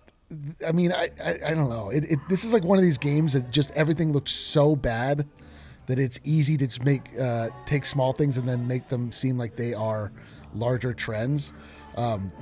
I 0.66 0.72
mean, 0.72 0.92
I 0.92 1.11
I, 1.22 1.38
I 1.48 1.54
don't 1.54 1.70
know. 1.70 1.90
It, 1.90 2.04
it 2.04 2.18
this 2.28 2.44
is 2.44 2.52
like 2.52 2.64
one 2.64 2.78
of 2.78 2.85
these 2.85 2.98
games 2.98 3.35
that 3.35 3.50
just 3.50 3.70
everything 3.72 4.12
looks 4.12 4.33
so 4.33 4.74
bad 4.74 5.26
that 5.87 5.98
it's 5.98 6.20
easy 6.22 6.57
to 6.57 6.66
just 6.66 6.85
make 6.85 7.18
uh, 7.18 7.48
take 7.66 7.85
small 7.85 8.12
things 8.12 8.38
and 8.38 8.48
then 8.48 8.66
make 8.66 8.88
them 8.88 9.11
seem 9.11 9.37
like 9.38 9.57
they 9.57 9.74
are 9.74 10.12
larger 10.54 10.92
trends. 10.92 11.52
Um, 11.96 12.32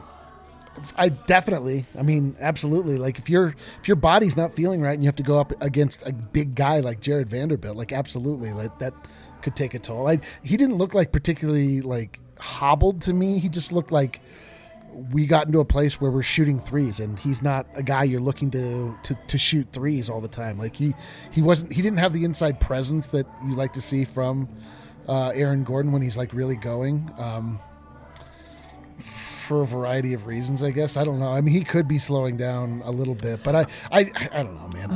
I 0.96 1.08
definitely. 1.08 1.84
I 1.98 2.02
mean, 2.02 2.36
absolutely. 2.40 2.96
Like 2.96 3.18
if 3.18 3.28
your 3.30 3.54
if 3.80 3.88
your 3.88 3.96
body's 3.96 4.36
not 4.36 4.54
feeling 4.54 4.80
right 4.80 4.92
and 4.92 5.02
you 5.02 5.08
have 5.08 5.16
to 5.16 5.22
go 5.22 5.38
up 5.38 5.52
against 5.62 6.06
a 6.06 6.12
big 6.12 6.54
guy 6.54 6.80
like 6.80 7.00
Jared 7.00 7.30
Vanderbilt, 7.30 7.76
like 7.76 7.92
absolutely, 7.92 8.52
like 8.52 8.78
that 8.78 8.92
could 9.42 9.56
take 9.56 9.74
a 9.74 9.78
toll. 9.78 10.08
I 10.08 10.20
he 10.42 10.56
didn't 10.56 10.76
look 10.76 10.94
like 10.94 11.12
particularly 11.12 11.80
like 11.80 12.20
hobbled 12.38 13.02
to 13.02 13.12
me. 13.12 13.38
He 13.38 13.48
just 13.48 13.72
looked 13.72 13.92
like 13.92 14.20
we 15.12 15.26
got 15.26 15.46
into 15.46 15.60
a 15.60 15.64
place 15.64 16.00
where 16.00 16.10
we're 16.10 16.22
shooting 16.22 16.58
threes 16.58 17.00
and 17.00 17.18
he's 17.18 17.42
not 17.42 17.66
a 17.74 17.82
guy 17.82 18.02
you're 18.04 18.20
looking 18.20 18.50
to, 18.50 18.96
to 19.02 19.14
to 19.26 19.36
shoot 19.36 19.68
threes 19.70 20.08
all 20.08 20.22
the 20.22 20.28
time 20.28 20.58
like 20.58 20.74
he 20.74 20.94
he 21.30 21.42
wasn't 21.42 21.70
he 21.70 21.82
didn't 21.82 21.98
have 21.98 22.14
the 22.14 22.24
inside 22.24 22.58
presence 22.60 23.06
that 23.08 23.26
you 23.44 23.54
like 23.54 23.74
to 23.74 23.82
see 23.82 24.06
from 24.06 24.48
uh, 25.06 25.32
Aaron 25.34 25.64
Gordon 25.64 25.92
when 25.92 26.00
he's 26.00 26.16
like 26.16 26.32
really 26.32 26.56
going 26.56 27.10
um, 27.18 27.60
for 29.00 29.62
a 29.62 29.66
variety 29.66 30.12
of 30.12 30.26
reasons 30.26 30.62
I 30.62 30.70
guess 30.72 30.96
I 30.96 31.04
don't 31.04 31.18
know 31.20 31.32
I 31.32 31.40
mean 31.40 31.54
he 31.54 31.62
could 31.62 31.86
be 31.86 31.98
slowing 31.98 32.36
down 32.36 32.82
a 32.84 32.90
little 32.90 33.14
bit 33.14 33.42
but 33.44 33.54
I 33.54 33.66
I, 33.92 34.10
I 34.32 34.42
don't 34.42 34.54
know 34.54 34.68
man 34.74 34.90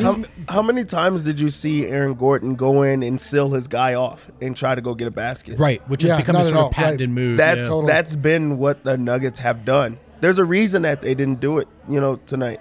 How, 0.46 0.54
how 0.54 0.62
many 0.62 0.84
times 0.84 1.22
did 1.22 1.38
you 1.38 1.50
see 1.50 1.86
Aaron 1.86 2.14
Gordon 2.14 2.56
go 2.56 2.82
in 2.82 3.02
and 3.02 3.20
seal 3.20 3.50
his 3.50 3.68
guy 3.68 3.94
off 3.94 4.28
and 4.40 4.56
try 4.56 4.74
to 4.74 4.80
go 4.80 4.94
get 4.94 5.06
a 5.06 5.10
basket? 5.12 5.58
right, 5.58 5.86
which 5.88 6.02
has 6.02 6.10
Yeah, 6.10 6.16
become 6.16 6.36
a 6.36 6.42
sort 6.42 6.56
of 6.56 6.62
all, 6.64 6.70
patented 6.70 7.10
right. 7.10 7.14
move. 7.14 7.36
That's 7.36 7.68
yeah. 7.70 7.82
That's 7.86 8.16
been 8.16 8.58
what 8.58 8.82
the 8.84 8.96
Nuggets 8.98 9.38
have 9.40 9.64
done. 9.64 9.98
There's 10.20 10.38
a 10.38 10.44
reason 10.44 10.82
that 10.82 11.00
they 11.02 11.14
didn't 11.14 11.40
do 11.40 11.58
it, 11.58 11.68
you 11.88 12.00
know, 12.00 12.16
tonight. 12.26 12.60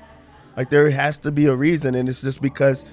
Like 0.55 0.69
there 0.69 0.89
has 0.91 1.17
to 1.19 1.31
be 1.31 1.45
a 1.45 1.55
reason, 1.55 1.95
and 1.95 2.07
it's 2.07 2.21
just 2.21 2.41
because 2.41 2.85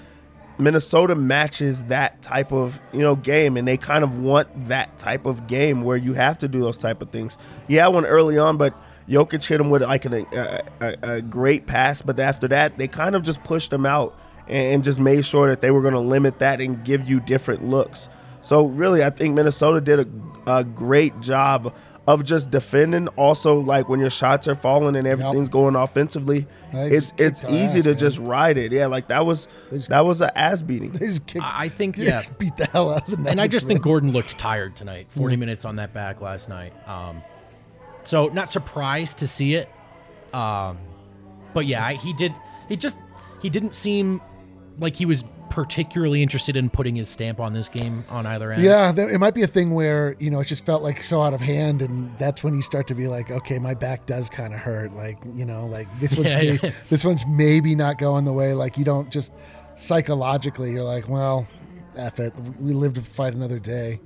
Minnesota 0.59 1.14
matches 1.14 1.85
that 1.85 2.23
type 2.23 2.53
of 2.53 2.81
you 2.92 3.01
know 3.01 3.16
game, 3.16 3.57
and 3.57 3.66
they 3.66 3.77
kind 3.77 4.05
of 4.05 4.19
want 4.19 4.69
that 4.69 4.99
type 4.99 5.27
of 5.27 5.47
game 5.47 5.83
where 5.83 5.97
you 5.97 6.14
have 6.14 6.38
to 6.38 6.49
do 6.49 6.61
those 6.61 6.79
type 6.79 7.03
of 7.03 7.11
things. 7.11 7.38
Yeah, 7.69 7.88
one 7.88 8.07
early 8.07 8.38
on, 8.38 8.57
but 8.57 8.75
Jokic 9.09 9.47
hit 9.47 9.61
him 9.61 9.71
with 9.71 9.83
like 9.83 10.05
an, 10.05 10.27
a, 10.33 10.62
a, 10.81 10.97
a 11.03 11.23
great 11.23 11.66
pass, 11.66 12.03
but 12.03 12.19
after 12.19 12.49
that, 12.49 12.79
they 12.79 12.88
kind 12.88 13.14
of 13.14 13.23
just 13.23 13.42
pushed 13.45 13.73
him 13.73 13.87
out 13.87 14.19
and, 14.49 14.75
and 14.75 14.85
just 14.85 14.99
made 14.99 15.25
sure 15.25 15.49
that 15.49 15.61
they 15.61 15.71
were 15.71 15.83
going 15.83 15.95
to 15.95 16.01
limit 16.01 16.38
that 16.40 16.61
and 16.61 16.85
give 16.85 17.09
you 17.09 17.21
different 17.21 17.64
looks. 17.64 18.09
So 18.40 18.66
really, 18.66 19.03
I 19.03 19.11
think 19.11 19.35
Minnesota 19.35 19.81
did 19.81 20.01
a, 20.47 20.59
a 20.59 20.64
great 20.64 21.21
job 21.21 21.75
of 22.07 22.23
just 22.25 22.51
defending. 22.51 23.09
Also, 23.09 23.59
like 23.61 23.88
when 23.88 23.99
your 24.01 24.11
shots 24.11 24.47
are 24.49 24.55
falling 24.55 24.95
and 24.97 25.07
everything's 25.07 25.49
going 25.49 25.75
offensively, 25.75 26.47
it's 26.73 27.12
it's 27.19 27.45
easy 27.45 27.79
ass, 27.79 27.85
to 27.85 27.88
man. 27.90 27.99
just 27.99 28.19
ride 28.19 28.59
it. 28.59 28.73
Yeah, 28.73 28.87
like 28.87 29.09
that 29.09 29.27
was 29.27 29.49
just- 29.71 29.88
that 29.88 30.05
was 30.07 30.21
an 30.21 30.31
ass 30.37 30.62
beating. 30.62 30.92
they 30.92 31.07
just 31.07 31.27
kicked, 31.27 31.45
I 31.45 31.64
I 31.64 31.69
think 31.69 31.97
yeah. 31.97 32.23
beat 32.38 32.57
the 32.57 32.66
hell 32.66 32.90
out 32.92 33.03
of 33.09 33.11
the 33.11 33.16
and 33.16 33.29
I 33.29 33.35
Nuggets, 33.45 33.53
just 33.53 33.66
think. 33.66 33.83
Gordon 33.83 34.12
looked 34.12 34.38
tired 34.38 34.77
tonight. 34.77 35.07
40 35.11 35.37
minutes 35.37 35.64
on 35.64 35.77
that 35.77 35.92
back 35.92 36.21
last 36.21 36.49
night. 36.49 36.73
Um, 36.88 37.23
so 38.05 38.29
not 38.29 38.49
surprised 38.51 39.19
to 39.19 39.27
see 39.27 39.55
it. 39.55 39.69
Um, 40.33 40.79
but 41.55 41.66
yeah, 41.66 41.85
I- 41.85 41.95
he 41.95 42.12
did. 42.12 42.33
He 42.69 42.77
just 42.77 42.97
he 43.42 43.51
didn't 43.51 43.75
seem 43.75 44.21
like 44.79 44.95
he 44.97 45.07
was 45.07 45.25
particularly 45.51 46.23
interested 46.23 46.57
in 46.57 46.69
putting 46.71 46.97
his 46.97 47.09
stamp 47.09 47.41
on 47.41 47.53
this 47.53 47.69
game 47.69 48.05
on 48.09 48.27
either 48.27 48.53
end. 48.53 48.63
Yeah, 48.63 48.93
there, 48.93 49.09
it 49.09 49.19
might 49.19 49.35
be 49.35 49.43
a 49.43 49.47
thing 49.47 49.71
where 49.75 50.17
you 50.19 50.31
know 50.31 50.41
it 50.41 50.47
just 50.47 50.65
felt 50.67 50.83
like 50.83 51.03
so 51.03 51.23
out 51.23 51.35
of 51.35 51.41
hand, 51.41 51.83
and 51.83 52.17
that's 52.19 52.45
when 52.45 52.55
you 52.55 52.63
start 52.63 52.87
to 52.89 52.95
be 52.95 53.07
like, 53.09 53.31
okay, 53.31 53.59
my 53.59 53.75
back 53.75 54.07
does 54.07 54.29
kind 54.29 54.53
of 54.55 54.61
hurt. 54.61 54.93
Like 54.95 55.19
you 55.35 55.45
know, 55.45 55.67
like 55.67 55.89
this 56.01 56.13
one's 56.17 56.29
Yeah, 56.29 56.39
may- 56.39 56.59
yeah. 56.63 56.71
this 56.91 57.05
one's 57.05 57.25
maybe 57.27 57.75
not 57.75 57.99
going 57.99 58.25
the 58.25 58.33
way. 58.33 58.53
Like 58.55 58.77
you 58.79 58.85
don't 58.85 59.11
just 59.11 59.33
psychologically, 59.77 60.73
you're 60.73 60.83
like, 60.83 61.09
well, 61.09 61.47
f 61.97 62.19
it, 62.21 62.35
we 62.61 62.73
live 62.73 62.95
to 62.95 63.03
fight 63.03 63.35
another 63.35 63.59
day. 63.59 64.01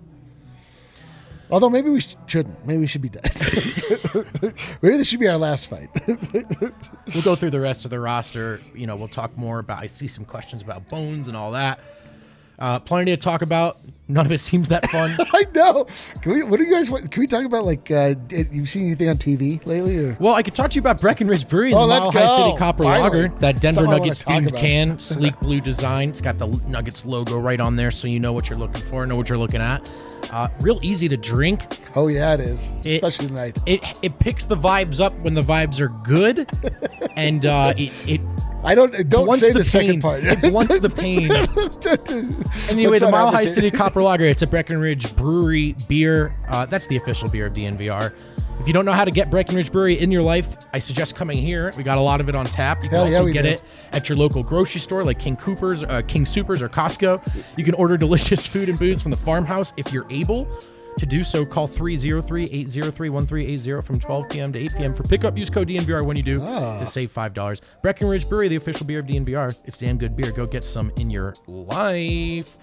Although 1.51 1.71
maybe 1.71 1.91
we 1.91 2.01
sh- 2.01 2.17
shouldn't. 2.27 2.65
Maybe 2.67 2.79
we 2.79 2.87
should 2.87 3.03
be 3.03 3.09
dead. 3.09 3.31
maybe 4.83 4.97
this 4.97 5.09
should 5.09 5.21
be 5.21 5.29
our 5.29 5.37
last 5.37 5.67
fight. 5.67 5.89
we'll 7.15 7.23
go 7.25 7.35
through 7.35 7.51
the 7.51 7.61
rest 7.61 7.85
of 7.85 7.91
the 7.91 8.01
roster. 8.01 8.61
You 8.75 8.87
know, 8.87 8.97
we'll 8.97 9.09
talk 9.09 9.37
more 9.37 9.59
about. 9.59 9.83
I 9.83 9.87
see 9.87 10.09
some 10.09 10.25
questions 10.25 10.63
about 10.63 10.89
Bones 10.89 11.29
and 11.29 11.37
all 11.37 11.53
that. 11.53 11.81
Uh, 12.61 12.79
plenty 12.79 13.11
to 13.11 13.17
talk 13.17 13.43
about. 13.43 13.79
None 14.09 14.27
of 14.27 14.33
it 14.33 14.41
seems 14.41 14.67
that 14.69 14.91
fun. 14.91 15.17
I 15.33 15.45
know. 15.55 15.87
Can 16.21 16.33
we? 16.33 16.43
What 16.43 16.57
do 16.59 16.65
you 16.65 16.73
guys? 16.73 16.91
want- 16.91 17.13
Can 17.13 17.21
we 17.21 17.27
talk 17.29 17.45
about 17.45 17.65
like? 17.65 17.89
Uh, 17.93 18.15
did 18.15 18.53
you 18.53 18.67
seen 18.67 18.87
anything 18.87 19.09
on 19.09 19.17
TV 19.17 19.65
lately? 19.65 19.97
Or 20.05 20.17
well, 20.19 20.35
I 20.35 20.43
could 20.43 20.55
talk 20.55 20.71
to 20.73 20.75
you 20.75 20.81
about 20.81 21.01
Breckenridge 21.01 21.49
Brewery, 21.49 21.73
Oh, 21.73 21.83
the 21.83 21.87
Mile 21.87 22.11
High. 22.11 22.37
City 22.37 22.57
Copper 22.59 22.83
Finally. 22.83 23.23
Lager, 23.23 23.39
that 23.39 23.61
Denver 23.61 23.87
Nuggets 23.87 24.25
themed 24.25 24.55
can, 24.57 24.99
sleek 24.99 25.39
blue 25.41 25.61
design. 25.61 26.09
It's 26.11 26.21
got 26.21 26.39
the 26.39 26.49
Nuggets 26.67 27.05
logo 27.05 27.39
right 27.39 27.61
on 27.61 27.77
there, 27.77 27.93
so 27.93 28.09
you 28.09 28.19
know 28.19 28.33
what 28.33 28.51
you're 28.51 28.59
looking 28.59 28.83
for, 28.83 29.07
know 29.07 29.17
what 29.17 29.29
you're 29.29 29.39
looking 29.39 29.61
at. 29.63 29.91
Uh, 30.33 30.49
real 30.61 30.81
easy 30.83 31.09
to 31.09 31.17
drink. 31.17 31.63
oh 31.95 32.09
yeah, 32.09 32.35
it 32.35 32.41
is. 32.41 32.73
It- 32.85 32.97
Especially 33.03 33.29
tonight. 33.29 33.59
It 33.65 33.81
it 34.03 34.19
picks 34.19 34.45
the 34.45 34.57
vibes 34.57 34.99
up 34.99 35.17
when 35.21 35.35
the 35.35 35.41
vibes 35.43 35.79
are 35.81 35.89
good, 36.03 36.51
and 37.17 37.47
uh, 37.47 37.75
it 37.77 37.93
it 38.09 38.21
I 38.63 38.75
don't. 38.75 39.09
Don't 39.09 39.25
blunts 39.27 39.43
say 39.43 39.53
the, 39.53 39.61
the, 39.61 39.65
second 39.65 40.01
part. 40.01 40.23
It 40.25 40.41
blunts 40.41 40.81
the 40.81 40.91
pain. 40.91 41.31
Anyway, 42.69 42.93
Let's 42.93 43.05
the 43.05 43.11
Mile 43.11 43.31
High. 43.31 43.47
City 43.47 43.71
Copper 43.77 44.03
Lager. 44.03 44.25
It's 44.25 44.43
a 44.43 44.47
Breckenridge 44.47 45.17
Brewery 45.17 45.75
beer. 45.89 46.37
Uh, 46.49 46.67
that's 46.67 46.87
the 46.87 46.97
official 46.97 47.29
beer 47.29 47.47
of 47.47 47.55
DNVR. 47.55 48.15
If 48.61 48.67
you 48.67 48.75
don't 48.75 48.85
know 48.85 48.93
how 48.93 49.07
to 49.07 49.11
get 49.11 49.31
Breckenridge 49.31 49.73
Brewery 49.73 49.99
in 49.99 50.13
your 50.13 50.23
life, 50.23 50.59
I 50.75 50.79
suggest 50.79 51.17
coming 51.17 51.39
here. 51.39 51.73
We 51.77 51.83
got 51.83 51.97
a 51.97 52.01
lot 52.01 52.21
of 52.21 52.29
it 52.29 52.35
on 52.35 52.45
tap. 52.45 52.85
You 52.85 52.91
can 52.91 52.99
Hell 52.99 53.09
yeah, 53.09 53.17
also 53.17 53.25
we 53.25 53.33
get 53.33 53.43
do. 53.43 53.49
it 53.49 53.63
at 53.93 54.09
your 54.09 54.19
local 54.19 54.43
grocery 54.43 54.81
store, 54.81 55.03
like 55.03 55.19
King 55.19 55.37
Cooper's, 55.37 55.83
uh, 55.83 56.03
King 56.07 56.27
Supers, 56.27 56.61
or 56.61 56.69
Costco. 56.69 57.45
You 57.57 57.65
can 57.65 57.75
order 57.75 57.97
delicious 57.97 58.47
food 58.47 58.69
and 58.69 58.79
booze 58.79 59.01
from 59.01 59.11
the 59.11 59.17
farmhouse 59.17 59.73
if 59.79 59.93
you're 59.93 60.07
able. 60.11 60.47
To 61.01 61.07
do 61.07 61.25
so, 61.25 61.47
call 61.47 61.67
303-803-1380 61.67 63.83
from 63.83 63.99
12 63.99 64.29
p.m. 64.29 64.53
to 64.53 64.59
8 64.59 64.75
p.m. 64.77 64.95
for 64.95 65.03
pickup. 65.03 65.35
Use 65.39 65.49
code 65.49 65.69
DNVR 65.69 66.05
when 66.05 66.15
you 66.15 66.23
do 66.23 66.43
Ah. 66.43 66.79
to 66.79 66.85
save 66.87 67.11
$5. 67.11 67.61
Breckenridge 67.83 68.29
Brewery, 68.29 68.49
the 68.49 68.57
official 68.57 68.85
beer 68.87 68.99
of 68.99 69.07
DNVR. 69.07 69.55
It's 69.65 69.79
damn 69.79 69.97
good 69.97 70.15
beer. 70.15 70.31
Go 70.31 70.45
get 70.45 70.63
some 70.63 70.93
in 70.99 71.09
your 71.09 71.33
life. 71.47 72.59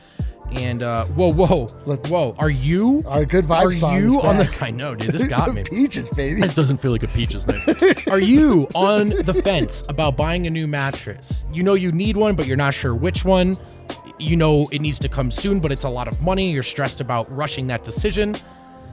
And 0.52 0.84
uh, 0.84 1.06
whoa, 1.08 1.34
whoa, 1.34 1.67
Look- 1.88 2.06
whoa! 2.08 2.36
Are 2.38 2.50
you? 2.52 3.04
Our 3.08 3.26
good 3.26 3.43
vibe 3.45 3.65
Are 3.65 3.71
you 3.97 4.21
on 4.21 4.38
the? 4.38 4.43
back. 4.45 4.62
I 4.62 4.69
know, 4.69 4.93
dude. 4.95 5.13
This 5.15 5.23
got 5.28 5.52
me. 5.54 5.63
Peaches, 5.63 6.08
baby. 6.10 6.39
This 6.39 6.54
doesn't 6.54 6.78
feel 6.78 6.91
like 6.91 7.02
a 7.04 7.08
peaches 7.10 7.43
thing. 7.43 7.60
Are 8.12 8.19
you 8.19 8.67
on 8.76 9.10
the 9.10 9.34
fence 9.34 9.84
about 9.89 10.15
buying 10.15 10.45
a 10.47 10.50
new 10.50 10.65
mattress? 10.67 11.45
You 11.52 11.63
know 11.63 11.73
you 11.73 11.91
need 11.91 12.15
one, 12.15 12.36
but 12.36 12.45
you're 12.45 12.56
not 12.56 12.73
sure 12.76 12.93
which 12.95 13.26
one. 13.26 13.58
You 14.19 14.36
know 14.36 14.67
it 14.71 14.82
needs 14.82 14.99
to 14.99 15.10
come 15.10 15.32
soon, 15.32 15.60
but 15.60 15.71
it's 15.71 15.84
a 15.84 15.89
lot 15.89 16.08
of 16.08 16.19
money. 16.21 16.51
You're 16.51 16.63
stressed 16.63 17.01
about 17.01 17.34
rushing 17.36 17.67
that 17.67 17.84
decision. 17.84 18.36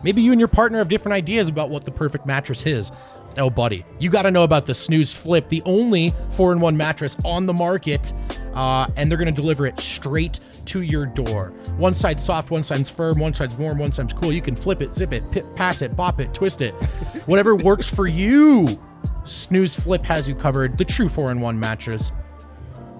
Maybe 0.02 0.20
you 0.20 0.32
and 0.32 0.40
your 0.40 0.48
partner 0.48 0.78
have 0.78 0.88
different 0.88 1.14
ideas 1.14 1.48
about 1.48 1.70
what 1.70 1.84
the 1.84 1.90
perfect 1.90 2.26
mattress 2.26 2.66
is. 2.66 2.92
Oh, 3.36 3.50
buddy, 3.50 3.84
you 3.98 4.10
got 4.10 4.22
to 4.22 4.30
know 4.30 4.44
about 4.44 4.66
the 4.66 4.74
Snooze 4.74 5.12
Flip, 5.12 5.48
the 5.48 5.62
only 5.64 6.12
four-in-one 6.32 6.76
mattress 6.76 7.16
on 7.24 7.46
the 7.46 7.52
market, 7.52 8.12
uh, 8.52 8.86
and 8.96 9.10
they're 9.10 9.18
going 9.18 9.34
to 9.34 9.40
deliver 9.40 9.66
it 9.66 9.80
straight 9.80 10.38
to 10.66 10.82
your 10.82 11.06
door. 11.06 11.52
One 11.76 11.94
side's 11.94 12.22
soft, 12.22 12.50
one 12.50 12.62
side's 12.62 12.88
firm, 12.88 13.18
one 13.18 13.34
side's 13.34 13.56
warm, 13.56 13.78
one 13.78 13.90
side's 13.90 14.12
cool. 14.12 14.32
You 14.32 14.42
can 14.42 14.54
flip 14.54 14.82
it, 14.82 14.92
zip 14.92 15.12
it, 15.12 15.28
pit, 15.32 15.44
pass 15.56 15.82
it, 15.82 15.96
bop 15.96 16.20
it, 16.20 16.32
twist 16.32 16.62
it, 16.62 16.72
whatever 17.26 17.56
works 17.56 17.88
for 17.88 18.06
you. 18.06 18.80
Snooze 19.24 19.74
Flip 19.74 20.04
has 20.04 20.28
you 20.28 20.34
covered. 20.34 20.78
The 20.78 20.84
true 20.84 21.08
four-in-one 21.08 21.58
mattress 21.58 22.12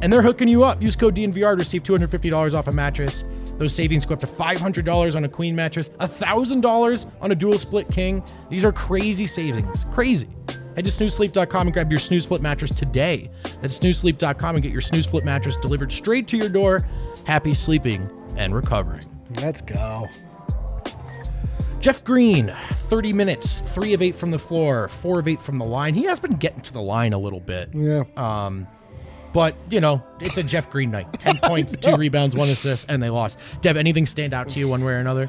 and 0.03 0.13
they're 0.13 0.23
hooking 0.23 0.49
you 0.49 0.65
up. 0.65 0.83
Use 0.83 0.97
code 0.97 1.17
DNVR 1.17 1.53
to 1.53 1.57
receive 1.57 1.83
$250 1.83 2.55
off 2.55 2.67
a 2.67 2.73
mattress. 2.73 3.25
Those 3.57 3.75
savings 3.75 4.05
go 4.05 4.15
up 4.15 4.21
to 4.21 4.27
$500 4.27 5.17
on 5.17 5.25
a 5.25 5.29
queen 5.29 5.55
mattress, 5.55 5.89
$1,000 6.01 7.07
on 7.21 7.33
a 7.33 7.35
dual 7.35 7.59
split 7.59 7.89
king. 7.91 8.23
These 8.51 8.65
are 8.65 8.73
crazy 8.73 9.27
savings. 9.27 9.87
Crazy. 9.93 10.29
Head 10.75 10.85
to 10.87 10.91
snoozesleep.com 10.91 11.69
and 11.69 11.73
grab 11.73 11.91
your 11.91 12.01
snooze 12.01 12.27
flip 12.27 12.43
mattress 12.43 12.75
today. 12.75 13.31
That's 13.63 13.79
snoozesleep.com 13.79 14.57
and 14.57 14.63
get 14.63 14.73
your 14.73 14.81
snooze 14.81 15.07
flip 15.07 15.25
mattress 15.25 15.57
delivered 15.57 15.93
straight 15.93 16.27
to 16.29 16.37
your 16.37 16.49
door. 16.49 16.81
Happy 17.25 17.55
sleeping 17.55 18.11
and 18.37 18.55
recovering. 18.55 19.05
Let's 19.41 19.63
go. 19.63 20.09
Jeff 21.79 22.03
Green, 22.03 22.55
30 22.89 23.13
minutes, 23.13 23.59
three 23.75 23.93
of 23.93 24.01
eight 24.01 24.17
from 24.17 24.31
the 24.31 24.39
floor, 24.39 24.89
four 24.89 25.19
of 25.19 25.29
eight 25.29 25.41
from 25.41 25.59
the 25.59 25.67
line. 25.67 25.95
He 25.95 26.05
has 26.05 26.19
been 26.19 26.33
getting 26.33 26.63
to 26.63 26.73
the 26.73 26.81
line 26.81 27.13
a 27.13 27.19
little 27.19 27.41
bit. 27.41 27.69
Yeah. 27.75 28.05
Um, 28.17 28.67
but 29.35 29.55
you 29.69 29.81
know, 29.81 30.03
it's 30.21 30.39
a 30.39 30.43
Jeff 30.43 30.71
Green 30.71 30.91
night. 30.91 31.13
Ten 31.21 31.37
points, 31.37 31.77
two 31.77 31.97
rebounds, 31.97 32.35
one 32.35 32.49
assist, 32.49 32.87
and 32.89 33.03
they 33.03 33.11
lost. 33.11 33.39
Dev, 33.61 33.77
anything 33.77 34.07
stand 34.07 34.33
out 34.33 34.49
to 34.51 34.59
you 34.59 34.69
one 34.69 34.83
way 34.83 34.95
or 34.95 34.99
another? 34.99 35.29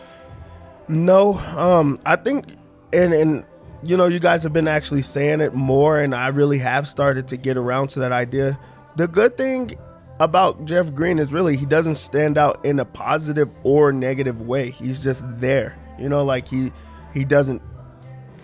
No, 0.88 1.34
um, 1.34 2.00
I 2.06 2.16
think, 2.16 2.46
and 2.94 3.14
and 3.14 3.44
you 3.84 3.98
know, 3.98 4.06
you 4.06 4.20
guys 4.20 4.44
have 4.44 4.54
been 4.54 4.68
actually 4.68 5.02
saying 5.02 5.42
it 5.42 5.54
more, 5.54 6.00
and 6.00 6.16
I 6.16 6.28
really 6.28 6.60
have 6.60 6.88
started 6.88 7.28
to 7.30 7.38
get 7.38 7.58
around 7.58 7.90
to 7.90 8.00
that 8.02 8.12
idea. 8.12 8.58
The 8.96 9.08
good 9.08 9.36
thing 9.36 9.76
about 10.20 10.64
Jeff 10.66 10.94
Green 10.94 11.20
is 11.20 11.34
really 11.34 11.58
he 11.58 11.66
doesn't 11.66 11.96
stand 11.96 12.38
out 12.38 12.64
in 12.64 12.80
a 12.80 12.86
positive 12.86 13.50
or 13.64 13.92
negative 13.92 14.42
way. 14.42 14.70
He's 14.70 15.04
just 15.04 15.24
there. 15.40 15.78
You 16.00 16.10
know, 16.10 16.24
like 16.24 16.48
he 16.48 16.72
he 17.14 17.26
doesn't 17.26 17.62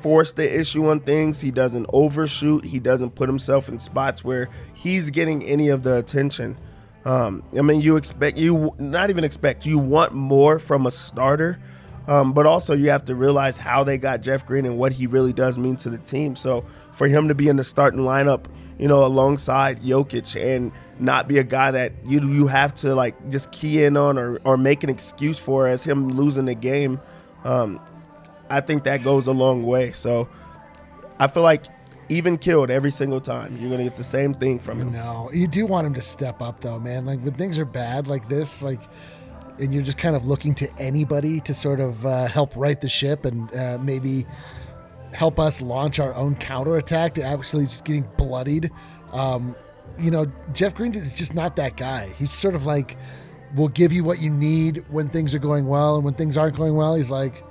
force 0.01 0.33
the 0.33 0.59
issue 0.59 0.89
on 0.89 0.99
things. 0.99 1.41
He 1.41 1.51
doesn't 1.51 1.85
overshoot. 1.93 2.65
He 2.65 2.79
doesn't 2.79 3.11
put 3.11 3.29
himself 3.29 3.69
in 3.69 3.79
spots 3.79 4.23
where 4.23 4.49
he's 4.73 5.09
getting 5.09 5.43
any 5.43 5.69
of 5.69 5.83
the 5.83 5.97
attention. 5.97 6.57
Um, 7.05 7.43
I 7.57 7.61
mean, 7.61 7.81
you 7.81 7.95
expect 7.97 8.37
you 8.37 8.75
not 8.77 9.09
even 9.09 9.23
expect 9.23 9.65
you 9.65 9.79
want 9.79 10.13
more 10.13 10.59
from 10.59 10.85
a 10.85 10.91
starter, 10.91 11.59
um, 12.07 12.33
but 12.33 12.45
also 12.45 12.73
you 12.73 12.89
have 12.89 13.05
to 13.05 13.15
realize 13.15 13.57
how 13.57 13.83
they 13.83 13.97
got 13.97 14.21
Jeff 14.21 14.45
Green 14.45 14.65
and 14.65 14.77
what 14.77 14.91
he 14.91 15.07
really 15.07 15.33
does 15.33 15.57
mean 15.57 15.75
to 15.77 15.89
the 15.89 15.97
team. 15.97 16.35
So 16.35 16.63
for 16.93 17.07
him 17.07 17.27
to 17.27 17.35
be 17.35 17.47
in 17.47 17.55
the 17.55 17.63
starting 17.63 18.01
lineup, 18.01 18.45
you 18.77 18.87
know, 18.87 19.03
alongside 19.05 19.81
Jokic 19.81 20.39
and 20.39 20.71
not 20.99 21.27
be 21.27 21.39
a 21.39 21.43
guy 21.43 21.71
that 21.71 21.93
you 22.05 22.21
you 22.21 22.47
have 22.47 22.75
to 22.75 22.93
like 22.93 23.29
just 23.29 23.51
key 23.51 23.83
in 23.83 23.97
on 23.97 24.17
or 24.17 24.39
or 24.43 24.57
make 24.57 24.83
an 24.83 24.89
excuse 24.89 25.39
for 25.39 25.67
as 25.67 25.83
him 25.83 26.09
losing 26.09 26.45
the 26.45 26.55
game. 26.55 26.99
Um, 27.43 27.79
I 28.51 28.61
think 28.61 28.83
that 28.83 29.03
goes 29.03 29.27
a 29.27 29.31
long 29.31 29.63
way. 29.63 29.91
So 29.93 30.27
I 31.19 31.27
feel 31.27 31.43
like 31.43 31.65
even 32.09 32.37
killed 32.37 32.69
every 32.69 32.91
single 32.91 33.21
time, 33.21 33.57
you're 33.59 33.71
gonna 33.71 33.83
get 33.83 33.97
the 33.97 34.03
same 34.03 34.33
thing 34.33 34.59
from 34.59 34.81
him. 34.81 34.91
No, 34.91 35.29
you 35.33 35.47
do 35.47 35.65
want 35.65 35.87
him 35.87 35.93
to 35.93 36.01
step 36.01 36.41
up 36.41 36.61
though, 36.61 36.79
man. 36.79 37.05
Like 37.05 37.19
when 37.21 37.33
things 37.33 37.57
are 37.57 37.65
bad 37.65 38.07
like 38.07 38.27
this, 38.27 38.61
like, 38.61 38.81
and 39.59 39.73
you're 39.73 39.83
just 39.83 39.97
kind 39.97 40.15
of 40.15 40.25
looking 40.25 40.53
to 40.55 40.77
anybody 40.77 41.39
to 41.41 41.53
sort 41.53 41.79
of 41.79 42.05
uh, 42.05 42.27
help 42.27 42.55
right 42.55 42.79
the 42.79 42.89
ship 42.89 43.25
and 43.25 43.53
uh, 43.55 43.77
maybe 43.81 44.25
help 45.13 45.39
us 45.39 45.61
launch 45.61 45.99
our 45.99 46.13
own 46.15 46.35
counterattack 46.35 47.13
to 47.15 47.23
actually 47.23 47.65
just 47.65 47.85
getting 47.85 48.07
bloodied. 48.17 48.71
Um, 49.11 49.55
you 49.99 50.09
know, 50.09 50.31
Jeff 50.53 50.73
Green 50.75 50.95
is 50.95 51.13
just 51.13 51.33
not 51.33 51.55
that 51.57 51.77
guy. 51.77 52.09
He's 52.17 52.31
sort 52.31 52.55
of 52.55 52.65
like, 52.65 52.97
will 53.55 53.67
give 53.67 53.91
you 53.91 54.03
what 54.03 54.21
you 54.21 54.29
need 54.29 54.83
when 54.89 55.09
things 55.09 55.35
are 55.35 55.39
going 55.39 55.67
well, 55.67 55.95
and 55.95 56.05
when 56.05 56.13
things 56.13 56.37
aren't 56.37 56.55
going 56.55 56.75
well, 56.75 56.95
he's 56.95 57.11
like, 57.11 57.43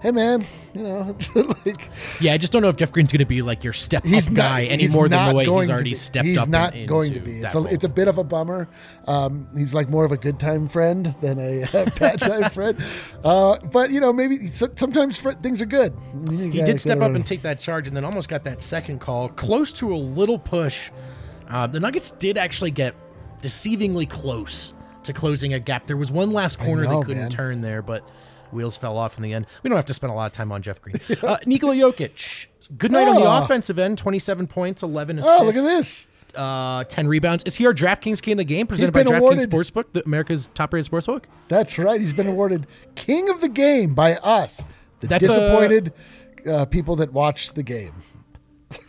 hey 0.00 0.10
man, 0.10 0.44
you 0.74 0.82
know, 0.82 1.16
like 1.34 1.88
Yeah, 2.20 2.32
I 2.32 2.38
just 2.38 2.52
don't 2.52 2.62
know 2.62 2.68
if 2.68 2.76
Jeff 2.76 2.92
Green's 2.92 3.12
going 3.12 3.20
to 3.20 3.26
be 3.26 3.42
like 3.42 3.64
your 3.64 3.72
step 3.72 4.04
up 4.04 4.10
not, 4.10 4.34
guy 4.34 4.64
any 4.64 4.88
more 4.88 5.08
than 5.08 5.28
the 5.28 5.34
way 5.34 5.44
he's 5.44 5.70
already 5.70 5.94
stepped 5.94 6.26
he's 6.26 6.38
up. 6.38 6.46
He's 6.46 6.52
not 6.52 6.74
in- 6.74 6.86
going 6.86 7.14
to 7.14 7.20
be. 7.20 7.40
It's 7.40 7.54
a, 7.54 7.58
role. 7.58 7.66
it's 7.66 7.84
a 7.84 7.88
bit 7.88 8.08
of 8.08 8.18
a 8.18 8.24
bummer. 8.24 8.68
Um, 9.06 9.48
he's 9.56 9.74
like 9.74 9.88
more 9.88 10.04
of 10.04 10.12
a 10.12 10.16
good 10.16 10.38
time 10.38 10.68
friend 10.68 11.14
than 11.20 11.38
a, 11.38 11.62
uh 11.72 11.90
bad 11.98 12.20
time 12.20 12.50
friend. 12.50 12.82
Uh, 13.24 13.58
but 13.58 13.90
you 13.90 14.00
know, 14.00 14.12
maybe 14.12 14.48
so, 14.48 14.68
sometimes 14.76 15.16
fr- 15.16 15.32
things 15.32 15.60
are 15.62 15.66
good. 15.66 15.96
You 16.30 16.50
he 16.50 16.62
did 16.62 16.80
step 16.80 17.00
up 17.00 17.12
and 17.12 17.26
take 17.26 17.42
that 17.42 17.60
charge 17.60 17.88
and 17.88 17.96
then 17.96 18.04
almost 18.04 18.28
got 18.28 18.44
that 18.44 18.60
second 18.60 19.00
call 19.00 19.28
close 19.30 19.72
to 19.74 19.92
a 19.92 19.96
little 19.96 20.38
push 20.38 20.90
uh, 21.48 21.66
the 21.66 21.80
nuggets 21.80 22.10
did 22.12 22.36
actually 22.36 22.70
get 22.70 22.94
deceivingly 23.40 24.08
close 24.08 24.74
to 25.02 25.12
closing 25.12 25.54
a 25.54 25.60
gap 25.60 25.86
there 25.86 25.96
was 25.96 26.10
one 26.10 26.32
last 26.32 26.58
corner 26.58 26.84
know, 26.84 27.00
they 27.00 27.06
couldn't 27.06 27.22
man. 27.22 27.30
turn 27.30 27.60
there 27.60 27.82
but 27.82 28.08
wheels 28.52 28.76
fell 28.76 28.96
off 28.96 29.16
in 29.16 29.22
the 29.22 29.32
end 29.32 29.46
we 29.62 29.68
don't 29.68 29.76
have 29.76 29.86
to 29.86 29.94
spend 29.94 30.12
a 30.12 30.14
lot 30.14 30.26
of 30.26 30.32
time 30.32 30.50
on 30.52 30.62
jeff 30.62 30.80
green 30.82 30.96
uh, 31.22 31.36
nikola 31.46 31.74
jokic 31.74 32.46
good 32.76 32.92
night 32.92 33.08
on 33.08 33.14
the 33.14 33.22
Oh. 33.22 33.42
offensive 33.44 33.78
end 33.78 33.98
27 33.98 34.46
points 34.46 34.82
11 34.82 35.18
assists 35.20 35.40
Oh, 35.40 35.44
look 35.44 35.56
at 35.56 35.62
this! 35.62 36.06
uh, 36.34 36.84
10 36.84 37.08
rebounds 37.08 37.42
is 37.44 37.54
he 37.56 37.66
our 37.66 37.72
draftkings 37.74 38.20
king 38.20 38.32
of 38.32 38.38
the 38.38 38.44
game 38.44 38.66
presented 38.66 38.92
by 38.92 39.02
draftkings 39.02 39.46
sportsbook 39.46 39.84
the 39.92 40.04
america's 40.04 40.48
top 40.54 40.72
rated 40.74 40.90
sportsbook 40.90 41.24
That's 41.48 41.78
right. 41.78 42.00
He's 42.00 42.12
been 42.12 42.26
awarded 42.28 42.66
King 42.94 43.30
of 43.30 43.40
the 43.40 43.48
Game 43.48 43.94
by 43.94 44.16
us, 44.16 44.62
the 45.00 45.06
That's 45.06 45.24
a- 45.24 45.28
disappointed 45.28 45.92
uh, 46.46 46.66
people 46.66 46.96
that 46.96 47.12
watch 47.12 47.54
the 47.54 47.62
game. 47.62 47.94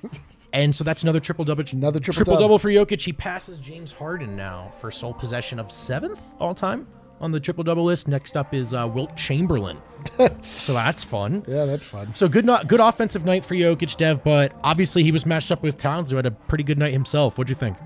And 0.52 0.76
so 0.76 0.84
that's 0.84 1.04
another 1.04 1.20
triple 1.20 1.46
double. 1.46 1.64
Another 1.72 2.00
triple 2.00 2.14
triple 2.16 2.34
double. 2.34 2.44
double 2.46 2.60
for 2.60 2.70
Jokic. 2.70 3.02
He 3.04 3.14
passes 3.14 3.60
James 3.60 3.92
Harden 3.92 4.36
now 4.36 4.72
for 4.82 4.90
sole 4.90 5.14
possession 5.14 5.60
of 5.60 5.72
seventh 5.72 6.20
all 6.40 6.56
time 6.56 6.88
on 7.22 7.32
the 7.32 7.40
triple 7.40 7.64
double 7.64 7.84
list. 7.84 8.08
Next 8.08 8.38
up 8.38 8.54
is 8.54 8.74
uh, 8.74 8.88
Wilt 8.88 9.16
Chamberlain. 9.16 9.80
so 10.42 10.74
that's 10.74 11.04
fun. 11.04 11.44
Yeah, 11.48 11.66
that's 11.66 11.86
fun. 11.86 12.14
So 12.16 12.28
good, 12.28 12.46
not 12.46 12.68
good 12.68 12.80
offensive 12.80 13.26
night 13.26 13.44
for 13.44 13.56
Jokic, 13.56 13.98
Dev. 13.98 14.24
But 14.24 14.54
obviously 14.64 15.04
he 15.04 15.12
was 15.12 15.26
matched 15.26 15.52
up 15.52 15.64
with 15.64 15.78
Towns, 15.78 16.10
who 16.10 16.16
had 16.16 16.26
a 16.26 16.32
pretty 16.32 16.64
good 16.64 16.78
night 16.78 16.94
himself. 16.94 17.38
What'd 17.38 17.50
you 17.50 17.56
think? 17.56 17.78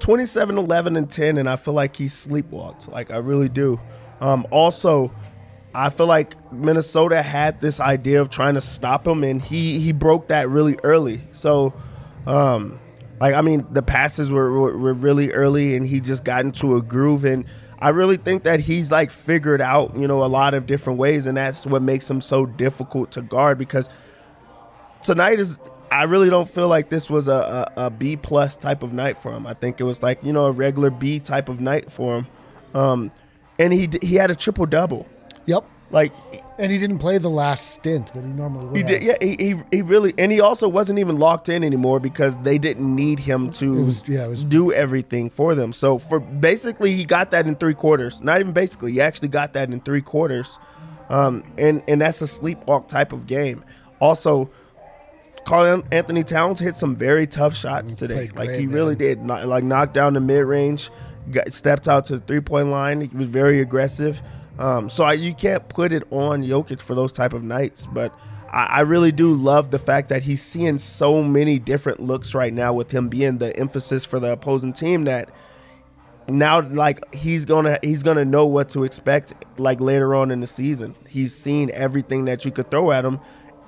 27, 0.00 0.58
11, 0.58 0.96
and 0.96 1.08
10, 1.08 1.38
and 1.38 1.48
I 1.48 1.54
feel 1.54 1.74
like 1.74 1.94
he 1.94 2.06
sleepwalked. 2.06 2.90
Like, 2.90 3.12
I 3.12 3.18
really 3.18 3.48
do. 3.48 3.80
Um, 4.20 4.44
also, 4.50 5.12
I 5.74 5.90
feel 5.90 6.06
like 6.06 6.34
Minnesota 6.52 7.22
had 7.22 7.60
this 7.60 7.78
idea 7.78 8.20
of 8.20 8.28
trying 8.28 8.54
to 8.54 8.60
stop 8.60 9.06
him, 9.06 9.22
and 9.22 9.40
he 9.40 9.78
he 9.78 9.92
broke 9.92 10.28
that 10.28 10.48
really 10.48 10.76
early. 10.82 11.22
So, 11.30 11.72
um, 12.26 12.80
like, 13.20 13.34
I 13.34 13.42
mean, 13.42 13.64
the 13.70 13.82
passes 13.82 14.30
were, 14.30 14.50
were, 14.50 14.76
were 14.76 14.94
really 14.94 15.30
early, 15.30 15.76
and 15.76 15.86
he 15.86 16.00
just 16.00 16.24
got 16.24 16.44
into 16.44 16.74
a 16.76 16.82
groove. 16.82 17.24
And 17.24 17.44
I 17.82 17.88
really 17.88 18.16
think 18.16 18.44
that 18.44 18.60
he's 18.60 18.92
like 18.92 19.10
figured 19.10 19.60
out, 19.60 19.96
you 19.96 20.06
know, 20.06 20.22
a 20.22 20.26
lot 20.26 20.54
of 20.54 20.66
different 20.66 21.00
ways, 21.00 21.26
and 21.26 21.36
that's 21.36 21.66
what 21.66 21.82
makes 21.82 22.08
him 22.08 22.20
so 22.20 22.46
difficult 22.46 23.10
to 23.10 23.22
guard 23.22 23.58
because 23.58 23.90
tonight 25.02 25.40
is 25.40 25.58
I 25.90 26.04
really 26.04 26.30
don't 26.30 26.48
feel 26.48 26.68
like 26.68 26.90
this 26.90 27.10
was 27.10 27.26
a, 27.26 27.72
a, 27.76 27.86
a 27.86 27.90
B 27.90 28.16
plus 28.16 28.56
type 28.56 28.84
of 28.84 28.92
night 28.92 29.18
for 29.18 29.32
him. 29.32 29.48
I 29.48 29.54
think 29.54 29.80
it 29.80 29.84
was 29.84 30.00
like 30.00 30.22
you 30.22 30.32
know 30.32 30.46
a 30.46 30.52
regular 30.52 30.90
B 30.90 31.18
type 31.18 31.48
of 31.48 31.60
night 31.60 31.90
for 31.90 32.18
him, 32.18 32.26
um, 32.72 33.10
and 33.58 33.72
he 33.72 33.88
he 34.00 34.14
had 34.14 34.30
a 34.30 34.36
triple 34.36 34.66
double. 34.66 35.08
Yep. 35.46 35.64
Like 35.92 36.12
And 36.58 36.72
he 36.72 36.78
didn't 36.78 36.98
play 36.98 37.18
the 37.18 37.30
last 37.30 37.72
stint 37.72 38.12
that 38.14 38.24
he 38.24 38.30
normally 38.30 38.66
would. 38.66 38.76
he 38.76 38.82
did, 38.82 39.02
yeah. 39.02 39.16
He, 39.20 39.36
he 39.38 39.62
he 39.70 39.82
really, 39.82 40.14
and 40.18 40.32
he 40.32 40.40
also 40.40 40.66
wasn't 40.68 40.98
even 40.98 41.18
locked 41.18 41.48
in 41.48 41.62
anymore 41.62 42.00
because 42.00 42.36
they 42.38 42.58
didn't 42.58 42.94
need 42.94 43.18
him 43.20 43.50
to 43.52 43.84
was- 43.84 44.02
yeah, 44.08 44.26
was- 44.26 44.42
do 44.42 44.72
everything 44.72 45.28
for 45.30 45.54
them. 45.54 45.72
So 45.72 45.98
for 45.98 46.18
basically, 46.18 46.96
he 46.96 47.04
got 47.04 47.30
that 47.32 47.46
in 47.46 47.56
three 47.56 47.74
quarters. 47.74 48.20
Not 48.22 48.40
even 48.40 48.52
basically, 48.52 48.92
he 48.92 49.00
actually 49.00 49.28
got 49.28 49.52
that 49.52 49.70
in 49.70 49.80
three 49.80 50.00
quarters, 50.02 50.58
um, 51.10 51.44
and 51.58 51.82
and 51.86 52.00
that's 52.00 52.22
a 52.22 52.26
sleepwalk 52.26 52.88
type 52.88 53.12
of 53.12 53.26
game. 53.26 53.64
Also, 54.00 54.50
Carl 55.44 55.82
Anthony 55.92 56.22
Towns 56.24 56.60
hit 56.60 56.74
some 56.74 56.96
very 56.96 57.26
tough 57.26 57.54
shots 57.56 57.94
today. 57.94 58.30
Like 58.34 58.50
he 58.50 58.66
really 58.66 58.94
man. 58.94 58.98
did. 58.98 59.22
Not, 59.24 59.46
like 59.46 59.64
knocked 59.64 59.94
down 59.94 60.14
the 60.14 60.20
mid 60.20 60.44
range, 60.46 60.90
stepped 61.48 61.88
out 61.88 62.06
to 62.06 62.18
the 62.18 62.24
three 62.24 62.40
point 62.40 62.68
line. 62.68 63.00
He 63.00 63.16
was 63.16 63.26
very 63.26 63.60
aggressive. 63.60 64.22
Um, 64.58 64.88
so 64.88 65.04
I, 65.04 65.14
you 65.14 65.34
can't 65.34 65.66
put 65.68 65.92
it 65.92 66.04
on 66.10 66.42
Jokic 66.42 66.80
for 66.80 66.94
those 66.94 67.12
type 67.12 67.32
of 67.32 67.42
nights. 67.42 67.86
But 67.86 68.14
I, 68.52 68.64
I 68.64 68.80
really 68.80 69.12
do 69.12 69.32
love 69.34 69.70
the 69.70 69.78
fact 69.78 70.08
that 70.10 70.22
he's 70.22 70.42
seeing 70.42 70.78
so 70.78 71.22
many 71.22 71.58
different 71.58 72.00
looks 72.00 72.34
right 72.34 72.52
now 72.52 72.72
with 72.72 72.90
him 72.90 73.08
being 73.08 73.38
the 73.38 73.56
emphasis 73.56 74.04
for 74.04 74.20
the 74.20 74.32
opposing 74.32 74.72
team 74.72 75.04
that 75.04 75.30
now 76.28 76.60
like 76.60 77.12
he's 77.14 77.44
gonna 77.44 77.78
he's 77.82 78.02
gonna 78.02 78.24
know 78.24 78.46
what 78.46 78.68
to 78.70 78.84
expect 78.84 79.32
like 79.58 79.80
later 79.80 80.14
on 80.14 80.30
in 80.30 80.40
the 80.40 80.46
season. 80.46 80.94
He's 81.08 81.34
seen 81.34 81.70
everything 81.72 82.26
that 82.26 82.44
you 82.44 82.52
could 82.52 82.70
throw 82.70 82.92
at 82.92 83.04
him 83.04 83.20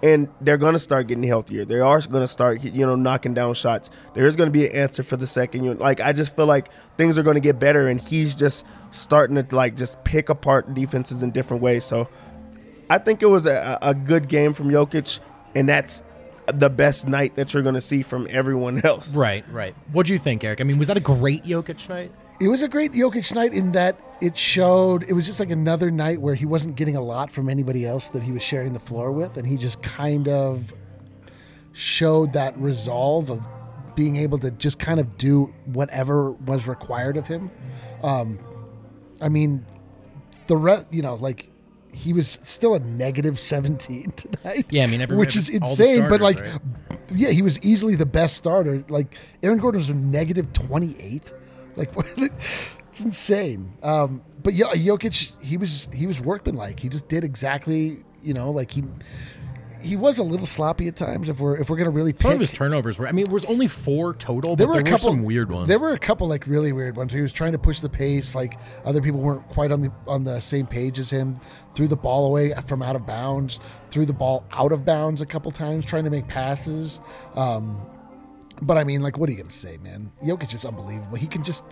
and 0.03 0.29
they're 0.41 0.59
gonna 0.59 0.79
start 0.79 1.07
getting 1.07 1.25
healthier. 1.25 1.65
They 1.65 1.81
are 1.81 2.01
gonna 2.03 2.29
start 2.29 2.63
you 2.63 2.87
know 2.87 2.95
knocking 2.95 3.35
down 3.35 3.55
shots. 3.55 3.91
There 4.15 4.27
is 4.27 4.37
gonna 4.37 4.51
be 4.51 4.67
an 4.67 4.73
answer 4.73 5.03
for 5.03 5.17
the 5.17 5.27
second 5.27 5.65
unit. 5.65 5.81
Like 5.81 6.01
i 6.01 6.13
just 6.13 6.37
feel 6.37 6.47
like 6.47 6.69
things 6.97 7.19
are 7.19 7.23
gonna 7.23 7.41
get 7.41 7.59
better 7.59 7.89
and 7.89 8.01
he's 8.01 8.37
just 8.37 8.65
starting 8.95 9.37
to 9.37 9.57
like 9.57 9.77
just 9.77 10.03
pick 10.05 10.29
apart 10.29 10.73
defenses 10.75 11.23
in 11.23 11.31
different 11.31 11.63
ways 11.63 11.85
so 11.85 12.09
i 12.89 12.99
think 12.99 13.23
it 13.23 13.27
was 13.27 13.47
a, 13.47 13.79
a 13.83 13.95
good 13.95 14.29
game 14.29 14.53
from 14.53 14.69
Jokic 14.71 15.21
and 15.55 15.69
that's 15.69 16.03
the 16.53 16.69
best 16.69 17.09
night 17.09 17.37
that 17.37 17.53
you're 17.55 17.63
gonna 17.63 17.81
see 17.81 18.03
from 18.03 18.27
everyone 18.31 18.81
else 18.85 19.15
Right, 19.17 19.45
right. 19.51 19.75
What 19.93 20.07
do 20.07 20.13
you 20.13 20.19
think, 20.19 20.45
Eric? 20.45 20.61
I 20.61 20.65
mean, 20.65 20.79
was 20.79 20.89
that 20.89 20.97
a 20.97 21.01
great 21.01 21.45
Jokic 21.45 21.89
night? 21.89 22.13
It 22.41 22.49
was 22.49 22.63
a 22.63 22.69
great 22.69 22.93
Jokic 22.93 23.35
night 23.35 23.55
in 23.55 23.73
that 23.73 23.99
it 24.21 24.37
showed 24.37 25.05
it 25.05 25.13
was 25.13 25.27
just 25.27 25.41
like 25.41 25.51
another 25.51 25.91
night 25.91 26.21
where 26.21 26.35
he 26.35 26.47
wasn't 26.47 26.77
getting 26.77 26.97
a 26.97 27.01
lot 27.03 27.31
from 27.31 27.49
anybody 27.49 27.87
else 27.87 28.09
that 28.11 28.23
he 28.23 28.33
was 28.33 28.43
sharing 28.43 28.73
the 28.73 28.81
floor 28.81 29.13
with, 29.13 29.37
and 29.37 29.47
he 29.47 29.57
just 29.57 29.83
kind 29.83 30.29
of 30.29 30.75
showed 31.73 32.33
that 32.33 32.57
resolve 32.59 33.31
of 33.31 33.43
being 33.95 34.17
able 34.17 34.39
to 34.39 34.51
just 34.53 34.79
kind 34.79 35.01
of 35.01 35.17
do 35.17 35.53
whatever 35.67 36.33
was 36.33 36.67
required 36.67 37.17
of 37.17 37.27
him. 37.27 37.51
Um, 38.03 38.39
I 39.21 39.29
mean, 39.29 39.65
the 40.47 40.57
re- 40.57 40.85
you 40.91 41.03
know 41.03 41.15
like 41.15 41.51
he 41.93 42.13
was 42.13 42.41
still 42.43 42.75
a 42.75 42.81
negative 42.81 43.39
17 43.39 44.11
tonight. 44.17 44.67
Yeah, 44.71 44.83
I 44.83 44.87
mean, 44.87 45.01
every- 45.01 45.17
which 45.17 45.37
is 45.37 45.49
every- 45.49 45.61
all 45.61 45.77
the 45.77 45.85
insane, 45.85 46.09
but 46.09 46.21
like 46.21 46.41
right? 46.41 46.59
yeah, 47.15 47.31
he 47.31 47.43
was 47.43 47.61
easily 47.61 47.95
the 47.95 48.07
best 48.07 48.37
starter. 48.37 48.85
Like 48.89 49.15
Aaron 49.43 49.59
Gordon 49.59 49.79
was 49.81 49.89
a 49.91 49.95
negative 49.95 50.53
28. 50.53 51.33
Like 51.77 51.91
it's 52.17 53.01
insane. 53.01 53.73
Um, 53.83 54.23
but 54.43 54.55
yeah, 54.55 54.67
Jokic, 54.75 55.33
he 55.43 55.57
was 55.57 55.89
he 55.93 56.07
was 56.07 56.21
workmanlike. 56.21 56.81
He 56.81 56.89
just 56.89 57.09
did 57.09 57.25
exactly, 57.25 58.05
you 58.23 58.35
know, 58.35 58.51
like 58.51 58.71
he 58.71 58.85
he 59.85 59.97
was 59.97 60.19
a 60.19 60.23
little 60.23 60.47
sloppy 60.47 60.89
at 60.89 60.97
times. 60.97 61.29
If 61.29 61.39
we're 61.41 61.57
if 61.57 61.69
we're 61.69 61.77
gonna 61.77 61.91
really 61.91 62.13
pick, 62.13 62.23
Some 62.23 62.33
of 62.33 62.41
his 62.41 62.51
turnovers 62.51 62.99
were. 62.99 63.07
I 63.07 63.13
mean, 63.13 63.27
it 63.27 63.31
was 63.31 63.45
only 63.45 63.69
four 63.69 64.15
total, 64.15 64.57
there 64.57 64.67
but 64.67 64.77
were 64.77 64.83
there 64.83 64.93
a 64.93 64.97
couple 64.97 65.11
some 65.11 65.23
weird 65.23 65.53
ones. 65.53 65.69
There 65.69 65.79
were 65.79 65.93
a 65.93 65.99
couple 65.99 66.27
like 66.27 66.47
really 66.47 66.73
weird 66.73 66.97
ones. 66.97 67.13
He 67.13 67.21
was 67.21 67.33
trying 67.33 67.53
to 67.53 67.59
push 67.59 67.81
the 67.81 67.89
pace, 67.89 68.35
like 68.35 68.59
other 68.85 69.03
people 69.03 69.21
weren't 69.21 69.47
quite 69.49 69.71
on 69.71 69.81
the 69.81 69.93
on 70.07 70.25
the 70.25 70.41
same 70.41 70.67
page 70.67 70.99
as 70.99 71.11
him. 71.11 71.39
Threw 71.75 71.87
the 71.87 71.97
ball 71.97 72.27
away 72.27 72.55
from 72.67 72.83
out 72.83 72.97
of 72.97 73.07
bounds. 73.07 73.61
Threw 73.91 74.07
the 74.07 74.13
ball 74.13 74.45
out 74.53 74.73
of 74.73 74.85
bounds 74.85 75.21
a 75.21 75.27
couple 75.27 75.51
times, 75.51 75.85
trying 75.85 76.05
to 76.05 76.11
make 76.11 76.27
passes. 76.27 77.01
Um, 77.35 77.81
but 78.63 78.79
I 78.79 78.85
mean, 78.85 79.03
like, 79.03 79.19
what 79.19 79.29
are 79.29 79.33
you 79.33 79.39
gonna 79.39 79.51
say, 79.51 79.77
man? 79.77 80.11
Jokic 80.23 80.45
is 80.45 80.49
just 80.49 80.65
unbelievable. 80.65 81.17
He 81.17 81.27
can 81.27 81.45
just. 81.45 81.65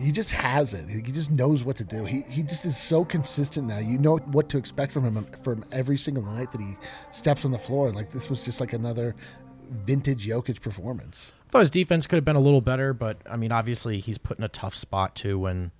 He 0.00 0.12
just 0.12 0.32
has 0.32 0.72
it. 0.74 0.88
He 0.88 1.02
just 1.02 1.30
knows 1.30 1.62
what 1.64 1.76
to 1.76 1.84
do. 1.84 2.04
He, 2.04 2.22
he 2.28 2.42
just 2.42 2.64
is 2.64 2.76
so 2.76 3.04
consistent 3.04 3.66
now. 3.68 3.78
You 3.78 3.98
know 3.98 4.16
what 4.16 4.48
to 4.50 4.58
expect 4.58 4.92
from 4.92 5.04
him 5.04 5.26
from 5.42 5.64
every 5.72 5.98
single 5.98 6.22
night 6.22 6.50
that 6.52 6.60
he 6.60 6.76
steps 7.10 7.44
on 7.44 7.50
the 7.50 7.58
floor. 7.58 7.92
Like 7.92 8.10
this 8.10 8.30
was 8.30 8.42
just 8.42 8.60
like 8.60 8.72
another 8.72 9.14
vintage 9.70 10.26
Jokic 10.26 10.60
performance. 10.60 11.32
I 11.48 11.50
thought 11.50 11.60
his 11.60 11.70
defense 11.70 12.06
could 12.06 12.16
have 12.16 12.24
been 12.24 12.36
a 12.36 12.40
little 12.40 12.60
better, 12.60 12.92
but 12.94 13.18
I 13.28 13.36
mean, 13.36 13.52
obviously 13.52 14.00
he's 14.00 14.18
put 14.18 14.38
in 14.38 14.44
a 14.44 14.48
tough 14.48 14.74
spot 14.74 15.14
too 15.14 15.38
when 15.38 15.72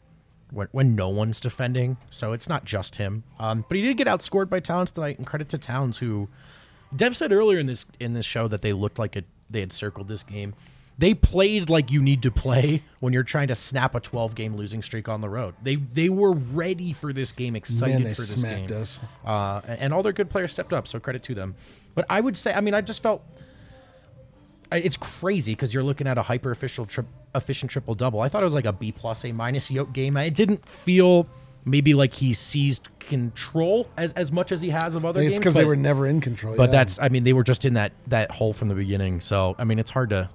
when, 0.50 0.68
when 0.72 0.94
no 0.94 1.09
one's 1.09 1.40
defending. 1.40 1.96
So 2.11 2.33
it's 2.33 2.48
not 2.48 2.64
just 2.64 2.96
him. 2.96 3.24
Um, 3.38 3.64
but 3.68 3.76
he 3.76 3.83
did 3.83 3.96
get 3.96 4.06
outscored 4.06 4.50
by 4.50 4.61
Towns 4.61 4.90
tonight, 4.90 5.16
and 5.18 5.26
credit 5.26 5.48
to 5.50 5.59
Towns 5.59 5.98
who 5.98 6.28
Dev 6.94 7.16
said 7.16 7.33
earlier 7.33 7.59
in 7.59 7.66
this 7.66 7.87
in 7.98 8.14
this 8.14 8.26
show 8.26 8.48
that 8.48 8.62
they 8.62 8.72
looked 8.72 8.98
like 8.98 9.16
it, 9.16 9.24
they 9.48 9.61
had 9.61 9.72
circled 9.72 10.09
this 10.09 10.22
game. 10.22 10.54
They 11.00 11.14
played 11.14 11.70
like 11.70 11.90
you 11.90 12.02
need 12.02 12.20
to 12.24 12.30
play 12.30 12.82
when 13.00 13.14
you're 13.14 13.22
trying 13.22 13.48
to 13.48 13.54
snap 13.54 13.94
a 13.94 14.00
12 14.00 14.34
game 14.34 14.54
losing 14.54 14.82
streak 14.82 15.08
on 15.08 15.22
the 15.22 15.30
road. 15.30 15.54
They 15.62 15.76
they 15.76 16.10
were 16.10 16.34
ready 16.34 16.92
for 16.92 17.14
this 17.14 17.32
game, 17.32 17.56
excited 17.56 18.02
Man, 18.02 18.14
for 18.14 18.20
this 18.20 18.34
game. 18.34 18.70
us. 18.70 19.00
Uh, 19.24 19.62
and 19.66 19.94
all 19.94 20.02
their 20.02 20.12
good 20.12 20.28
players 20.28 20.52
stepped 20.52 20.74
up, 20.74 20.86
so 20.86 21.00
credit 21.00 21.22
to 21.22 21.34
them. 21.34 21.54
But 21.94 22.04
I 22.10 22.20
would 22.20 22.36
say, 22.36 22.52
I 22.52 22.60
mean, 22.60 22.74
I 22.74 22.82
just 22.82 23.02
felt 23.02 23.22
it's 24.70 24.98
crazy 24.98 25.52
because 25.52 25.72
you're 25.72 25.82
looking 25.82 26.06
at 26.06 26.18
a 26.18 26.22
hyper 26.22 26.50
official 26.50 26.84
tri- 26.84 27.04
efficient 27.34 27.70
triple 27.70 27.94
double. 27.94 28.20
I 28.20 28.28
thought 28.28 28.42
it 28.42 28.44
was 28.44 28.54
like 28.54 28.66
a 28.66 28.72
B 28.72 28.92
plus 28.92 29.24
A 29.24 29.32
minus 29.32 29.70
yoke 29.70 29.94
game. 29.94 30.18
It 30.18 30.34
didn't 30.34 30.68
feel 30.68 31.26
maybe 31.64 31.94
like 31.94 32.12
he 32.14 32.34
seized 32.34 32.88
control 33.00 33.88
as, 33.96 34.12
as 34.12 34.30
much 34.30 34.52
as 34.52 34.60
he 34.60 34.70
has 34.70 34.94
of 34.94 35.04
other 35.04 35.20
It's 35.20 35.30
games. 35.30 35.38
because 35.38 35.54
they 35.54 35.64
were 35.64 35.76
never 35.76 36.06
in 36.06 36.20
control. 36.20 36.56
But 36.56 36.64
yeah. 36.64 36.72
that's 36.72 36.98
I 37.00 37.08
mean 37.08 37.24
they 37.24 37.32
were 37.32 37.42
just 37.42 37.64
in 37.64 37.74
that 37.74 37.92
that 38.08 38.30
hole 38.30 38.52
from 38.52 38.68
the 38.68 38.74
beginning. 38.74 39.20
So 39.22 39.56
I 39.58 39.64
mean 39.64 39.78
it's 39.78 39.90
hard 39.90 40.10
to 40.10 40.28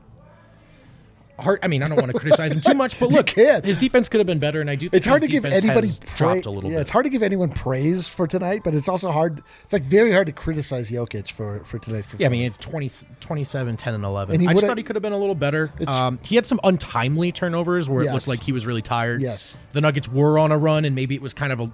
hard. 1.39 1.59
I 1.63 1.67
mean 1.67 1.83
I 1.83 1.87
don't 1.87 1.97
want 1.99 2.11
to 2.11 2.17
criticize 2.19 2.53
him 2.53 2.61
too 2.61 2.73
much, 2.73 2.99
but 2.99 3.09
look, 3.11 3.29
his 3.29 3.77
defense 3.77 4.09
could 4.09 4.19
have 4.19 4.27
been 4.27 4.39
better, 4.39 4.61
and 4.61 4.69
I 4.69 4.75
do. 4.75 4.89
think 4.89 4.93
it's 4.99 5.07
hard 5.07 5.21
to 5.21 5.27
give 5.27 5.45
anybody 5.45 5.89
pra- 6.05 6.15
dropped 6.17 6.45
a 6.45 6.49
little 6.51 6.69
yeah, 6.69 6.77
bit. 6.77 6.81
It's 6.81 6.91
hard 6.91 7.05
to 7.05 7.09
give 7.09 7.23
anyone 7.23 7.49
praise 7.49 8.07
for 8.07 8.27
tonight, 8.27 8.61
but 8.63 8.73
it's 8.73 8.89
also 8.89 9.11
hard. 9.11 9.43
It's 9.63 9.73
like 9.73 9.83
very 9.83 10.11
hard 10.11 10.27
to 10.27 10.33
criticize 10.33 10.89
Jokic 10.89 11.31
for 11.31 11.63
for 11.65 11.79
tonight's 11.79 12.05
performance. 12.07 12.19
Yeah, 12.21 12.27
I 12.27 12.29
mean, 12.29 12.43
it's 12.45 12.57
20, 12.57 12.89
27, 13.19 13.77
10, 13.77 13.93
and 13.93 14.03
11. 14.03 14.33
And 14.33 14.41
he 14.41 14.47
I 14.47 14.51
just 14.51 14.55
would've- 14.55 14.67
thought 14.69 14.77
he 14.77 14.83
could 14.83 14.95
have 14.95 15.03
been 15.03 15.13
a 15.13 15.17
little 15.17 15.35
better. 15.35 15.71
It's- 15.79 15.87
Um, 15.89 16.19
he 16.23 16.35
had 16.35 16.45
some 16.45 16.59
untimely 16.63 17.31
turnovers 17.31 17.89
where 17.89 18.01
it 18.01 18.05
Yes. 18.05 18.13
looked 18.13 18.27
like 18.27 18.43
he 18.43 18.51
was 18.51 18.65
really 18.65 18.81
tired. 18.81 19.21
Yes. 19.21 19.55
The 19.73 19.81
Nuggets 19.81 20.07
were 20.09 20.39
on 20.39 20.51
a 20.51 20.57
run, 20.57 20.85
and 20.85 20.95
maybe 20.95 21.15
it 21.15 21.21
was 21.21 21.33
kind 21.33 21.51
of 21.51 21.59
a. 21.59 21.71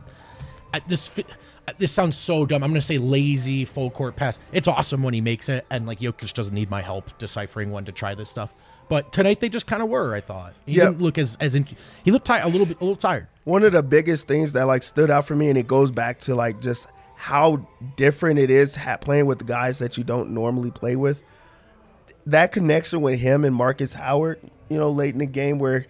uh, 0.74 0.80
This 0.88 1.08
fi- 1.08 1.26
uh, 1.67 1.74
this 1.78 1.91
sounds 1.91 2.17
so 2.17 2.45
dumb. 2.45 2.63
I'm 2.63 2.71
going 2.71 2.82
to 2.82 2.86
say 2.86 2.97
lazy 2.97 3.65
full 3.65 3.91
court 3.91 4.15
pass. 4.15 4.39
It's 4.52 4.67
awesome 4.67 5.04
when 5.04 5.13
he 5.13 5.21
makes 5.21 5.47
it, 5.50 5.65
and 5.69 5.86
like 5.86 6.00
Jokic 6.00 6.34
doesn't 6.34 6.56
need 6.56 6.69
my 6.71 6.82
help 6.82 7.15
deciphering 7.19 7.69
when 7.71 7.86
to 7.86 7.91
try 7.91 8.15
this 8.15 8.30
stuff. 8.30 8.52
But 8.91 9.13
tonight 9.13 9.39
they 9.39 9.47
just 9.47 9.67
kind 9.67 9.82
of 9.82 9.88
were. 9.88 10.13
I 10.13 10.19
thought 10.19 10.51
he 10.65 10.73
Yeah. 10.73 10.88
didn't 10.88 11.01
look 11.01 11.17
as 11.17 11.38
as 11.39 11.56
in, 11.56 11.65
he 12.04 12.12
looked 12.12 12.25
tired 12.25 12.43
a 12.43 12.49
little 12.49 12.65
bit 12.67 12.75
a 12.82 12.84
little 12.84 12.97
tired. 12.97 13.27
one 13.45 13.63
of 13.63 13.71
the 13.71 13.82
biggest 13.82 14.27
things 14.27 14.51
that 14.51 14.65
like 14.67 14.84
stood 14.84 15.10
out 15.10 15.25
for 15.25 15.34
me 15.34 15.47
and 15.47 15.58
it 15.58 15.65
goes 15.65 15.91
back 15.91 16.19
to 16.19 16.36
like 16.36 16.60
just 16.60 16.88
how 17.15 17.65
different 17.95 18.38
it 18.38 18.51
is 18.51 18.75
ha- 18.75 18.97
playing 18.97 19.27
with 19.27 19.39
the 19.39 19.45
guys 19.45 19.80
that 19.80 19.97
you 19.97 20.04
don't 20.04 20.30
normally 20.32 20.71
play 20.71 20.97
with 20.97 21.23
that 22.25 22.51
connection 22.51 23.01
with 23.01 23.17
him 23.19 23.45
and 23.45 23.56
Markus 23.56 23.93
Howard 23.93 24.39
you 24.69 24.77
know 24.77 24.91
late 24.91 25.13
in 25.13 25.19
the 25.19 25.25
game 25.25 25.58
where 25.58 25.86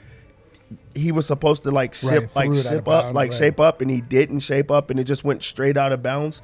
he 0.94 1.12
was 1.12 1.26
supposed 1.26 1.64
to 1.64 1.72
like 1.72 1.92
Right, 2.04 2.22
ship 2.22 2.36
like 2.36 2.50
out 2.52 2.58
of 2.58 2.64
ship 2.64 2.88
up 2.88 3.04
bounds, 3.06 3.16
like 3.16 3.32
right. 3.32 3.38
shape 3.38 3.60
up 3.60 3.82
and 3.82 3.90
he 3.90 4.02
didn't 4.02 4.42
shape 4.42 4.70
up 4.70 4.90
and 4.92 5.00
it 5.00 5.06
just 5.06 5.24
went 5.24 5.42
straight 5.42 5.76
out 5.76 5.92
of 5.92 6.04
bounds 6.04 6.42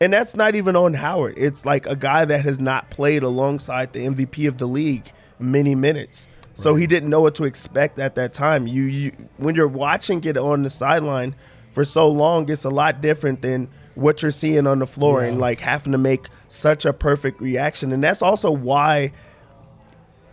and 0.00 0.12
that's 0.12 0.36
not 0.36 0.54
even 0.54 0.76
on 0.76 0.94
Howard 0.94 1.34
it's 1.36 1.66
like 1.66 1.86
a 1.86 1.96
guy 1.96 2.24
that 2.24 2.44
has 2.44 2.60
not 2.60 2.88
played 2.88 3.22
alongside 3.24 3.92
the 3.92 4.00
MVP 4.06 4.46
of 4.46 4.58
the 4.58 4.66
league 4.66 5.10
many 5.38 5.74
minutes 5.74 6.26
so 6.58 6.74
he 6.74 6.88
didn't 6.88 7.08
know 7.08 7.20
what 7.20 7.36
to 7.36 7.44
expect 7.44 8.00
at 8.00 8.16
that 8.16 8.32
time. 8.32 8.66
You, 8.66 8.82
you 8.82 9.12
when 9.36 9.54
you're 9.54 9.68
watching 9.68 10.24
it 10.24 10.36
on 10.36 10.64
the 10.64 10.70
sideline 10.70 11.36
for 11.70 11.84
so 11.84 12.08
long, 12.08 12.50
it's 12.50 12.64
a 12.64 12.68
lot 12.68 13.00
different 13.00 13.42
than 13.42 13.68
what 13.94 14.22
you're 14.22 14.32
seeing 14.32 14.66
on 14.66 14.80
the 14.80 14.86
floor 14.86 15.22
and 15.22 15.38
like 15.38 15.60
having 15.60 15.92
to 15.92 15.98
make 15.98 16.26
such 16.48 16.84
a 16.84 16.92
perfect 16.92 17.40
reaction. 17.40 17.92
And 17.92 18.02
that's 18.02 18.22
also 18.22 18.50
why 18.50 19.12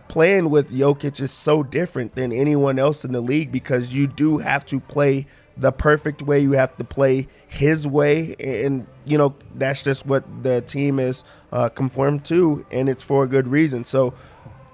playing 0.08 0.50
with 0.50 0.72
Jokic 0.72 1.20
is 1.20 1.30
so 1.30 1.62
different 1.62 2.16
than 2.16 2.32
anyone 2.32 2.80
else 2.80 3.04
in 3.04 3.12
the 3.12 3.20
league 3.20 3.52
because 3.52 3.92
you 3.92 4.08
do 4.08 4.38
have 4.38 4.66
to 4.66 4.80
play 4.80 5.28
the 5.56 5.70
perfect 5.70 6.22
way. 6.22 6.40
You 6.40 6.52
have 6.52 6.76
to 6.78 6.84
play 6.84 7.28
his 7.46 7.86
way, 7.86 8.34
and 8.40 8.88
you 9.04 9.16
know 9.16 9.36
that's 9.54 9.84
just 9.84 10.06
what 10.06 10.24
the 10.42 10.60
team 10.60 10.98
is 10.98 11.22
uh, 11.52 11.68
conformed 11.68 12.24
to, 12.24 12.66
and 12.72 12.88
it's 12.88 13.04
for 13.04 13.22
a 13.22 13.28
good 13.28 13.46
reason. 13.46 13.84
So 13.84 14.12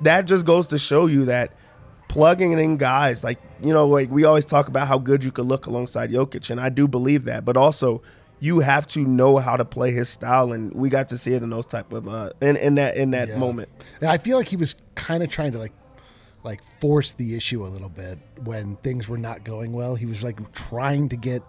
that 0.03 0.23
just 0.27 0.45
goes 0.45 0.67
to 0.69 0.79
show 0.79 1.07
you 1.07 1.25
that 1.27 1.53
plugging 2.09 2.53
in 2.53 2.77
guys 2.77 3.25
like 3.25 3.39
you 3.63 3.73
know 3.73 3.87
like 3.89 4.11
we 4.11 4.25
always 4.25 4.45
talk 4.45 4.69
about 4.69 4.87
how 4.87 4.99
good 4.99 5.25
you 5.25 5.33
could 5.33 5.47
look 5.47 5.67
alongside 5.67 6.11
Jokic 6.11 6.51
and 6.51 6.61
I 6.61 6.69
do 6.69 6.87
believe 6.87 7.25
that 7.25 7.45
but 7.45 7.57
also 7.57 8.03
you 8.39 8.61
have 8.61 8.87
to 8.89 9.01
know 9.05 9.39
how 9.39 9.57
to 9.57 9.65
play 9.65 9.93
his 9.93 10.09
style 10.11 10.53
and 10.53 10.73
we 10.75 10.91
got 10.91 11.09
to 11.09 11.17
see 11.17 11.33
it 11.33 11.43
in 11.43 11.49
those 11.51 11.65
type 11.65 11.91
of 11.93 12.07
uh 12.09 12.31
in, 12.43 12.57
in 12.57 12.75
that 12.75 12.97
in 12.99 13.13
that 13.13 13.29
Yeah. 13.29 13.39
moment 13.39 13.71
And 14.03 14.11
I 14.11 14.19
feel 14.19 14.37
like 14.37 14.49
he 14.49 14.57
was 14.57 14.75
kind 14.95 15.23
of 15.23 15.31
trying 15.31 15.53
to 15.53 15.59
like 15.59 15.73
like 16.45 16.61
force 16.81 17.13
the 17.13 17.35
issue 17.37 17.65
a 17.65 17.69
little 17.69 17.89
bit 17.89 18.19
when 18.45 18.75
things 18.79 19.09
were 19.09 19.17
not 19.17 19.45
going 19.45 19.73
well. 19.73 19.95
He 19.95 20.07
was 20.07 20.25
like 20.25 20.53
trying 20.53 21.09
to 21.11 21.17
get 21.17 21.41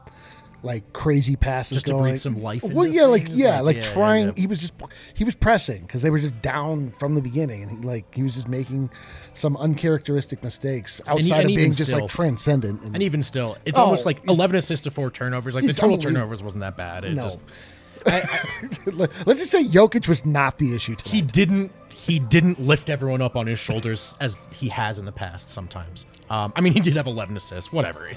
like 0.64 0.94
crazy 0.94 1.36
passes 1.36 1.76
Just 1.76 1.86
to 1.88 1.92
going. 1.92 2.04
breathe 2.04 2.20
some 2.22 2.42
life 2.42 2.64
Well, 2.64 2.88
yeah, 2.88 3.04
like 3.04 3.28
yeah, 3.32 3.60
like, 3.60 3.76
like 3.78 3.86
yeah, 3.86 3.94
trying. 3.94 4.28
yeah. 4.28 4.34
He 4.38 4.48
was 4.48 4.60
just 4.62 4.74
he 5.14 5.24
was 5.24 5.36
pressing 5.36 5.82
because 5.82 6.02
they 6.02 6.10
were 6.10 6.20
just 6.20 6.42
down 6.42 6.94
from 7.00 7.16
the 7.16 7.22
beginning, 7.22 7.64
and 7.64 7.72
he 7.72 7.78
like 7.78 8.14
he 8.16 8.24
was 8.24 8.34
just 8.34 8.48
making 8.48 8.90
some 9.34 9.58
uncharacteristic 9.58 10.42
mistakes 10.44 11.02
outside 11.06 11.22
and 11.22 11.32
of 11.46 11.50
even 11.52 11.56
being 11.56 11.72
just 11.74 11.90
still- 11.92 12.02
like 12.02 12.10
transcendent. 12.10 12.82
And, 12.84 12.96
And 12.96 13.04
even 13.04 13.22
still, 13.24 13.58
it's 13.66 13.78
Oh, 13.78 13.84
almost 13.84 14.06
like 14.06 14.22
11 14.28 14.56
assists 14.56 14.84
to 14.86 14.92
four 14.92 15.12
turnovers. 15.12 15.54
Like 15.56 15.66
the 15.66 15.74
total 15.74 15.98
turnovers 15.98 16.42
wasn't 16.42 16.62
that 16.62 16.78
bad. 16.78 17.04
It 17.06 17.14
No. 17.14 17.24
just 17.24 17.40
I, 18.06 18.20
I, 18.22 19.08
let's 19.26 19.40
just 19.40 19.52
say 19.52 19.64
Jokic 19.64 20.08
was 20.10 20.26
not 20.26 20.58
the 20.58 20.76
issue 20.76 20.96
tonight. 20.96 21.12
he 21.14 21.22
didn't 21.22 21.72
he 22.06 22.20
didn't 22.20 22.60
lift 22.60 22.90
everyone 22.90 23.22
up 23.22 23.38
on 23.38 23.48
his 23.48 23.60
shoulders 23.60 24.16
as 24.20 24.38
he 24.52 24.68
has 24.70 25.00
in 25.00 25.06
the 25.06 25.12
past 25.12 25.50
sometimes. 25.50 26.06
Um, 26.30 26.52
I 26.56 26.62
mean, 26.62 26.74
he 26.74 26.82
did 26.82 26.98
have 26.98 27.08
11 27.08 27.38
assists. 27.38 27.72
Whatever. 27.72 28.12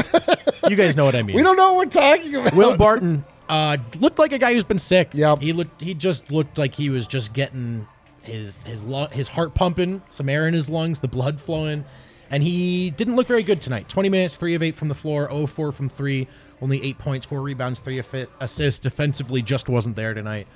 you 0.68 0.75
guys 0.77 0.96
know 0.96 1.05
what 1.05 1.14
I 1.14 1.22
mean. 1.22 1.37
we 1.37 1.42
don't 1.42 1.57
know 1.57 1.75
what 1.75 1.87
we're 1.87 1.92
talking 1.92 2.35
about. 2.35 2.55
Will 2.55 2.77
Barton 2.77 3.25
uh, 3.49 3.77
looked 4.01 4.18
like 4.18 4.33
a 4.33 4.38
guy 4.38 4.55
who's 4.55 4.64
been 4.64 4.81
sick. 4.81 5.11
Yep. 5.12 5.40
He 5.40 5.53
looked. 5.53 5.81
He 5.81 5.94
just 5.94 6.31
looked 6.33 6.59
like 6.59 6.75
he 6.75 6.90
was 6.90 7.07
just 7.07 7.33
getting 7.33 7.87
his 8.22 8.61
his 8.64 8.83
lu- 8.83 9.09
his 9.09 9.29
heart 9.29 9.55
pumping, 9.55 10.03
some 10.11 10.29
air 10.29 10.49
in 10.49 10.55
his 10.55 10.68
lungs, 10.68 10.99
the 10.99 11.09
blood 11.09 11.40
flowing, 11.40 11.85
and 12.31 12.42
he 12.42 12.90
didn't 12.90 13.14
look 13.14 13.29
very 13.29 13.44
good 13.44 13.62
tonight. 13.62 13.88
Twenty 13.88 14.09
minutes, 14.09 14.37
three 14.37 14.55
of 14.55 14.62
eight 14.62 14.75
from 14.75 14.88
the 14.88 14.94
floor, 14.96 15.29
0 15.31 15.46
4 15.46 15.70
from 15.70 15.88
three, 15.88 16.27
only 16.61 16.83
eight 16.83 16.99
points, 16.99 17.25
four 17.25 17.40
rebounds, 17.40 17.79
three 17.79 18.03
assists. 18.40 18.81
Defensively, 18.81 19.42
just 19.42 19.68
wasn't 19.68 19.94
there 19.94 20.12
tonight. 20.14 20.49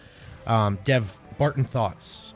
Um, 0.46 0.78
Dev 0.84 1.16
Barton 1.38 1.64
thoughts. 1.64 2.34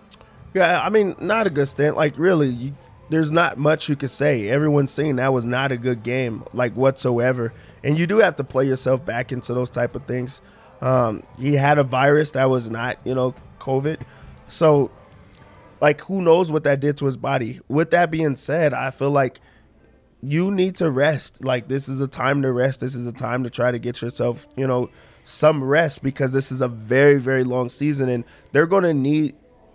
Yeah, 0.55 0.81
I 0.81 0.89
mean, 0.89 1.17
not 1.21 1.47
a 1.47 1.51
good 1.51 1.67
stand. 1.67 1.97
Like, 1.97 2.17
really, 2.17 2.49
you, 2.49 2.77
there's 3.11 3.33
not 3.33 3.59
much 3.59 3.89
you 3.89 3.97
could 3.97 4.11
say. 4.11 4.49
Everyone's 4.49 4.93
saying 4.93 5.17
that 5.17 5.33
was 5.33 5.45
not 5.45 5.73
a 5.73 5.77
good 5.77 6.03
game, 6.03 6.45
like 6.53 6.73
whatsoever. 6.75 7.53
And 7.83 7.99
you 7.99 8.07
do 8.07 8.19
have 8.19 8.37
to 8.37 8.45
play 8.45 8.67
yourself 8.67 9.05
back 9.05 9.33
into 9.33 9.53
those 9.53 9.69
type 9.69 9.95
of 9.95 10.07
things. 10.07 10.41
Um, 10.81 11.25
he 11.39 11.55
had 11.55 11.79
a 11.79 11.85
virus 11.85 12.31
that 12.33 12.49
was 12.49 12.71
not, 12.71 12.99
you 13.05 13.15
know, 13.15 13.35
COVID. 13.59 14.01
So, 14.49 14.91
like, 15.81 16.01
who 16.03 16.23
knows 16.23 16.51
what 16.53 16.65
that 16.65 16.81
did 16.81 16.97
to 16.99 17.07
his 17.07 17.17
body? 17.17 17.61
With 17.69 17.91
that 17.91 18.11
being 18.11 18.37
said, 18.37 18.73
I 18.73 18.91
feel 18.91 19.11
like 19.11 19.41
you 20.25 20.51
need 20.51 20.77
to 20.77 20.91
rest. 20.91 21.45
Like 21.45 21.69
this 21.69 21.89
is 21.89 22.01
a 22.01 22.09
time 22.09 22.43
to 22.43 22.53
rest. 22.53 22.81
This 22.81 22.95
is 22.95 23.07
a 23.07 23.13
time 23.13 23.45
to 23.45 23.51
try 23.51 23.71
to 23.71 23.79
get 23.79 24.01
yourself, 24.01 24.47
you 24.57 24.67
know, 24.67 24.91
some 25.25 25.63
rest 25.63 26.03
because 26.03 26.33
this 26.33 26.51
is 26.51 26.61
a 26.61 26.69
very, 26.69 27.19
very 27.19 27.45
long 27.45 27.69
season 27.69 28.09
and 28.09 28.25
they're 28.53 28.67
going 28.67 28.85
to 28.85 28.95
need 28.95 29.35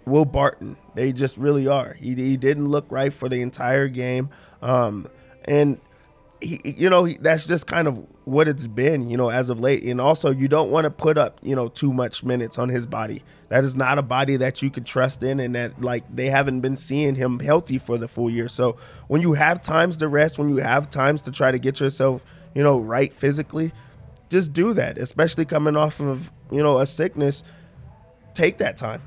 Will 0.09 0.25
Barton. 0.25 0.77
They 0.95 1.13
just 1.13 1.37
really 1.37 1.67
are. 1.67 1.93
He, 1.93 2.15
he 2.15 2.37
didn't 2.37 2.65
look 2.67 2.85
right 2.89 3.13
for 3.13 3.29
the 3.29 3.41
entire 3.41 3.87
game. 3.87 4.29
Um, 4.61 5.07
and 5.45 5.79
he, 6.41 6.61
you 6.63 6.89
know, 6.89 7.05
he, 7.05 7.17
that's 7.17 7.45
just 7.45 7.67
kind 7.67 7.87
of 7.87 8.05
what 8.25 8.47
it's 8.47 8.67
been, 8.67 9.09
you 9.09 9.17
know, 9.17 9.29
as 9.29 9.49
of 9.49 9.59
late. 9.59 9.83
And 9.83 9.99
also, 9.99 10.31
you 10.31 10.47
don't 10.47 10.71
want 10.71 10.85
to 10.85 10.91
put 10.91 11.17
up, 11.17 11.39
you 11.41 11.55
know, 11.55 11.67
too 11.67 11.93
much 11.93 12.23
minutes 12.23 12.57
on 12.57 12.69
his 12.69 12.85
body. 12.85 13.23
That 13.49 13.63
is 13.63 13.75
not 13.75 13.97
a 13.97 14.01
body 14.01 14.37
that 14.37 14.61
you 14.61 14.69
could 14.69 14.85
trust 14.85 15.23
in, 15.23 15.39
and 15.39 15.55
that 15.55 15.81
like 15.81 16.03
they 16.15 16.29
haven't 16.29 16.61
been 16.61 16.75
seeing 16.75 17.15
him 17.15 17.39
healthy 17.39 17.77
for 17.77 17.97
the 17.97 18.07
full 18.07 18.29
year. 18.29 18.47
So 18.47 18.77
when 19.07 19.21
you 19.21 19.33
have 19.33 19.61
times 19.61 19.97
to 19.97 20.07
rest, 20.07 20.37
when 20.37 20.49
you 20.49 20.57
have 20.57 20.89
times 20.89 21.23
to 21.23 21.31
try 21.31 21.51
to 21.51 21.59
get 21.59 21.79
yourself, 21.79 22.21
you 22.53 22.63
know, 22.63 22.77
right 22.79 23.13
physically, 23.13 23.71
just 24.29 24.53
do 24.53 24.73
that. 24.73 24.97
Especially 24.97 25.45
coming 25.45 25.75
off 25.75 25.99
of, 25.99 26.31
you 26.51 26.61
know, 26.61 26.77
a 26.77 26.85
sickness, 26.85 27.43
take 28.33 28.59
that 28.59 28.77
time. 28.77 29.01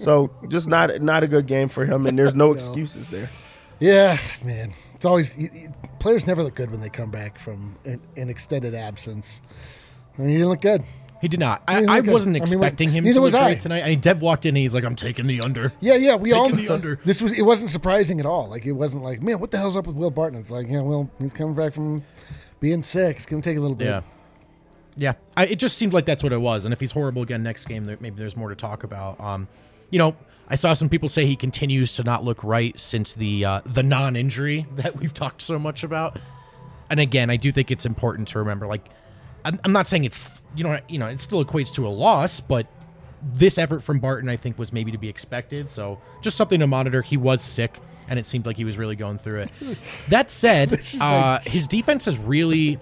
So 0.00 0.30
just 0.48 0.68
not 0.68 1.00
not 1.02 1.22
a 1.22 1.28
good 1.28 1.46
game 1.46 1.68
for 1.68 1.84
him, 1.84 2.06
and 2.06 2.18
there's 2.18 2.34
no 2.34 2.52
excuses 2.54 3.08
there. 3.08 3.28
Yeah, 3.78 4.18
man. 4.44 4.72
It's 4.94 5.04
always 5.04 5.34
y- 5.36 5.50
y- 5.52 5.72
players 5.98 6.26
never 6.26 6.42
look 6.42 6.54
good 6.54 6.70
when 6.70 6.80
they 6.80 6.88
come 6.90 7.10
back 7.10 7.38
from 7.38 7.76
an, 7.84 8.00
an 8.16 8.28
extended 8.28 8.74
absence. 8.74 9.40
And 10.16 10.28
he 10.28 10.34
didn't 10.34 10.48
look 10.48 10.60
good. 10.60 10.82
He 11.22 11.28
did 11.28 11.40
not. 11.40 11.62
He 11.68 11.74
I, 11.76 11.80
didn't 11.80 11.90
I 11.90 12.00
good. 12.00 12.12
wasn't 12.12 12.36
I 12.36 12.40
mean, 12.40 12.42
expecting 12.42 12.90
him 12.90 13.04
neither 13.04 13.14
to 13.14 13.20
look 13.20 13.26
was 13.28 13.34
I. 13.34 13.44
great 13.50 13.60
tonight. 13.60 13.82
I 13.84 13.88
mean, 13.90 14.00
Dev 14.00 14.20
walked 14.20 14.44
in 14.46 14.50
and 14.50 14.56
he's 14.58 14.74
like, 14.74 14.84
"I'm 14.84 14.96
taking 14.96 15.26
the 15.26 15.40
under." 15.42 15.72
Yeah, 15.80 15.94
yeah, 15.96 16.16
we 16.16 16.32
all 16.32 16.48
Taking 16.50 16.66
the 16.66 16.72
under. 16.74 16.96
This 17.04 17.20
was 17.22 17.32
it 17.32 17.42
wasn't 17.42 17.70
surprising 17.70 18.20
at 18.20 18.26
all. 18.26 18.48
Like 18.48 18.64
it 18.66 18.72
wasn't 18.72 19.02
like, 19.04 19.22
man, 19.22 19.38
what 19.38 19.50
the 19.50 19.58
hell's 19.58 19.76
up 19.76 19.86
with 19.86 19.96
Will 19.96 20.10
Barton? 20.10 20.38
It's 20.38 20.50
like, 20.50 20.68
yeah, 20.68 20.80
well, 20.80 21.10
he's 21.18 21.32
coming 21.34 21.54
back 21.54 21.72
from 21.74 22.02
being 22.58 22.82
sick. 22.82 23.16
It's 23.16 23.26
gonna 23.26 23.42
take 23.42 23.56
a 23.56 23.60
little 23.60 23.76
bit. 23.76 23.86
Yeah. 23.86 24.00
Yeah. 24.96 25.12
I, 25.36 25.46
it 25.46 25.56
just 25.58 25.78
seemed 25.78 25.92
like 25.94 26.04
that's 26.04 26.22
what 26.22 26.32
it 26.32 26.40
was. 26.40 26.64
And 26.64 26.72
if 26.74 26.80
he's 26.80 26.92
horrible 26.92 27.22
again 27.22 27.42
next 27.42 27.66
game, 27.66 27.84
there, 27.84 27.96
maybe 28.00 28.16
there's 28.18 28.36
more 28.36 28.48
to 28.50 28.56
talk 28.56 28.82
about. 28.82 29.18
Um, 29.20 29.46
you 29.90 29.98
know, 29.98 30.16
I 30.48 30.56
saw 30.56 30.72
some 30.72 30.88
people 30.88 31.08
say 31.08 31.26
he 31.26 31.36
continues 31.36 31.94
to 31.96 32.02
not 32.04 32.24
look 32.24 32.42
right 32.42 32.78
since 32.78 33.14
the 33.14 33.44
uh, 33.44 33.60
the 33.64 33.82
non-injury 33.82 34.66
that 34.76 34.96
we've 34.96 35.14
talked 35.14 35.42
so 35.42 35.58
much 35.58 35.84
about. 35.84 36.18
And 36.90 36.98
again, 36.98 37.30
I 37.30 37.36
do 37.36 37.52
think 37.52 37.70
it's 37.70 37.86
important 37.86 38.28
to 38.28 38.38
remember. 38.40 38.66
Like, 38.66 38.88
I'm, 39.44 39.60
I'm 39.62 39.72
not 39.72 39.86
saying 39.86 40.04
it's 40.04 40.40
you 40.56 40.64
know 40.64 40.80
you 40.88 40.98
know 40.98 41.06
it 41.06 41.20
still 41.20 41.44
equates 41.44 41.72
to 41.74 41.86
a 41.86 41.88
loss, 41.88 42.40
but 42.40 42.66
this 43.34 43.58
effort 43.58 43.80
from 43.82 44.00
Barton 44.00 44.28
I 44.28 44.36
think 44.36 44.58
was 44.58 44.72
maybe 44.72 44.90
to 44.90 44.98
be 44.98 45.08
expected. 45.08 45.70
So 45.70 46.00
just 46.22 46.36
something 46.36 46.58
to 46.60 46.66
monitor. 46.66 47.00
He 47.02 47.16
was 47.16 47.42
sick, 47.42 47.78
and 48.08 48.18
it 48.18 48.26
seemed 48.26 48.46
like 48.46 48.56
he 48.56 48.64
was 48.64 48.76
really 48.76 48.96
going 48.96 49.18
through 49.18 49.40
it. 49.42 49.50
That 50.08 50.30
said, 50.30 50.72
uh, 51.00 51.04
like- 51.38 51.44
his 51.44 51.66
defense 51.68 52.06
has 52.06 52.18
really 52.18 52.80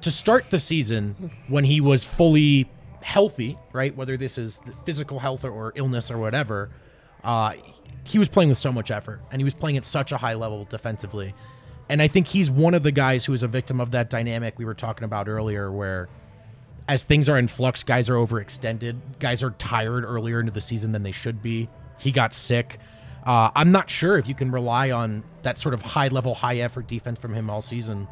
to 0.00 0.10
start 0.10 0.50
the 0.50 0.58
season 0.58 1.30
when 1.48 1.64
he 1.64 1.80
was 1.80 2.04
fully 2.04 2.70
healthy, 3.04 3.58
right? 3.72 3.94
Whether 3.94 4.16
this 4.16 4.38
is 4.38 4.60
physical 4.84 5.18
health 5.18 5.44
or, 5.44 5.50
or 5.50 5.72
illness 5.76 6.10
or 6.10 6.16
whatever, 6.16 6.70
uh, 7.22 7.52
he 8.02 8.18
was 8.18 8.30
playing 8.30 8.48
with 8.48 8.58
so 8.58 8.72
much 8.72 8.90
effort 8.90 9.20
and 9.30 9.40
he 9.40 9.44
was 9.44 9.52
playing 9.52 9.76
at 9.76 9.84
such 9.84 10.10
a 10.10 10.16
high 10.16 10.32
level 10.34 10.64
defensively. 10.64 11.34
And 11.90 12.00
I 12.00 12.08
think 12.08 12.26
he's 12.26 12.50
one 12.50 12.72
of 12.72 12.82
the 12.82 12.92
guys 12.92 13.26
who 13.26 13.34
is 13.34 13.42
a 13.42 13.48
victim 13.48 13.78
of 13.78 13.90
that 13.90 14.08
dynamic 14.08 14.58
we 14.58 14.64
were 14.64 14.74
talking 14.74 15.04
about 15.04 15.28
earlier, 15.28 15.70
where 15.70 16.08
as 16.88 17.04
things 17.04 17.28
are 17.28 17.38
in 17.38 17.46
flux, 17.46 17.84
guys 17.84 18.08
are 18.08 18.14
overextended, 18.14 18.96
guys 19.18 19.42
are 19.42 19.50
tired 19.50 20.04
earlier 20.04 20.40
into 20.40 20.52
the 20.52 20.62
season 20.62 20.92
than 20.92 21.02
they 21.02 21.12
should 21.12 21.42
be. 21.42 21.68
He 21.98 22.10
got 22.10 22.32
sick. 22.32 22.78
Uh, 23.26 23.50
I'm 23.54 23.70
not 23.70 23.90
sure 23.90 24.16
if 24.16 24.26
you 24.28 24.34
can 24.34 24.50
rely 24.50 24.90
on 24.92 25.24
that 25.42 25.58
sort 25.58 25.74
of 25.74 25.82
high 25.82 26.08
level, 26.08 26.34
high 26.34 26.56
effort 26.56 26.86
defense 26.86 27.18
from 27.18 27.34
him 27.34 27.50
all 27.50 27.60
season. 27.60 28.08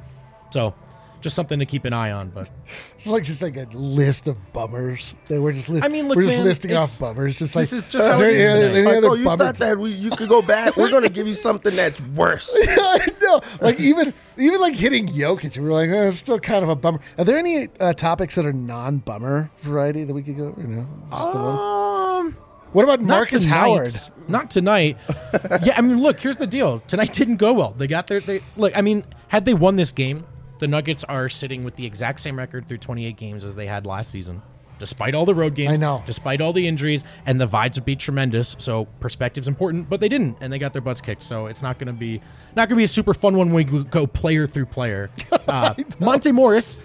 So, 0.50 0.74
just 1.22 1.34
something 1.34 1.58
to 1.58 1.64
keep 1.66 1.84
an 1.86 1.92
eye 1.92 2.12
on. 2.12 2.28
But 2.30 2.50
It's 2.94 3.06
like 3.06 3.22
just 3.24 3.40
like 3.40 3.56
a 3.56 3.66
list 3.72 4.28
of 4.28 4.36
bummers. 4.52 5.16
They 5.28 5.38
were 5.38 5.52
just 5.52 5.68
li- 5.68 5.80
I 5.82 5.88
mean, 5.88 6.08
look, 6.08 6.16
we're 6.16 6.24
just 6.24 6.36
man, 6.36 6.44
listing 6.44 6.76
off 6.76 6.98
bummers. 7.00 7.38
Just 7.38 7.56
like 7.56 7.62
this 7.68 7.72
is 7.84 7.88
just 7.88 8.06
how 8.06 8.18
there 8.18 8.30
it 8.30 8.36
is 8.36 8.52
any, 8.52 8.60
today. 8.68 8.78
any 8.80 8.86
Like, 8.86 8.96
other 8.98 9.08
oh, 9.08 9.14
you 9.14 9.24
thought 9.36 9.56
that 9.56 9.78
we, 9.78 9.92
you 9.92 10.10
could 10.10 10.28
go 10.28 10.42
back? 10.42 10.76
We're 10.76 10.90
going 10.90 11.04
to 11.04 11.08
give 11.08 11.26
you 11.26 11.34
something 11.34 11.74
that's 11.74 12.00
worse. 12.00 12.50
I 12.68 13.08
know. 13.22 13.40
Like 13.60 13.80
even 13.80 14.12
even 14.36 14.60
like 14.60 14.74
hitting 14.74 15.06
Jokic, 15.08 15.56
we 15.56 15.62
were 15.64 15.72
like, 15.72 15.90
oh, 15.90 16.08
it's 16.08 16.18
still 16.18 16.38
kind 16.40 16.62
of 16.62 16.68
a 16.68 16.76
bummer. 16.76 17.00
Are 17.18 17.24
there 17.24 17.36
any 17.38 17.68
uh, 17.80 17.92
topics 17.94 18.34
that 18.34 18.44
are 18.46 18.52
non-bummer 18.52 19.50
variety 19.60 20.04
that 20.04 20.12
we 20.14 20.22
could 20.22 20.36
go 20.36 20.48
over? 20.48 20.62
No, 20.62 20.86
just 21.10 21.32
the 21.32 21.38
one. 21.38 22.26
um, 22.26 22.36
What 22.72 22.84
about 22.84 23.00
Markus 23.02 23.42
tonight. 23.44 23.56
Howard? 23.56 23.92
Not 24.28 24.50
tonight. 24.50 24.96
yeah, 25.62 25.74
I 25.76 25.80
mean, 25.82 26.00
look. 26.00 26.18
Here's 26.20 26.36
the 26.38 26.46
deal. 26.46 26.80
Tonight 26.88 27.12
didn't 27.12 27.36
go 27.36 27.52
well. 27.52 27.72
They 27.72 27.86
got 27.86 28.06
their. 28.06 28.20
They 28.20 28.40
look. 28.56 28.76
I 28.76 28.80
mean, 28.80 29.04
had 29.28 29.44
they 29.44 29.52
won 29.54 29.76
this 29.76 29.92
game, 29.92 30.24
the 30.62 30.68
Nuggets 30.68 31.02
are 31.02 31.28
sitting 31.28 31.64
with 31.64 31.74
the 31.74 31.84
exact 31.84 32.20
same 32.20 32.38
record 32.38 32.68
through 32.68 32.78
28 32.78 33.16
games 33.16 33.44
as 33.44 33.56
they 33.56 33.66
had 33.66 33.84
last 33.84 34.12
season. 34.12 34.40
Despite 34.78 35.12
all 35.12 35.26
the 35.26 35.34
road 35.34 35.56
games, 35.56 35.72
I 35.72 35.76
know. 35.76 36.04
Despite 36.06 36.40
all 36.40 36.52
the 36.52 36.68
injuries, 36.68 37.02
and 37.26 37.40
the 37.40 37.48
vibes 37.48 37.74
would 37.74 37.84
be 37.84 37.96
tremendous. 37.96 38.54
So 38.60 38.84
perspective's 39.00 39.48
important, 39.48 39.90
but 39.90 39.98
they 40.00 40.08
didn't, 40.08 40.36
and 40.40 40.52
they 40.52 40.60
got 40.60 40.72
their 40.72 40.80
butts 40.80 41.00
kicked. 41.00 41.24
So 41.24 41.46
it's 41.46 41.62
not 41.62 41.80
going 41.80 41.88
to 41.88 41.92
be 41.92 42.20
not 42.54 42.68
going 42.68 42.76
to 42.76 42.80
be 42.80 42.84
a 42.84 42.88
super 42.88 43.12
fun 43.12 43.36
one 43.36 43.50
when 43.50 43.66
we 43.68 43.82
go 43.82 44.06
player 44.06 44.46
through 44.46 44.66
player. 44.66 45.10
Uh, 45.48 45.74
Monte 45.98 46.30
Morris 46.30 46.78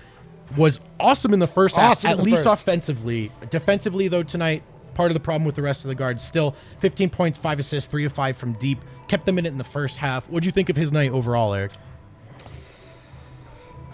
was 0.58 0.80
awesome 1.00 1.32
in 1.32 1.40
the 1.40 1.48
first 1.48 1.76
half, 1.76 1.92
Awesome 1.92 2.12
in 2.12 2.18
at 2.20 2.24
least 2.26 2.44
first. 2.44 2.62
offensively. 2.62 3.32
Defensively, 3.52 4.08
though, 4.08 4.24
tonight, 4.24 4.64
part 4.96 5.12
of 5.12 5.14
the 5.14 5.20
problem 5.20 5.46
with 5.46 5.56
the 5.56 5.62
rest 5.62 5.86
of 5.86 5.90
the 5.90 5.96
guards 5.96 6.24
still 6.24 6.56
15 6.80 7.12
points, 7.12 7.38
5 7.38 7.60
assists, 7.60 7.90
3 7.90 8.06
of 8.06 8.12
5 8.14 8.36
from 8.36 8.54
deep. 8.54 8.80
Kept 9.08 9.28
them 9.28 9.38
in 9.38 9.46
it 9.46 9.50
in 9.50 9.58
the 9.60 9.64
first 9.64 10.00
half. 10.00 10.28
What 10.28 10.42
do 10.42 10.48
you 10.48 10.52
think 10.52 10.70
of 10.70 10.76
his 10.76 10.92
night 10.92 11.12
overall, 11.12 11.54
Eric? 11.54 11.72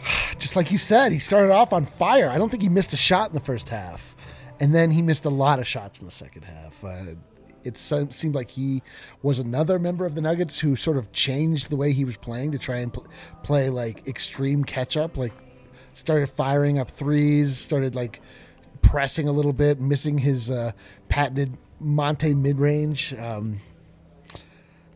Just 0.40 0.56
like 0.56 0.72
you 0.72 0.78
said, 0.78 1.12
he 1.12 1.20
started 1.20 1.52
off 1.52 1.74
on 1.74 1.86
fire. 1.86 2.30
I 2.30 2.38
don't 2.38 2.50
think 2.50 2.64
he 2.64 2.70
missed 2.70 2.94
a 2.94 2.98
shot 2.98 3.30
in 3.30 3.36
the 3.36 3.42
first 3.42 3.70
half, 3.70 4.16
and 4.60 4.74
then 4.74 4.92
he 4.92 5.02
missed 5.02 5.26
a 5.26 5.30
lot 5.30 5.60
of 5.60 5.68
shots 5.68 6.00
in 6.00 6.06
the 6.06 6.12
second 6.12 6.44
half. 6.44 6.84
Uh, 6.84 7.16
it 7.64 7.78
seemed 7.78 8.36
like 8.36 8.50
he 8.50 8.84
was 9.22 9.40
another 9.40 9.80
member 9.80 10.06
of 10.06 10.16
the 10.16 10.22
Nuggets 10.22 10.60
who 10.60 10.76
sort 10.76 10.98
of 10.98 11.12
changed 11.14 11.70
the 11.70 11.78
way 11.78 11.94
he 11.94 12.04
was 12.04 12.18
playing 12.18 12.52
to 12.52 12.58
try 12.58 12.78
and 12.78 12.94
pl- 12.94 13.08
play 13.42 13.70
like 13.70 14.06
extreme 14.08 14.64
catch 14.64 14.98
up. 14.98 15.18
Like 15.18 15.34
started 15.94 16.28
firing 16.30 16.80
up 16.80 16.92
threes, 16.92 17.58
started 17.58 17.96
like 17.96 18.22
pressing 18.82 19.28
a 19.28 19.32
little 19.32 19.54
bit, 19.54 19.80
missing 19.80 20.18
his 20.18 20.52
uh, 20.52 20.74
patented 21.08 21.58
Monte 21.80 22.34
mid 22.34 22.60
range. 22.60 23.14
Um, 23.14 23.60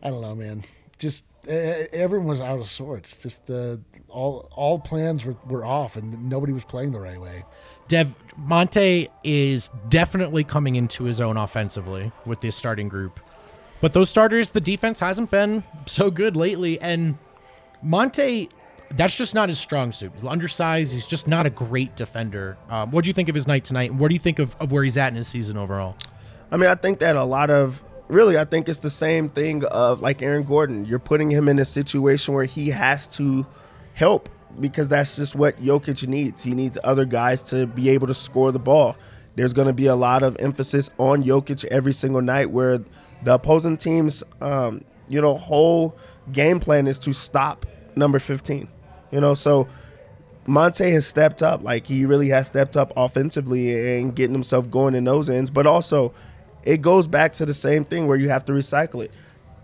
I 0.02 0.10
don't 0.10 0.20
know, 0.20 0.34
man. 0.34 0.64
Just 0.98 1.24
everyone 1.48 2.28
was 2.28 2.40
out 2.40 2.58
of 2.58 2.66
sorts. 2.66 3.16
Just 3.16 3.50
uh, 3.50 3.76
all 4.08 4.48
all 4.54 4.78
plans 4.78 5.24
were, 5.24 5.36
were 5.46 5.64
off, 5.64 5.96
and 5.96 6.28
nobody 6.28 6.52
was 6.52 6.64
playing 6.64 6.92
the 6.92 7.00
right 7.00 7.20
way. 7.20 7.44
Dev 7.88 8.14
Monte 8.36 9.08
is 9.24 9.70
definitely 9.88 10.44
coming 10.44 10.76
into 10.76 11.04
his 11.04 11.20
own 11.20 11.36
offensively 11.36 12.12
with 12.26 12.40
this 12.40 12.54
starting 12.54 12.88
group. 12.88 13.18
But 13.80 13.92
those 13.92 14.10
starters, 14.10 14.50
the 14.50 14.60
defense 14.60 15.00
hasn't 15.00 15.30
been 15.30 15.62
so 15.86 16.10
good 16.10 16.36
lately. 16.36 16.80
And 16.80 17.16
Monte, 17.82 18.48
that's 18.90 19.14
just 19.14 19.34
not 19.34 19.48
his 19.48 19.58
strong 19.58 19.92
suit. 19.92 20.12
He's 20.14 20.24
undersized. 20.24 20.92
He's 20.92 21.06
just 21.06 21.28
not 21.28 21.46
a 21.46 21.50
great 21.50 21.94
defender. 21.96 22.58
Um, 22.68 22.90
what 22.90 23.04
do 23.04 23.08
you 23.08 23.14
think 23.14 23.28
of 23.28 23.34
his 23.34 23.46
night 23.46 23.64
tonight? 23.64 23.90
And 23.90 24.00
what 24.00 24.08
do 24.08 24.14
you 24.14 24.20
think 24.20 24.38
of, 24.38 24.56
of 24.60 24.72
where 24.72 24.82
he's 24.82 24.98
at 24.98 25.08
in 25.08 25.16
his 25.16 25.28
season 25.28 25.56
overall? 25.56 25.96
I 26.50 26.56
mean, 26.56 26.68
I 26.68 26.74
think 26.74 26.98
that 26.98 27.16
a 27.16 27.24
lot 27.24 27.50
of 27.50 27.82
really, 28.08 28.38
I 28.38 28.44
think 28.44 28.68
it's 28.68 28.80
the 28.80 28.90
same 28.90 29.28
thing 29.28 29.64
of 29.64 30.00
like 30.00 30.22
Aaron 30.22 30.44
Gordon. 30.44 30.84
You're 30.84 30.98
putting 30.98 31.30
him 31.30 31.48
in 31.48 31.58
a 31.58 31.64
situation 31.64 32.34
where 32.34 32.44
he 32.44 32.70
has 32.70 33.06
to 33.16 33.46
help 33.94 34.28
because 34.60 34.88
that's 34.88 35.16
just 35.16 35.34
what 35.34 35.62
Jokic 35.62 36.06
needs. 36.06 36.42
He 36.42 36.54
needs 36.54 36.78
other 36.82 37.04
guys 37.04 37.42
to 37.44 37.66
be 37.66 37.90
able 37.90 38.06
to 38.06 38.14
score 38.14 38.52
the 38.52 38.58
ball. 38.58 38.96
There's 39.36 39.52
going 39.52 39.68
to 39.68 39.74
be 39.74 39.86
a 39.86 39.94
lot 39.94 40.22
of 40.22 40.36
emphasis 40.40 40.90
on 40.98 41.22
Jokic 41.22 41.64
every 41.66 41.92
single 41.92 42.22
night 42.22 42.50
where 42.50 42.78
the 43.22 43.34
opposing 43.34 43.76
team's, 43.76 44.24
um, 44.40 44.84
you 45.08 45.20
know, 45.20 45.36
whole 45.36 45.96
game 46.32 46.60
plan 46.60 46.86
is 46.86 46.98
to 47.00 47.12
stop 47.12 47.66
number 47.94 48.18
15. 48.18 48.68
You 49.10 49.20
know, 49.20 49.34
so 49.34 49.68
Monte 50.46 50.90
has 50.90 51.06
stepped 51.06 51.42
up. 51.42 51.62
Like 51.62 51.86
he 51.86 52.04
really 52.04 52.30
has 52.30 52.46
stepped 52.46 52.76
up 52.76 52.92
offensively 52.96 53.98
and 53.98 54.14
getting 54.14 54.34
himself 54.34 54.70
going 54.70 54.94
in 54.94 55.04
those 55.04 55.28
ends. 55.30 55.50
But 55.50 55.66
also, 55.66 56.12
it 56.68 56.82
goes 56.82 57.08
back 57.08 57.32
to 57.32 57.46
the 57.46 57.54
same 57.54 57.86
thing 57.86 58.06
where 58.06 58.18
you 58.18 58.28
have 58.28 58.44
to 58.44 58.52
recycle 58.52 59.02
it. 59.02 59.10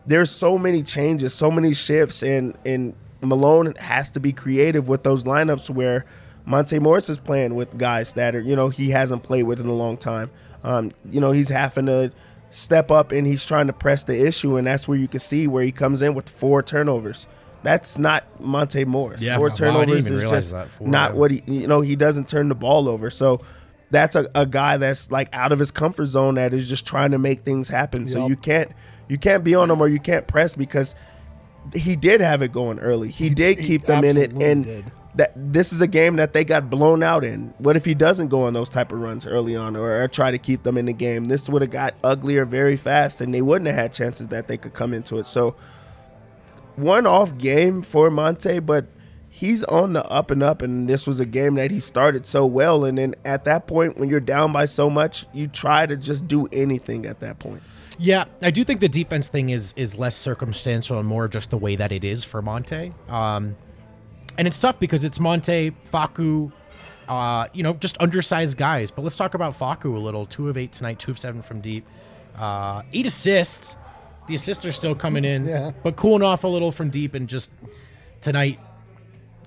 There's 0.06 0.30
so 0.30 0.56
many 0.56 0.82
changes, 0.82 1.34
so 1.34 1.50
many 1.50 1.74
shifts, 1.74 2.22
and 2.22 2.56
and 2.64 2.94
Malone 3.20 3.74
has 3.74 4.10
to 4.12 4.20
be 4.20 4.32
creative 4.32 4.88
with 4.88 5.02
those 5.02 5.22
lineups 5.22 5.68
where 5.68 6.06
Monte 6.46 6.78
Morris 6.78 7.10
is 7.10 7.18
playing 7.18 7.54
with 7.56 7.76
guys 7.76 8.14
that 8.14 8.34
are 8.34 8.40
you 8.40 8.56
know 8.56 8.70
he 8.70 8.88
hasn't 8.88 9.22
played 9.22 9.42
with 9.42 9.60
in 9.60 9.66
a 9.66 9.74
long 9.74 9.98
time. 9.98 10.30
Um, 10.62 10.92
you 11.10 11.20
know 11.20 11.32
he's 11.32 11.50
having 11.50 11.86
to 11.86 12.10
step 12.48 12.90
up 12.90 13.12
and 13.12 13.26
he's 13.26 13.44
trying 13.44 13.66
to 13.66 13.74
press 13.74 14.04
the 14.04 14.26
issue, 14.26 14.56
and 14.56 14.66
that's 14.66 14.88
where 14.88 14.96
you 14.96 15.08
can 15.08 15.20
see 15.20 15.46
where 15.46 15.62
he 15.62 15.72
comes 15.72 16.00
in 16.00 16.14
with 16.14 16.30
four 16.30 16.62
turnovers. 16.62 17.26
That's 17.62 17.98
not 17.98 18.24
Monte 18.40 18.82
Morris. 18.86 19.20
Yeah, 19.20 19.36
four 19.36 19.48
wow, 19.48 19.52
I 19.52 19.84
didn't 19.84 20.06
turnovers 20.06 20.10
is 20.10 20.30
just 20.30 20.80
not 20.80 21.14
what 21.14 21.30
he 21.30 21.42
you 21.46 21.66
know 21.66 21.82
he 21.82 21.96
doesn't 21.96 22.28
turn 22.28 22.48
the 22.48 22.54
ball 22.54 22.88
over. 22.88 23.10
So 23.10 23.42
that's 23.90 24.16
a, 24.16 24.28
a 24.34 24.46
guy 24.46 24.76
that's 24.76 25.10
like 25.10 25.28
out 25.32 25.52
of 25.52 25.58
his 25.58 25.70
comfort 25.70 26.06
zone 26.06 26.34
that 26.34 26.52
is 26.52 26.68
just 26.68 26.86
trying 26.86 27.12
to 27.12 27.18
make 27.18 27.40
things 27.40 27.68
happen. 27.68 28.06
So 28.06 28.26
you 28.26 28.36
can't 28.36 28.70
you 29.08 29.18
can't 29.18 29.44
be 29.44 29.54
on 29.54 29.70
him 29.70 29.80
or 29.80 29.88
you 29.88 30.00
can't 30.00 30.26
press 30.26 30.54
because 30.54 30.94
he 31.74 31.96
did 31.96 32.20
have 32.20 32.42
it 32.42 32.52
going 32.52 32.78
early. 32.78 33.10
He, 33.10 33.30
did 33.30 33.58
he 33.58 33.66
keep 33.66 33.82
them 33.82 34.04
in 34.04 34.16
it 34.16 34.32
and 34.32 34.64
did. 34.64 34.92
that 35.14 35.32
this 35.34 35.72
is 35.72 35.80
a 35.80 35.86
game 35.86 36.16
that 36.16 36.32
they 36.32 36.44
got 36.44 36.68
blown 36.68 37.02
out 37.02 37.24
in. 37.24 37.54
What 37.58 37.76
if 37.76 37.84
he 37.84 37.94
doesn't 37.94 38.28
go 38.28 38.44
on 38.44 38.52
those 38.52 38.68
type 38.68 38.92
of 38.92 38.98
runs 39.00 39.26
early 39.26 39.56
on 39.56 39.76
or, 39.76 40.02
or 40.02 40.08
try 40.08 40.30
to 40.30 40.38
keep 40.38 40.62
them 40.62 40.76
in 40.76 40.86
the 40.86 40.92
game? 40.92 41.26
This 41.26 41.48
would 41.48 41.62
have 41.62 41.70
got 41.70 41.94
uglier 42.02 42.44
very 42.44 42.76
fast 42.76 43.20
and 43.20 43.32
they 43.32 43.42
wouldn't 43.42 43.66
have 43.66 43.76
had 43.76 43.92
chances 43.92 44.28
that 44.28 44.48
they 44.48 44.56
could 44.56 44.74
come 44.74 44.92
into 44.92 45.18
it. 45.18 45.24
So 45.26 45.54
one 46.76 47.06
off 47.06 47.38
game 47.38 47.82
for 47.82 48.10
Monte, 48.10 48.58
but 48.60 48.86
he's 49.36 49.64
on 49.64 49.94
the 49.94 50.04
up 50.08 50.30
and 50.30 50.44
up. 50.44 50.62
And 50.62 50.88
this 50.88 51.08
was 51.08 51.18
a 51.18 51.26
game 51.26 51.56
that 51.56 51.72
he 51.72 51.80
started 51.80 52.24
so 52.24 52.46
well. 52.46 52.84
And 52.84 52.96
then 52.96 53.16
at 53.24 53.42
that 53.44 53.66
point, 53.66 53.98
when 53.98 54.08
you're 54.08 54.20
down 54.20 54.52
by 54.52 54.64
so 54.64 54.88
much, 54.88 55.26
you 55.34 55.48
try 55.48 55.86
to 55.86 55.96
just 55.96 56.28
do 56.28 56.46
anything 56.52 57.04
at 57.04 57.18
that 57.18 57.40
point. 57.40 57.60
Yeah, 57.98 58.26
I 58.40 58.50
do 58.52 58.62
think 58.62 58.78
the 58.80 58.88
defense 58.88 59.26
thing 59.26 59.50
is 59.50 59.72
is 59.76 59.96
less 59.96 60.14
circumstantial 60.16 60.98
and 61.00 61.08
more 61.08 61.26
just 61.26 61.50
the 61.50 61.58
way 61.58 61.74
that 61.74 61.90
it 61.90 62.04
is 62.04 62.22
for 62.22 62.42
Monte. 62.42 62.92
Um, 63.08 63.56
and 64.38 64.46
it's 64.46 64.58
tough 64.60 64.78
because 64.78 65.04
it's 65.04 65.18
Monte, 65.18 65.72
Facu, 65.92 66.52
uh, 67.08 67.48
you 67.52 67.62
know, 67.64 67.72
just 67.74 67.96
undersized 68.00 68.56
guys. 68.56 68.90
But 68.92 69.02
let's 69.02 69.16
talk 69.16 69.34
about 69.34 69.58
Facu 69.58 69.94
a 69.96 69.98
little. 69.98 70.26
Two 70.26 70.48
of 70.48 70.56
eight 70.56 70.72
tonight, 70.72 70.98
two 71.00 71.10
of 71.10 71.18
seven 71.18 71.42
from 71.42 71.60
deep, 71.60 71.84
uh, 72.36 72.82
eight 72.92 73.06
assists. 73.06 73.76
The 74.28 74.34
assists 74.36 74.64
are 74.64 74.72
still 74.72 74.94
coming 74.94 75.24
in, 75.24 75.44
Yeah. 75.44 75.72
but 75.82 75.96
cooling 75.96 76.22
off 76.22 76.44
a 76.44 76.48
little 76.48 76.72
from 76.72 76.90
deep 76.90 77.14
and 77.14 77.28
just 77.28 77.50
tonight 78.22 78.58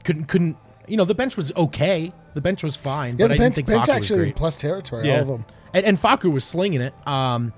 couldn't 0.07 0.25
couldn't. 0.25 0.57
You 0.87 0.97
know, 0.97 1.05
the 1.05 1.13
bench 1.13 1.37
was 1.37 1.51
okay. 1.55 2.11
The 2.33 2.41
bench 2.41 2.63
was 2.63 2.75
fine, 2.75 3.17
Yeah, 3.17 3.25
but 3.25 3.27
the 3.27 3.35
I 3.35 3.37
bench, 3.37 3.39
didn't 3.39 3.55
think 3.55 3.67
bench 3.67 3.79
Facu 3.83 3.87
was 3.87 3.89
actually 3.89 4.19
in 4.19 4.25
great. 4.25 4.35
plus 4.37 4.57
territory. 4.57 5.11
All 5.11 5.19
of 5.21 5.27
them. 5.27 5.45
And, 5.73 5.85
and 5.85 6.01
Facu 6.01 6.31
was 6.31 6.45
slinging 6.45 6.81
it. 6.81 6.93
Um, 7.07 7.51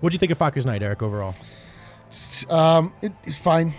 what 0.00 0.10
do 0.10 0.14
you 0.14 0.18
think 0.18 0.32
of 0.32 0.38
Facu's 0.38 0.66
night, 0.66 0.82
Eric? 0.82 1.02
Overall, 1.02 1.34
Um, 2.48 2.92
it, 3.02 3.12
it's 3.24 3.38
fine. 3.38 3.74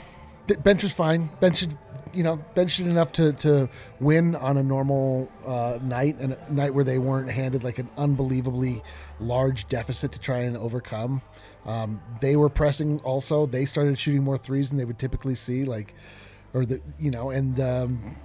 The 0.48 0.58
bench 0.58 0.84
was 0.84 0.94
fine. 0.94 1.30
Bench, 1.40 1.58
should, 1.58 1.78
you 2.14 2.24
know, 2.24 2.38
bench 2.56 2.78
did 2.78 2.88
enough 2.88 3.12
to, 3.14 3.34
to 3.34 3.70
win 4.00 4.36
on 4.36 4.58
a 4.58 4.64
normal 4.64 5.30
uh, 5.46 5.80
night 5.82 6.18
and 6.20 6.34
a 6.34 6.54
night 6.54 6.74
where 6.74 6.84
they 6.84 6.98
weren't 6.98 7.30
handed 7.32 7.64
like 7.64 7.80
an 7.80 7.90
unbelievably 7.98 8.84
large 9.20 9.68
deficit 9.70 10.12
to 10.12 10.20
try 10.20 10.40
and 10.40 10.56
overcome. 10.58 11.22
Um, 11.66 12.02
they 12.22 12.36
were 12.36 12.50
pressing 12.50 13.00
also. 13.02 13.46
They 13.46 13.66
started 13.66 13.98
shooting 13.98 14.24
more 14.24 14.38
threes 14.38 14.70
than 14.70 14.78
they 14.78 14.86
would 14.86 15.00
typically 15.00 15.36
see, 15.36 15.64
like, 15.64 15.94
or 16.54 16.66
the 16.66 16.80
you 17.00 17.12
know, 17.12 17.30
and 17.32 17.60
um, 17.60 18.16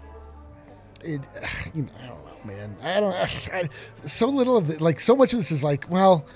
it, 1.03 1.21
you 1.75 1.83
know, 1.83 1.93
I 2.03 2.07
don't 2.07 2.25
know, 2.25 2.45
man. 2.45 2.77
I 2.83 3.01
don't. 3.01 3.15
I, 3.55 3.69
so 4.05 4.29
little 4.29 4.57
of 4.57 4.71
it, 4.71 4.81
like 4.81 5.01
so 5.01 5.17
much 5.17 5.33
of 5.33 5.39
this 5.39 5.51
is 5.53 5.63
like, 5.65 5.89
well, 5.91 6.27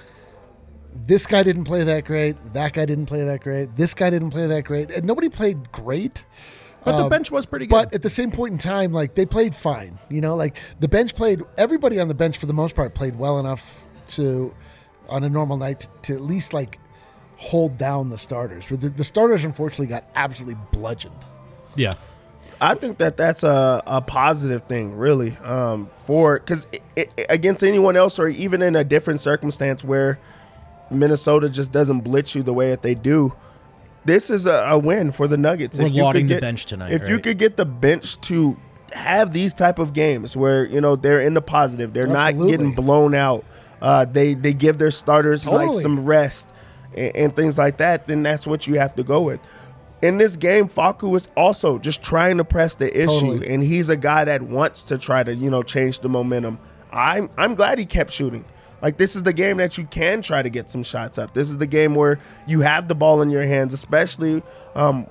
this 1.06 1.26
guy 1.26 1.42
didn't 1.42 1.64
play 1.64 1.84
that 1.84 2.04
great. 2.04 2.36
That 2.54 2.72
guy 2.72 2.84
didn't 2.84 3.06
play 3.06 3.24
that 3.24 3.40
great. 3.40 3.76
This 3.76 3.94
guy 3.94 4.10
didn't 4.10 4.30
play 4.30 4.46
that 4.46 4.62
great. 4.64 4.90
And 4.90 5.04
nobody 5.06 5.28
played 5.28 5.72
great. 5.72 6.26
but 6.84 6.96
the 6.96 7.04
Um, 7.04 7.08
bench 7.08 7.30
was 7.30 7.46
pretty 7.46 7.66
good. 7.66 7.70
But 7.70 7.94
at 7.94 8.02
the 8.02 8.10
same 8.10 8.30
point 8.30 8.52
in 8.52 8.58
time, 8.58 8.92
like 8.92 9.14
they 9.14 9.24
played 9.26 9.54
fine. 9.54 9.98
You 10.10 10.20
know, 10.20 10.34
like 10.36 10.58
the 10.80 10.88
bench 10.88 11.14
played. 11.14 11.42
Everybody 11.56 11.98
on 12.00 12.08
the 12.08 12.14
bench 12.14 12.38
for 12.38 12.46
the 12.46 12.54
most 12.54 12.74
part 12.74 12.94
played 12.94 13.16
well 13.18 13.38
enough 13.38 13.84
to, 14.08 14.54
on 15.08 15.24
a 15.24 15.28
normal 15.28 15.56
night, 15.56 15.80
to, 15.80 15.88
to 16.02 16.14
at 16.14 16.20
least 16.20 16.52
like 16.52 16.78
hold 17.36 17.76
down 17.78 18.10
the 18.10 18.18
starters. 18.18 18.66
But 18.68 18.80
the, 18.82 18.88
the 18.90 19.04
starters 19.04 19.44
unfortunately 19.44 19.86
got 19.86 20.04
absolutely 20.14 20.60
bludgeoned. 20.72 21.24
Yeah, 21.74 21.94
I 22.60 22.74
think 22.74 22.98
that 22.98 23.16
that's 23.16 23.42
a, 23.42 23.82
a 23.86 24.00
positive 24.00 24.62
thing, 24.62 24.96
really, 24.96 25.36
um, 25.38 25.90
for 25.96 26.38
because 26.38 26.66
against 27.28 27.64
anyone 27.64 27.96
else 27.96 28.18
or 28.18 28.28
even 28.28 28.62
in 28.62 28.76
a 28.76 28.84
different 28.84 29.20
circumstance 29.20 29.82
where 29.82 30.18
Minnesota 30.90 31.48
just 31.48 31.72
doesn't 31.72 32.00
blitz 32.00 32.34
you 32.34 32.42
the 32.42 32.52
way 32.52 32.70
that 32.70 32.82
they 32.82 32.94
do, 32.94 33.32
this 34.04 34.30
is 34.30 34.46
a, 34.46 34.64
a 34.68 34.78
win 34.78 35.12
for 35.12 35.26
the 35.26 35.36
Nuggets. 35.36 35.78
We're 35.78 35.86
If 35.86 35.94
you 35.94 36.12
could 36.12 36.28
the 36.28 36.40
bench 36.40 36.66
tonight, 36.66 36.92
If 36.92 37.08
you 37.08 37.18
could 37.18 37.38
get 37.38 37.56
the 37.56 37.64
bench 37.64 38.20
to 38.22 38.56
have 38.92 39.32
these 39.32 39.54
type 39.54 39.78
of 39.78 39.92
games 39.92 40.36
where 40.36 40.66
you 40.66 40.80
know 40.80 40.96
they're 40.96 41.20
in 41.20 41.34
the 41.34 41.42
positive, 41.42 41.92
they're 41.92 42.06
not 42.06 42.36
getting 42.36 42.74
blown 42.74 43.14
out. 43.14 43.44
Uh, 43.80 44.04
they 44.04 44.34
they 44.34 44.52
give 44.52 44.78
their 44.78 44.90
starters 44.90 45.46
like 45.46 45.74
some 45.74 46.04
rest 46.04 46.52
and, 46.94 47.16
and 47.16 47.36
things 47.36 47.58
like 47.58 47.78
that. 47.78 48.06
Then 48.06 48.22
that's 48.22 48.46
what 48.46 48.66
you 48.66 48.78
have 48.78 48.94
to 48.96 49.02
go 49.02 49.22
with. 49.22 49.40
In 50.02 50.18
this 50.18 50.36
game, 50.36 50.68
Facu 50.68 51.16
is 51.16 51.28
also 51.36 51.78
just 51.78 52.02
trying 52.02 52.36
to 52.38 52.44
press 52.44 52.74
the 52.74 52.94
issue, 52.96 53.20
Totally. 53.20 53.48
and 53.48 53.62
he's 53.62 53.88
a 53.88 53.96
guy 53.96 54.24
that 54.24 54.42
wants 54.42 54.82
to 54.84 54.98
try 54.98 55.22
to 55.22 55.34
you 55.34 55.48
know 55.50 55.62
change 55.62 56.00
the 56.00 56.08
momentum. 56.08 56.58
I'm 56.92 57.30
I'm 57.38 57.54
glad 57.54 57.78
he 57.78 57.86
kept 57.86 58.12
shooting. 58.12 58.44
Like 58.82 58.96
this 58.96 59.14
is 59.14 59.22
the 59.22 59.32
game 59.32 59.58
that 59.58 59.78
you 59.78 59.84
can 59.84 60.22
try 60.22 60.42
to 60.42 60.50
get 60.50 60.68
some 60.68 60.82
shots 60.82 61.16
up. 61.16 61.34
This 61.34 61.48
is 61.48 61.58
the 61.58 61.68
game 61.68 61.94
where 61.94 62.18
you 62.48 62.62
have 62.62 62.88
the 62.88 62.96
ball 62.96 63.22
in 63.22 63.30
your 63.30 63.44
hands, 63.44 63.72
especially 63.72 64.42
um, 64.74 65.06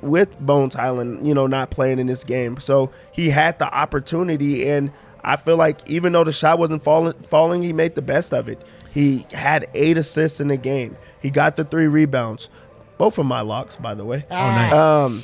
with 0.00 0.38
Bones 0.40 0.74
Hyland, 0.74 1.26
you 1.26 1.34
know, 1.34 1.46
not 1.46 1.70
playing 1.70 1.98
in 1.98 2.06
this 2.06 2.24
game. 2.24 2.58
So 2.58 2.90
he 3.12 3.28
had 3.28 3.58
the 3.58 3.70
opportunity, 3.72 4.66
and 4.70 4.90
I 5.22 5.36
feel 5.36 5.58
like 5.58 5.86
even 5.90 6.12
though 6.14 6.24
the 6.24 6.32
shot 6.32 6.58
wasn't 6.58 6.82
falling, 6.82 7.12
falling, 7.22 7.60
he 7.60 7.74
made 7.74 7.96
the 7.96 8.02
best 8.02 8.32
of 8.32 8.48
it. 8.48 8.62
He 8.90 9.26
had 9.32 9.68
eight 9.74 9.98
assists 9.98 10.40
in 10.40 10.48
the 10.48 10.56
game. 10.56 10.96
He 11.20 11.28
got 11.28 11.56
the 11.56 11.64
three 11.64 11.88
rebounds, 11.88 12.48
both 13.02 13.18
of 13.18 13.26
my 13.26 13.40
locks, 13.40 13.74
by 13.76 13.94
the 13.94 14.04
way. 14.04 14.24
oh 14.30 14.34
nice. 14.36 14.72
Um, 14.72 15.22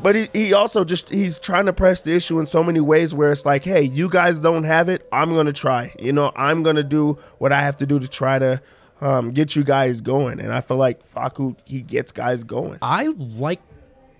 but 0.00 0.14
he, 0.16 0.28
he 0.32 0.52
also 0.54 0.84
just 0.84 1.10
he's 1.10 1.38
trying 1.38 1.66
to 1.66 1.72
press 1.72 2.00
the 2.02 2.12
issue 2.14 2.38
in 2.38 2.46
so 2.46 2.62
many 2.64 2.80
ways 2.80 3.12
where 3.14 3.30
it's 3.32 3.44
like, 3.44 3.64
hey, 3.64 3.82
you 3.82 4.08
guys 4.08 4.40
don't 4.40 4.64
have 4.64 4.88
it. 4.88 5.06
I'm 5.12 5.30
gonna 5.30 5.52
try. 5.52 5.92
You 5.98 6.12
know, 6.12 6.32
I'm 6.36 6.62
gonna 6.62 6.82
do 6.82 7.18
what 7.38 7.52
I 7.52 7.60
have 7.60 7.76
to 7.78 7.86
do 7.86 7.98
to 7.98 8.08
try 8.08 8.38
to 8.38 8.62
um, 9.02 9.32
get 9.32 9.54
you 9.56 9.62
guys 9.64 10.00
going. 10.00 10.40
And 10.40 10.52
I 10.52 10.60
feel 10.62 10.76
like 10.78 11.06
Facu 11.12 11.56
he 11.66 11.82
gets 11.82 12.12
guys 12.12 12.44
going. 12.44 12.78
I 12.80 13.08
like 13.18 13.60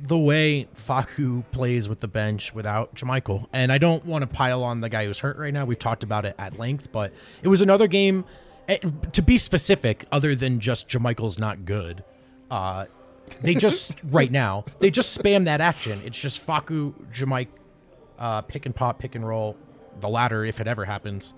the 0.00 0.18
way 0.18 0.68
Facu 0.76 1.44
plays 1.50 1.88
with 1.88 2.00
the 2.00 2.08
bench 2.08 2.52
without 2.54 2.94
JaMychal. 2.94 3.46
And 3.52 3.72
I 3.72 3.78
don't 3.78 4.04
want 4.04 4.22
to 4.22 4.26
pile 4.28 4.62
on 4.64 4.80
the 4.82 4.88
guy 4.88 5.06
who's 5.06 5.18
hurt 5.20 5.38
right 5.38 5.52
now. 5.54 5.64
We've 5.64 5.78
talked 5.78 6.02
about 6.04 6.24
it 6.26 6.34
at 6.38 6.58
length, 6.58 6.92
but 6.92 7.12
it 7.42 7.48
was 7.48 7.60
another 7.62 7.86
game. 7.88 8.24
eh, 8.68 8.78
To 9.12 9.22
be 9.22 9.38
specific, 9.38 10.04
other 10.12 10.34
than 10.34 10.60
just 10.60 10.88
JaMychal's 10.88 11.38
not 11.38 11.64
good, 11.64 12.04
uh, 12.50 12.84
they 13.42 13.54
just 13.54 13.94
right 14.04 14.30
now 14.30 14.64
they 14.78 14.90
just 14.90 15.18
spam 15.18 15.44
that 15.44 15.60
action. 15.60 16.00
It's 16.04 16.18
just 16.18 16.44
Facu, 16.46 16.92
Jamaik, 17.12 17.48
uh, 18.18 18.42
pick 18.42 18.66
and 18.66 18.74
pop, 18.74 18.98
pick 18.98 19.14
and 19.14 19.26
roll, 19.26 19.56
the 20.00 20.08
latter 20.08 20.44
if 20.44 20.60
it 20.60 20.66
ever 20.66 20.84
happens. 20.84 21.34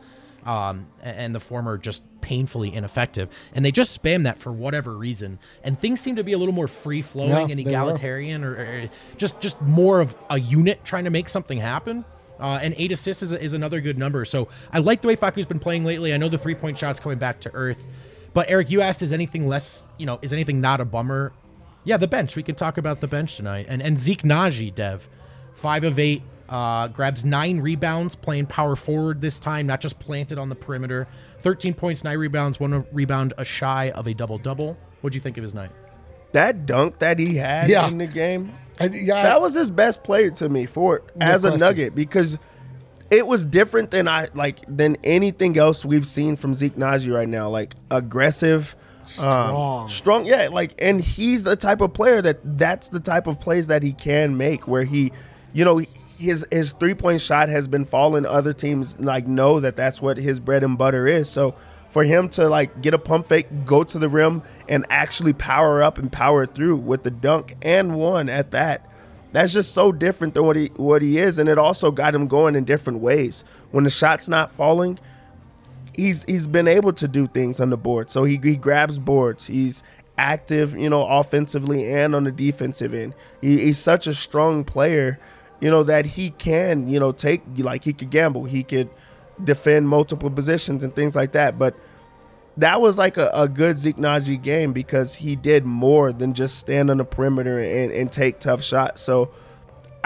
um, 0.46 0.86
and 1.02 1.34
the 1.34 1.40
former 1.40 1.76
just 1.76 2.02
painfully 2.22 2.72
ineffective. 2.74 3.28
And 3.54 3.62
they 3.64 3.70
just 3.70 4.00
spam 4.02 4.24
that 4.24 4.38
for 4.38 4.50
whatever 4.52 4.96
reason, 4.96 5.38
and 5.62 5.78
things 5.78 6.00
seem 6.00 6.16
to 6.16 6.24
be 6.24 6.32
a 6.32 6.38
little 6.38 6.54
more 6.54 6.68
free 6.68 7.02
flowing 7.02 7.30
Yeah, 7.30 7.52
and 7.52 7.60
egalitarian, 7.60 8.42
or, 8.44 8.52
or 8.54 8.90
just 9.18 9.38
just 9.40 9.60
more 9.60 10.00
of 10.00 10.16
a 10.30 10.40
unit 10.40 10.82
trying 10.84 11.04
to 11.04 11.10
make 11.10 11.28
something 11.28 11.58
happen. 11.58 12.04
Uh, 12.38 12.58
and 12.62 12.74
eight 12.78 12.90
assists 12.90 13.22
is, 13.22 13.34
is 13.34 13.52
another 13.52 13.82
good 13.82 13.98
number. 13.98 14.24
So 14.24 14.48
I 14.72 14.78
like 14.78 15.02
the 15.02 15.08
way 15.08 15.16
Facu's 15.16 15.44
been 15.44 15.58
playing 15.58 15.84
lately. 15.84 16.14
I 16.14 16.16
know 16.16 16.30
the 16.30 16.38
three 16.38 16.54
point 16.54 16.78
shots 16.78 16.98
coming 16.98 17.18
back 17.18 17.40
to 17.40 17.50
earth. 17.52 17.86
But 18.32 18.48
Eric, 18.48 18.70
you 18.70 18.80
asked, 18.80 19.02
is 19.02 19.12
anything 19.12 19.46
less, 19.46 19.84
you 19.98 20.06
know, 20.06 20.18
is 20.22 20.32
anything 20.32 20.58
not 20.60 20.80
a 20.80 20.86
bummer? 20.86 21.32
Yeah, 21.90 21.96
the 21.96 22.06
bench. 22.06 22.36
We 22.36 22.44
can 22.44 22.54
talk 22.54 22.78
about 22.78 23.00
the 23.00 23.08
bench 23.08 23.36
tonight. 23.36 23.66
And 23.68 23.82
and 23.82 23.98
Zeke 23.98 24.22
Nnaji, 24.22 24.72
Dev, 24.72 25.08
five 25.54 25.82
of 25.82 25.98
eight, 25.98 26.22
uh, 26.48 26.86
grabs 26.86 27.24
nine 27.24 27.58
rebounds, 27.58 28.14
playing 28.14 28.46
power 28.46 28.76
forward 28.76 29.20
this 29.20 29.40
time, 29.40 29.66
not 29.66 29.80
just 29.80 29.98
planted 29.98 30.38
on 30.38 30.48
the 30.48 30.54
perimeter. 30.54 31.08
Thirteen 31.40 31.74
points, 31.74 32.04
nine 32.04 32.16
rebounds, 32.16 32.60
one 32.60 32.86
rebound, 32.92 33.34
a 33.38 33.44
shy 33.44 33.90
of 33.90 34.06
a 34.06 34.14
double 34.14 34.38
double. 34.38 34.78
What'd 35.00 35.16
you 35.16 35.20
think 35.20 35.36
of 35.36 35.42
his 35.42 35.52
night? 35.52 35.72
That 36.30 36.64
dunk 36.64 37.00
that 37.00 37.18
he 37.18 37.34
had 37.34 37.68
Yeah. 37.68 37.88
in 37.88 37.98
the 37.98 38.06
game, 38.06 38.52
I, 38.78 38.84
yeah, 38.84 39.24
that 39.24 39.40
was 39.40 39.54
his 39.54 39.72
best 39.72 40.04
play 40.04 40.30
to 40.30 40.48
me 40.48 40.66
for 40.66 41.02
as 41.20 41.44
a 41.44 41.56
nugget 41.56 41.96
because 41.96 42.38
it 43.10 43.26
was 43.26 43.44
different 43.44 43.90
than 43.90 44.06
I 44.06 44.28
like 44.34 44.60
than 44.68 44.96
anything 45.02 45.58
else 45.58 45.84
we've 45.84 46.06
seen 46.06 46.36
from 46.36 46.54
Zeke 46.54 46.76
Nnaji 46.76 47.12
right 47.12 47.28
now. 47.28 47.48
Like 47.48 47.74
aggressive, 47.90 48.76
Strong. 49.10 49.82
um, 49.82 49.88
strong. 49.88 50.26
Yeah, 50.26 50.48
like 50.48 50.74
and 50.80 51.00
he's 51.00 51.44
the 51.44 51.56
type 51.56 51.80
of 51.80 51.92
player 51.92 52.22
that 52.22 52.40
that's 52.58 52.88
the 52.88 53.00
type 53.00 53.26
of 53.26 53.40
plays 53.40 53.66
that 53.68 53.82
he 53.82 53.92
can 53.92 54.36
make 54.36 54.66
where 54.68 54.84
he, 54.84 55.12
you 55.52 55.64
know. 55.64 55.82
His 56.18 56.46
his 56.50 56.74
three 56.74 56.92
point 56.92 57.22
shot 57.22 57.48
has 57.48 57.66
been 57.66 57.86
falling. 57.86 58.26
Other 58.26 58.52
teams 58.52 58.98
like 59.00 59.26
know 59.26 59.58
that 59.60 59.74
that's 59.74 60.02
what 60.02 60.18
his 60.18 60.38
bread 60.38 60.62
and 60.62 60.76
butter 60.76 61.06
is. 61.06 61.30
So 61.30 61.54
for 61.90 62.04
him 62.04 62.28
to 62.30 62.46
like 62.48 62.82
get 62.82 62.94
a 62.94 62.98
pump 62.98 63.26
fake, 63.26 63.46
go 63.64 63.84
to 63.84 63.98
the 63.98 64.08
rim, 64.08 64.42
and 64.68 64.86
actually 64.90 65.32
power 65.32 65.82
up 65.82 65.96
and 65.98 66.10
power 66.10 66.46
through 66.46 66.76
with 66.76 67.02
the 67.02 67.10
dunk 67.10 67.56
and 67.62 67.94
one 67.96 68.28
at 68.28 68.50
that, 68.52 68.86
that's 69.32 69.52
just 69.52 69.74
so 69.74 69.92
different 69.92 70.34
than 70.34 70.44
what 70.44 70.56
he 70.56 70.66
what 70.76 71.02
he 71.02 71.18
is, 71.18 71.38
and 71.38 71.48
it 71.48 71.58
also 71.58 71.90
got 71.90 72.14
him 72.14 72.26
going 72.26 72.54
in 72.54 72.64
different 72.64 73.00
ways. 73.00 73.44
When 73.70 73.84
the 73.84 73.90
shot's 73.90 74.28
not 74.28 74.52
falling, 74.52 74.98
he's 75.94 76.24
he's 76.24 76.46
been 76.46 76.68
able 76.68 76.92
to 76.94 77.08
do 77.08 77.26
things 77.26 77.60
on 77.60 77.70
the 77.70 77.76
board. 77.76 78.10
So 78.10 78.24
he, 78.24 78.38
he 78.42 78.56
grabs 78.56 78.98
boards. 78.98 79.46
He's 79.46 79.82
active, 80.18 80.76
you 80.76 80.90
know, 80.90 81.06
offensively 81.06 81.92
and 81.92 82.14
on 82.14 82.24
the 82.24 82.32
defensive 82.32 82.92
end. 82.94 83.14
He, 83.40 83.58
he's 83.58 83.78
such 83.78 84.06
a 84.06 84.14
strong 84.14 84.64
player, 84.64 85.18
you 85.60 85.70
know, 85.70 85.82
that 85.84 86.04
he 86.06 86.30
can, 86.30 86.88
you 86.88 87.00
know, 87.00 87.12
take 87.12 87.42
like 87.56 87.84
he 87.84 87.92
could 87.92 88.10
gamble. 88.10 88.44
He 88.44 88.62
could 88.62 88.90
defend 89.42 89.88
multiple 89.88 90.30
positions 90.30 90.84
and 90.84 90.94
things 90.94 91.16
like 91.16 91.32
that. 91.32 91.58
But 91.58 91.74
that 92.56 92.80
was 92.80 92.98
like 92.98 93.16
a, 93.16 93.30
a 93.32 93.48
good 93.48 93.78
Zeke 93.78 93.96
Nnaji 93.96 94.42
game 94.42 94.72
because 94.72 95.14
he 95.14 95.36
did 95.36 95.64
more 95.64 96.12
than 96.12 96.34
just 96.34 96.58
stand 96.58 96.90
on 96.90 96.98
the 96.98 97.04
perimeter 97.04 97.58
and, 97.58 97.90
and 97.90 98.12
take 98.12 98.38
tough 98.38 98.62
shots. 98.62 99.00
So, 99.00 99.30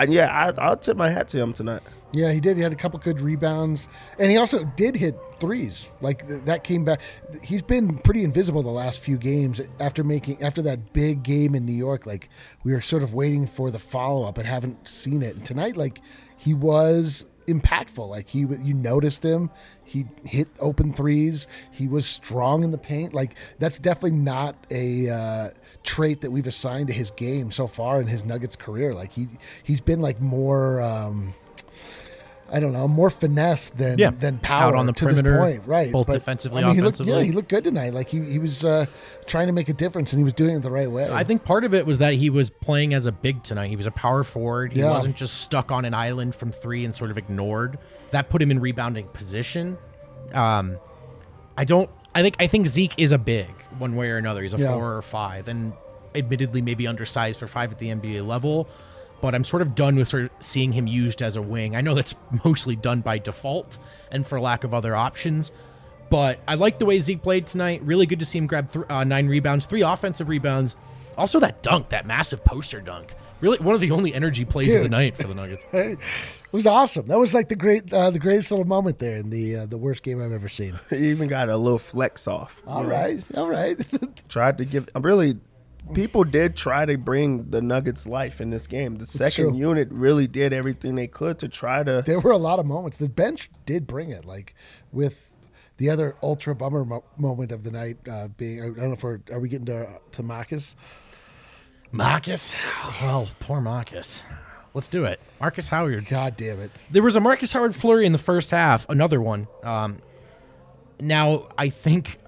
yeah, 0.06 0.28
I, 0.28 0.60
I'll 0.60 0.76
tip 0.76 0.96
my 0.96 1.10
hat 1.10 1.28
to 1.28 1.40
him 1.40 1.52
tonight. 1.52 1.82
Yeah, 2.14 2.30
he 2.30 2.38
did. 2.38 2.56
He 2.56 2.62
had 2.62 2.72
a 2.72 2.76
couple 2.76 3.00
good 3.00 3.20
rebounds, 3.20 3.88
and 4.20 4.30
he 4.30 4.36
also 4.36 4.64
did 4.76 4.94
hit 4.94 5.18
threes. 5.40 5.90
Like 6.00 6.26
th- 6.28 6.44
that 6.44 6.62
came 6.62 6.84
back. 6.84 7.00
He's 7.42 7.62
been 7.62 7.98
pretty 7.98 8.22
invisible 8.22 8.62
the 8.62 8.70
last 8.70 9.00
few 9.00 9.16
games 9.16 9.60
after 9.80 10.04
making 10.04 10.40
after 10.40 10.62
that 10.62 10.92
big 10.92 11.24
game 11.24 11.56
in 11.56 11.66
New 11.66 11.72
York. 11.72 12.06
Like 12.06 12.28
we 12.62 12.72
were 12.72 12.80
sort 12.80 13.02
of 13.02 13.14
waiting 13.14 13.48
for 13.48 13.70
the 13.70 13.80
follow 13.80 14.26
up 14.28 14.38
and 14.38 14.46
haven't 14.46 14.86
seen 14.86 15.22
it. 15.22 15.34
And 15.34 15.44
tonight, 15.44 15.76
like 15.76 16.00
he 16.36 16.54
was 16.54 17.26
impactful. 17.48 18.08
Like 18.08 18.28
he, 18.28 18.40
you 18.40 18.74
noticed 18.74 19.22
him. 19.24 19.50
He 19.82 20.06
hit 20.24 20.48
open 20.60 20.92
threes. 20.92 21.48
He 21.72 21.88
was 21.88 22.06
strong 22.06 22.62
in 22.62 22.70
the 22.70 22.78
paint. 22.78 23.12
Like 23.12 23.34
that's 23.58 23.80
definitely 23.80 24.18
not 24.18 24.56
a 24.70 25.10
uh, 25.10 25.50
trait 25.82 26.20
that 26.20 26.30
we've 26.30 26.46
assigned 26.46 26.86
to 26.88 26.92
his 26.92 27.10
game 27.10 27.50
so 27.50 27.66
far 27.66 28.00
in 28.00 28.06
his 28.06 28.24
Nuggets 28.24 28.54
career. 28.54 28.94
Like 28.94 29.12
he, 29.12 29.26
he's 29.64 29.80
been 29.80 30.00
like 30.00 30.20
more. 30.20 30.80
Um, 30.80 31.34
I 32.52 32.60
don't 32.60 32.72
know, 32.72 32.86
more 32.86 33.10
finesse 33.10 33.70
than 33.70 33.98
Yeah, 33.98 34.10
than 34.10 34.38
power 34.38 34.68
out 34.68 34.74
on 34.74 34.86
the 34.86 34.92
to 34.92 35.04
this 35.06 35.14
perimeter, 35.14 35.38
point, 35.38 35.62
right? 35.66 35.90
both 35.90 36.08
defensively, 36.10 36.62
he 36.62 36.80
looked, 36.80 37.00
yeah, 37.00 37.22
he 37.22 37.32
looked 37.32 37.48
good 37.48 37.64
tonight. 37.64 37.94
Like 37.94 38.08
he, 38.08 38.20
he 38.20 38.38
was 38.38 38.64
uh, 38.64 38.86
trying 39.26 39.46
to 39.46 39.52
make 39.52 39.68
a 39.68 39.72
difference, 39.72 40.12
and 40.12 40.20
he 40.20 40.24
was 40.24 40.34
doing 40.34 40.54
it 40.56 40.60
the 40.62 40.70
right 40.70 40.90
way. 40.90 41.10
I 41.10 41.24
think 41.24 41.42
part 41.44 41.64
of 41.64 41.72
it 41.74 41.86
was 41.86 41.98
that 41.98 42.14
he 42.14 42.30
was 42.30 42.50
playing 42.50 42.92
as 42.94 43.06
a 43.06 43.12
big 43.12 43.42
tonight. 43.42 43.68
He 43.68 43.76
was 43.76 43.86
a 43.86 43.90
power 43.90 44.22
forward. 44.24 44.72
He 44.72 44.80
Yeah. 44.80 44.90
wasn't 44.90 45.16
just 45.16 45.40
stuck 45.40 45.72
on 45.72 45.84
an 45.84 45.94
island 45.94 46.34
from 46.34 46.52
three 46.52 46.84
and 46.84 46.94
sort 46.94 47.10
of 47.10 47.18
ignored. 47.18 47.78
That 48.10 48.28
put 48.28 48.40
him 48.42 48.50
in 48.50 48.60
rebounding 48.60 49.08
position. 49.08 49.78
Um, 50.32 50.76
I 51.56 51.64
don't. 51.64 51.90
I 52.14 52.22
think. 52.22 52.36
I 52.38 52.46
think 52.46 52.66
Zeke 52.66 52.94
is 52.98 53.10
a 53.12 53.18
big 53.18 53.48
one 53.78 53.96
way 53.96 54.10
or 54.10 54.18
another. 54.18 54.42
He's 54.42 54.54
a 54.54 54.58
four 54.58 54.96
or 54.96 55.02
five, 55.02 55.48
and 55.48 55.72
admittedly 56.14 56.62
maybe 56.62 56.86
undersized 56.86 57.40
for 57.40 57.46
five 57.48 57.72
at 57.72 57.78
the 57.78 57.88
NBA 57.88 58.24
level. 58.24 58.68
But 59.24 59.34
I'm 59.34 59.42
sort 59.42 59.62
of 59.62 59.74
done 59.74 59.96
with 59.96 60.08
sort 60.08 60.24
of 60.24 60.30
seeing 60.40 60.70
him 60.70 60.86
used 60.86 61.22
as 61.22 61.36
a 61.36 61.40
wing. 61.40 61.76
I 61.76 61.80
know 61.80 61.94
that's 61.94 62.14
mostly 62.44 62.76
done 62.76 63.00
by 63.00 63.16
default 63.16 63.78
and 64.12 64.26
for 64.26 64.38
lack 64.38 64.64
of 64.64 64.74
other 64.74 64.94
options. 64.94 65.50
But 66.10 66.40
I 66.46 66.56
like 66.56 66.78
the 66.78 66.84
way 66.84 67.00
Zeke 67.00 67.22
played 67.22 67.46
tonight. 67.46 67.80
Really 67.84 68.04
good 68.04 68.18
to 68.18 68.26
see 68.26 68.36
him 68.36 68.46
grab 68.46 68.70
th- 68.70 68.84
uh, 68.90 69.02
nine 69.02 69.26
rebounds, 69.26 69.64
three 69.64 69.80
offensive 69.80 70.28
rebounds. 70.28 70.76
Also, 71.16 71.40
that 71.40 71.62
dunk, 71.62 71.88
that 71.88 72.06
massive 72.06 72.44
poster 72.44 72.82
dunk. 72.82 73.14
Really, 73.40 73.56
one 73.60 73.74
of 73.74 73.80
the 73.80 73.92
only 73.92 74.12
energy 74.12 74.44
plays 74.44 74.74
of 74.74 74.82
the 74.82 74.90
night 74.90 75.16
for 75.16 75.26
the 75.26 75.34
Nuggets. 75.34 75.64
it 75.72 75.98
was 76.52 76.66
awesome. 76.66 77.06
That 77.06 77.18
was 77.18 77.32
like 77.32 77.48
the 77.48 77.56
great, 77.56 77.90
uh, 77.94 78.10
the 78.10 78.18
greatest 78.18 78.50
little 78.50 78.66
moment 78.66 78.98
there 78.98 79.16
in 79.16 79.30
the 79.30 79.56
uh, 79.56 79.66
the 79.66 79.78
worst 79.78 80.02
game 80.02 80.20
I've 80.20 80.32
ever 80.32 80.50
seen. 80.50 80.78
He 80.90 81.08
even 81.08 81.28
got 81.28 81.48
a 81.48 81.56
little 81.56 81.78
flex 81.78 82.28
off. 82.28 82.62
All 82.66 82.84
right, 82.84 83.24
all 83.38 83.48
right. 83.48 83.80
tried 84.28 84.58
to 84.58 84.66
give. 84.66 84.86
I'm 84.94 85.00
really, 85.00 85.38
people 85.92 86.24
did 86.24 86.56
try 86.56 86.86
to 86.86 86.96
bring 86.96 87.50
the 87.50 87.60
Nuggets 87.60 88.06
life 88.06 88.40
in 88.40 88.50
this 88.50 88.66
game. 88.66 88.96
The 88.96 89.06
second 89.06 89.50
true. 89.50 89.58
unit 89.58 89.88
really 89.90 90.26
did 90.26 90.52
everything 90.52 90.94
they 90.94 91.06
could 91.06 91.38
to 91.40 91.48
try 91.48 91.82
to. 91.82 92.02
there 92.06 92.20
were 92.20 92.30
a 92.30 92.38
lot 92.38 92.58
of 92.58 92.66
moments. 92.66 92.96
The 92.96 93.08
bench 93.08 93.50
did 93.66 93.86
bring 93.86 94.10
it, 94.10 94.24
like 94.24 94.54
with 94.92 95.30
the 95.76 95.90
other 95.90 96.16
ultra 96.22 96.54
bummer 96.54 96.84
mo- 96.84 97.04
moment 97.16 97.52
of 97.52 97.64
the 97.64 97.70
night 97.70 97.98
uh, 98.10 98.28
being. 98.28 98.62
I 98.62 98.66
don't 98.66 98.78
know 98.78 98.92
if 98.92 99.02
we're 99.02 99.20
are 99.30 99.40
we 99.40 99.48
getting 99.48 99.66
to 99.66 99.88
to 100.12 100.22
Markus. 100.22 100.76
Markus? 101.92 102.56
Well, 103.00 103.28
poor 103.38 103.60
Markus. 103.60 104.22
Let's 104.72 104.88
do 104.88 105.04
it. 105.04 105.20
Markus 105.40 105.68
Howard. 105.68 106.06
God 106.08 106.36
damn 106.36 106.60
it! 106.60 106.72
There 106.90 107.02
was 107.02 107.14
a 107.14 107.20
Markus 107.20 107.52
Howard 107.52 107.76
flurry 107.76 108.06
in 108.06 108.12
the 108.12 108.18
first 108.18 108.50
half, 108.50 108.88
another 108.88 109.20
one. 109.20 109.46
Um, 109.62 110.00
now, 110.98 111.48
I 111.56 111.68
think 111.68 112.18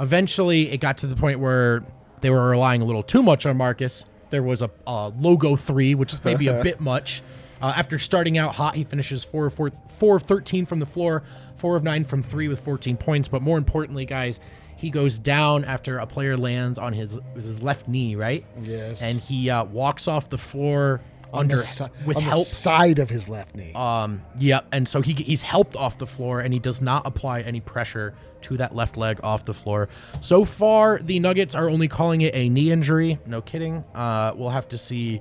eventually 0.00 0.70
it 0.70 0.78
got 0.78 0.98
to 0.98 1.08
the 1.08 1.16
point 1.16 1.40
where 1.40 1.84
they 2.24 2.30
were 2.30 2.48
relying 2.48 2.80
a 2.80 2.86
little 2.86 3.02
too 3.02 3.22
much 3.22 3.44
on 3.44 3.58
Markus. 3.58 4.06
There 4.30 4.42
was 4.42 4.62
a, 4.62 4.70
a 4.86 5.12
logo 5.18 5.56
three, 5.56 5.94
which 5.94 6.14
is 6.14 6.24
maybe 6.24 6.46
a 6.46 6.62
bit 6.62 6.80
much. 6.80 7.20
Uh, 7.60 7.74
after 7.76 7.98
starting 7.98 8.38
out 8.38 8.54
hot, 8.54 8.74
he 8.76 8.84
finishes 8.84 9.22
four 9.22 9.44
of 9.44 9.52
four, 9.52 9.70
four 9.98 10.16
of 10.16 10.22
13 10.22 10.64
from 10.64 10.78
the 10.78 10.86
floor, 10.86 11.22
four 11.58 11.76
of 11.76 11.82
nine 11.82 12.02
from 12.02 12.22
three 12.22 12.48
with 12.48 12.60
14 12.60 12.96
points. 12.96 13.28
But 13.28 13.42
more 13.42 13.58
importantly, 13.58 14.06
guys, 14.06 14.40
he 14.74 14.88
goes 14.88 15.18
down 15.18 15.66
after 15.66 15.98
a 15.98 16.06
player 16.06 16.34
lands 16.34 16.78
on 16.78 16.94
his, 16.94 17.20
his 17.34 17.60
left 17.60 17.88
knee, 17.88 18.16
right? 18.16 18.42
Yes. 18.58 19.02
And 19.02 19.20
he 19.20 19.50
uh, 19.50 19.64
walks 19.64 20.08
off 20.08 20.30
the 20.30 20.38
floor 20.38 21.02
under 21.34 21.58
si- 21.58 21.84
with 22.06 22.16
on 22.16 22.22
the 22.24 22.28
help 22.30 22.46
side 22.46 22.98
of 22.98 23.10
his 23.10 23.28
left 23.28 23.54
knee. 23.54 23.72
um, 23.74 24.22
yep. 24.38 24.66
And 24.72 24.88
so 24.88 25.00
he 25.02 25.12
he's 25.14 25.42
helped 25.42 25.76
off 25.76 25.98
the 25.98 26.06
floor, 26.06 26.40
and 26.40 26.52
he 26.54 26.60
does 26.60 26.80
not 26.80 27.06
apply 27.06 27.40
any 27.40 27.60
pressure 27.60 28.14
to 28.42 28.56
that 28.58 28.74
left 28.74 28.96
leg 28.96 29.20
off 29.22 29.44
the 29.44 29.54
floor. 29.54 29.88
So 30.20 30.44
far, 30.44 30.98
the 30.98 31.18
Nuggets 31.18 31.54
are 31.54 31.68
only 31.70 31.88
calling 31.88 32.20
it 32.20 32.34
a 32.34 32.48
knee 32.48 32.70
injury. 32.70 33.18
No 33.26 33.40
kidding. 33.40 33.84
Uh, 33.94 34.32
we'll 34.36 34.50
have 34.50 34.68
to 34.68 34.78
see 34.78 35.20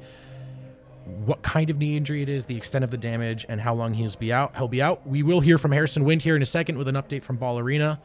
what 1.26 1.42
kind 1.42 1.70
of 1.70 1.78
knee 1.78 1.98
injury 1.98 2.22
it 2.22 2.30
is, 2.30 2.46
the 2.46 2.56
extent 2.56 2.84
of 2.84 2.92
the 2.92 2.98
damage, 2.98 3.46
and 3.50 3.60
how 3.60 3.74
long 3.74 3.94
he'll 3.94 4.12
be 4.20 4.32
out. 4.32 4.56
He'll 4.56 4.68
be 4.70 4.82
out. 4.82 5.06
We 5.08 5.22
will 5.24 5.42
hear 5.42 5.58
from 5.58 5.72
Harrison 5.72 6.06
Wind 6.06 6.22
here 6.22 6.36
in 6.36 6.42
a 6.42 6.46
second 6.46 6.78
with 6.78 6.88
an 6.88 6.96
update 6.96 7.24
from 7.24 7.36
Ball 7.38 7.60
Arena. 7.60 8.02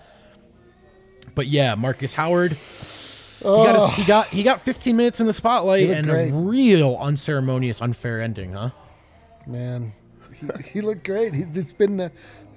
But 1.35 1.47
yeah, 1.47 1.75
Markus 1.77 2.13
Howard. 2.13 2.57
He 3.39 3.45
got, 3.45 3.75
his, 3.81 3.93
he 3.95 4.05
got 4.05 4.27
he 4.29 4.43
got 4.43 4.61
15 4.61 4.97
minutes 4.97 5.21
in 5.21 5.27
the 5.27 5.33
spotlight 5.33 5.89
and 5.91 6.07
great. 6.09 6.31
a 6.31 6.35
real 6.35 6.97
unceremonious, 7.01 7.81
unfair 7.81 8.21
ending, 8.21 8.53
huh? 8.53 8.71
Man, 9.47 9.93
he, 10.39 10.49
he 10.73 10.81
looked 10.81 11.05
great. 11.05 11.35
He, 11.35 11.43
it's 11.55 11.73
been. 11.73 12.01
Uh, 12.01 12.09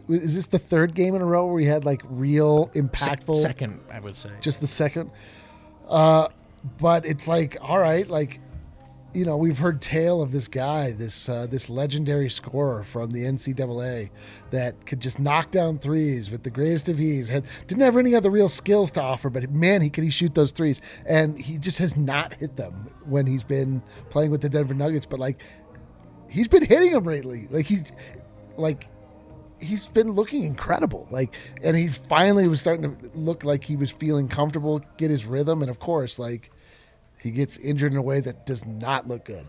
is 0.09 0.35
this 0.35 0.47
the 0.47 0.59
third 0.59 0.93
game 0.95 1.15
in 1.15 1.21
a 1.21 1.25
row 1.25 1.45
where 1.45 1.59
he 1.61 1.67
had 1.67 1.85
like 1.85 2.01
real 2.09 2.69
Se- 2.73 2.81
impactful? 2.81 3.37
second, 3.37 3.79
I 3.91 3.99
would 3.99 4.17
say. 4.17 4.31
just 4.41 4.59
the 4.59 4.67
second. 4.67 5.11
Uh, 5.87 6.27
but 6.79 7.05
it's 7.05 7.27
like, 7.27 7.57
all 7.61 7.77
right, 7.79 8.07
like, 8.07 8.39
you 9.13 9.25
know, 9.25 9.35
we've 9.35 9.57
heard 9.57 9.81
tale 9.81 10.21
of 10.21 10.31
this 10.31 10.47
guy, 10.47 10.91
this 10.91 11.27
uh, 11.27 11.45
this 11.47 11.69
legendary 11.69 12.29
scorer 12.29 12.83
from 12.83 13.11
the 13.11 13.23
NCAA 13.23 14.09
that 14.51 14.85
could 14.85 14.99
just 14.99 15.19
knock 15.19 15.51
down 15.51 15.79
threes 15.79 16.31
with 16.31 16.43
the 16.43 16.49
greatest 16.49 16.87
of 16.87 16.99
ease. 16.99 17.27
Had 17.27 17.43
didn't 17.67 17.81
have 17.81 17.97
any 17.97 18.15
other 18.15 18.29
real 18.29 18.49
skills 18.49 18.89
to 18.91 19.01
offer, 19.01 19.29
but 19.29 19.49
man, 19.51 19.81
he 19.81 19.89
could 19.89 20.03
he 20.03 20.09
shoot 20.09 20.33
those 20.33 20.51
threes, 20.51 20.79
and 21.05 21.37
he 21.37 21.57
just 21.57 21.77
has 21.79 21.97
not 21.97 22.33
hit 22.35 22.55
them 22.55 22.89
when 23.05 23.25
he's 23.25 23.43
been 23.43 23.83
playing 24.09 24.31
with 24.31 24.41
the 24.41 24.49
Denver 24.49 24.73
Nuggets. 24.73 25.05
But 25.05 25.19
like, 25.19 25.41
he's 26.29 26.47
been 26.47 26.63
hitting 26.63 26.91
them 26.91 27.03
lately. 27.03 27.47
Like 27.51 27.65
he's 27.65 27.83
like 28.55 28.87
he's 29.59 29.85
been 29.87 30.13
looking 30.13 30.43
incredible. 30.43 31.07
Like, 31.11 31.35
and 31.61 31.75
he 31.75 31.89
finally 31.89 32.47
was 32.47 32.61
starting 32.61 32.95
to 32.95 33.09
look 33.13 33.43
like 33.43 33.63
he 33.63 33.75
was 33.75 33.91
feeling 33.91 34.27
comfortable, 34.27 34.81
get 34.97 35.11
his 35.11 35.25
rhythm, 35.25 35.61
and 35.61 35.69
of 35.69 35.79
course, 35.79 36.17
like 36.17 36.49
he 37.21 37.31
gets 37.31 37.57
injured 37.57 37.91
in 37.91 37.97
a 37.97 38.01
way 38.01 38.19
that 38.19 38.45
does 38.45 38.65
not 38.65 39.07
look 39.07 39.25
good. 39.25 39.47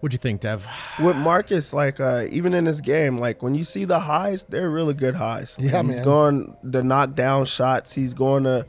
What'd 0.00 0.12
you 0.12 0.18
think, 0.18 0.42
Dev? 0.42 0.64
with 1.00 1.16
Markus, 1.16 1.72
like 1.72 1.98
uh, 1.98 2.26
even 2.30 2.54
in 2.54 2.64
this 2.64 2.80
game, 2.80 3.18
like 3.18 3.42
when 3.42 3.56
you 3.56 3.64
see 3.64 3.84
the 3.84 3.98
highs, 3.98 4.44
they're 4.44 4.70
really 4.70 4.94
good 4.94 5.16
highs. 5.16 5.56
Yeah, 5.58 5.82
he's 5.82 5.96
man. 5.96 6.04
going 6.04 6.56
to 6.70 6.82
knock 6.84 7.14
down 7.16 7.46
shots. 7.46 7.94
He's 7.94 8.14
going 8.14 8.44
to, 8.44 8.64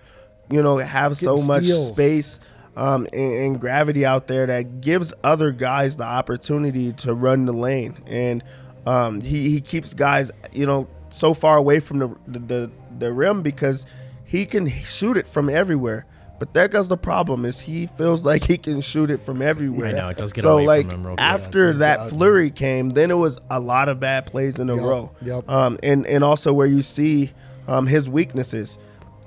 you 0.49 0.63
know, 0.63 0.77
have 0.77 1.17
so 1.17 1.35
Getting 1.35 1.47
much 1.47 1.63
steals. 1.65 1.87
space 1.91 2.39
um, 2.75 3.07
and, 3.13 3.33
and 3.33 3.59
gravity 3.59 4.05
out 4.07 4.25
there 4.25 4.47
that 4.47 4.81
gives 4.81 5.13
other 5.23 5.51
guys 5.51 5.97
the 5.97 6.03
opportunity 6.03 6.93
to 6.93 7.13
run 7.13 7.45
the 7.45 7.53
lane, 7.53 7.97
and 8.07 8.43
um, 8.87 9.21
he 9.21 9.51
he 9.51 9.61
keeps 9.61 9.93
guys, 9.93 10.31
you 10.51 10.65
know, 10.65 10.87
so 11.09 11.35
far 11.35 11.57
away 11.57 11.79
from 11.79 11.99
the 11.99 12.15
the, 12.27 12.39
the, 12.39 12.71
the 12.97 13.13
rim 13.13 13.43
because 13.43 13.85
he 14.25 14.47
can 14.47 14.67
shoot 14.69 15.15
it 15.15 15.27
from 15.27 15.47
everywhere. 15.47 16.07
But 16.39 16.53
there 16.53 16.67
goes 16.67 16.87
the 16.87 16.97
problem: 16.97 17.43
is 17.45 17.59
he 17.59 17.85
feels 17.87 18.23
like 18.23 18.45
he 18.45 18.57
can 18.57 18.81
shoot 18.81 19.11
it 19.11 19.21
from 19.21 19.41
everywhere. 19.41 19.89
I 19.89 19.91
know, 19.91 20.07
it 20.09 20.17
does 20.17 20.31
get 20.33 20.41
so 20.43 20.57
away 20.57 20.81
from 20.81 20.87
like 20.89 20.91
him 20.95 21.05
real 21.07 21.15
quick. 21.17 21.25
after 21.25 21.67
Yeah, 21.67 21.77
that 21.79 21.93
exactly. 21.95 22.17
flurry 22.17 22.49
came, 22.51 22.89
then 22.91 23.11
it 23.11 23.17
was 23.17 23.37
a 23.49 23.59
lot 23.59 23.89
of 23.89 23.99
bad 23.99 24.25
plays 24.25 24.59
in 24.59 24.69
a 24.69 24.75
Yep, 24.75 24.83
row. 24.83 25.11
yep. 25.21 25.49
Um, 25.49 25.77
and 25.83 26.07
and 26.07 26.23
also 26.23 26.53
where 26.53 26.67
you 26.67 26.81
see 26.81 27.33
um, 27.67 27.87
his 27.87 28.09
weaknesses, 28.09 28.77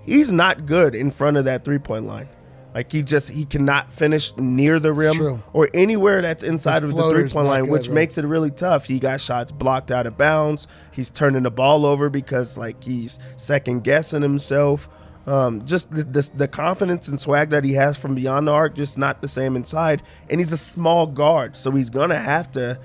he's 0.05 0.33
not 0.33 0.67
good 0.67 0.95
in 0.95 1.11
front 1.11 1.37
of 1.37 1.45
that 1.45 1.65
three 1.65 1.79
point 1.79 2.07
line. 2.07 2.29
Like 2.75 2.91
he 2.91 3.03
just 3.03 3.29
he 3.29 3.45
cannot 3.45 3.93
finish 3.93 4.35
near 4.39 4.79
the 4.81 4.95
rim 4.95 5.43
or 5.53 5.69
anywhere 5.75 6.23
that's 6.23 6.43
inside 6.43 6.83
His 6.83 6.93
of 6.93 6.97
the 6.97 7.11
three 7.11 7.29
point 7.29 7.47
line, 7.47 7.65
good, 7.65 7.71
which 7.71 7.89
right. 7.89 7.95
makes 7.97 8.17
it 8.17 8.25
really 8.25 8.51
tough. 8.51 8.87
He 8.87 8.99
got 8.99 9.21
shots 9.21 9.53
blocked 9.53 9.91
out 9.91 10.07
of 10.07 10.17
bounds. 10.17 10.67
He's 10.91 11.11
turning 11.11 11.43
the 11.43 11.51
ball 11.51 11.85
over 11.85 12.09
because 12.09 12.57
like 12.57 12.83
he's 12.83 13.19
second 13.37 13.85
guessing 13.85 14.23
himself. 14.23 14.89
Um, 15.27 15.65
just 15.65 15.91
the, 15.91 16.03
the 16.03 16.31
the 16.35 16.49
confidence 16.49 17.07
and 17.09 17.21
swag 17.21 17.51
that 17.51 17.63
he 17.63 17.75
has 17.75 17.97
from 17.97 18.15
beyond 18.15 18.49
the 18.49 18.53
arc, 18.53 18.75
just 18.75 18.99
not 18.99 19.23
the 19.23 19.29
same 19.29 19.55
inside. 19.55 20.03
And 20.29 20.41
he's 20.41 20.53
a 20.53 20.59
small 20.59 21.07
guard, 21.07 21.57
so 21.57 21.71
he's 21.71 21.91
gonna 21.91 22.19
have 22.19 22.51
to 22.53 22.81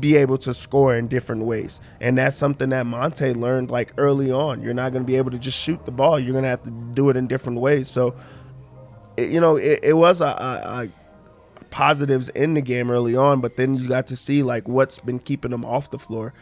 be 0.00 0.16
able 0.16 0.38
to 0.38 0.54
score 0.54 0.94
in 0.94 1.08
different 1.08 1.42
ways. 1.42 1.80
And 2.00 2.18
that's 2.18 2.36
something 2.36 2.70
that 2.70 2.86
Monte 2.86 3.32
learned 3.34 3.70
like 3.70 3.92
early 3.96 4.30
on. 4.30 4.62
You're 4.62 4.74
not 4.74 4.92
going 4.92 5.02
to 5.02 5.06
be 5.06 5.16
able 5.16 5.30
to 5.30 5.38
just 5.38 5.58
shoot 5.58 5.84
the 5.84 5.90
ball. 5.90 6.18
You're 6.18 6.32
going 6.32 6.44
to 6.44 6.48
have 6.48 6.62
to 6.64 6.70
do 6.70 7.10
it 7.10 7.16
in 7.16 7.26
different 7.26 7.60
ways. 7.60 7.88
So, 7.88 8.14
it, 9.16 9.30
you 9.30 9.40
know, 9.40 9.56
it, 9.56 9.80
it 9.82 9.92
was 9.92 10.20
a, 10.20 10.24
a, 10.26 10.28
a 10.84 10.88
positives 11.70 12.28
in 12.30 12.54
the 12.54 12.60
game 12.60 12.90
early 12.90 13.16
on, 13.16 13.40
but 13.40 13.56
then 13.56 13.74
you 13.74 13.88
got 13.88 14.06
to 14.08 14.16
see 14.16 14.42
like 14.42 14.66
what's 14.68 14.98
been 15.00 15.18
keeping 15.18 15.52
him 15.52 15.64
off 15.64 15.90
the 15.90 15.98
floor. 15.98 16.32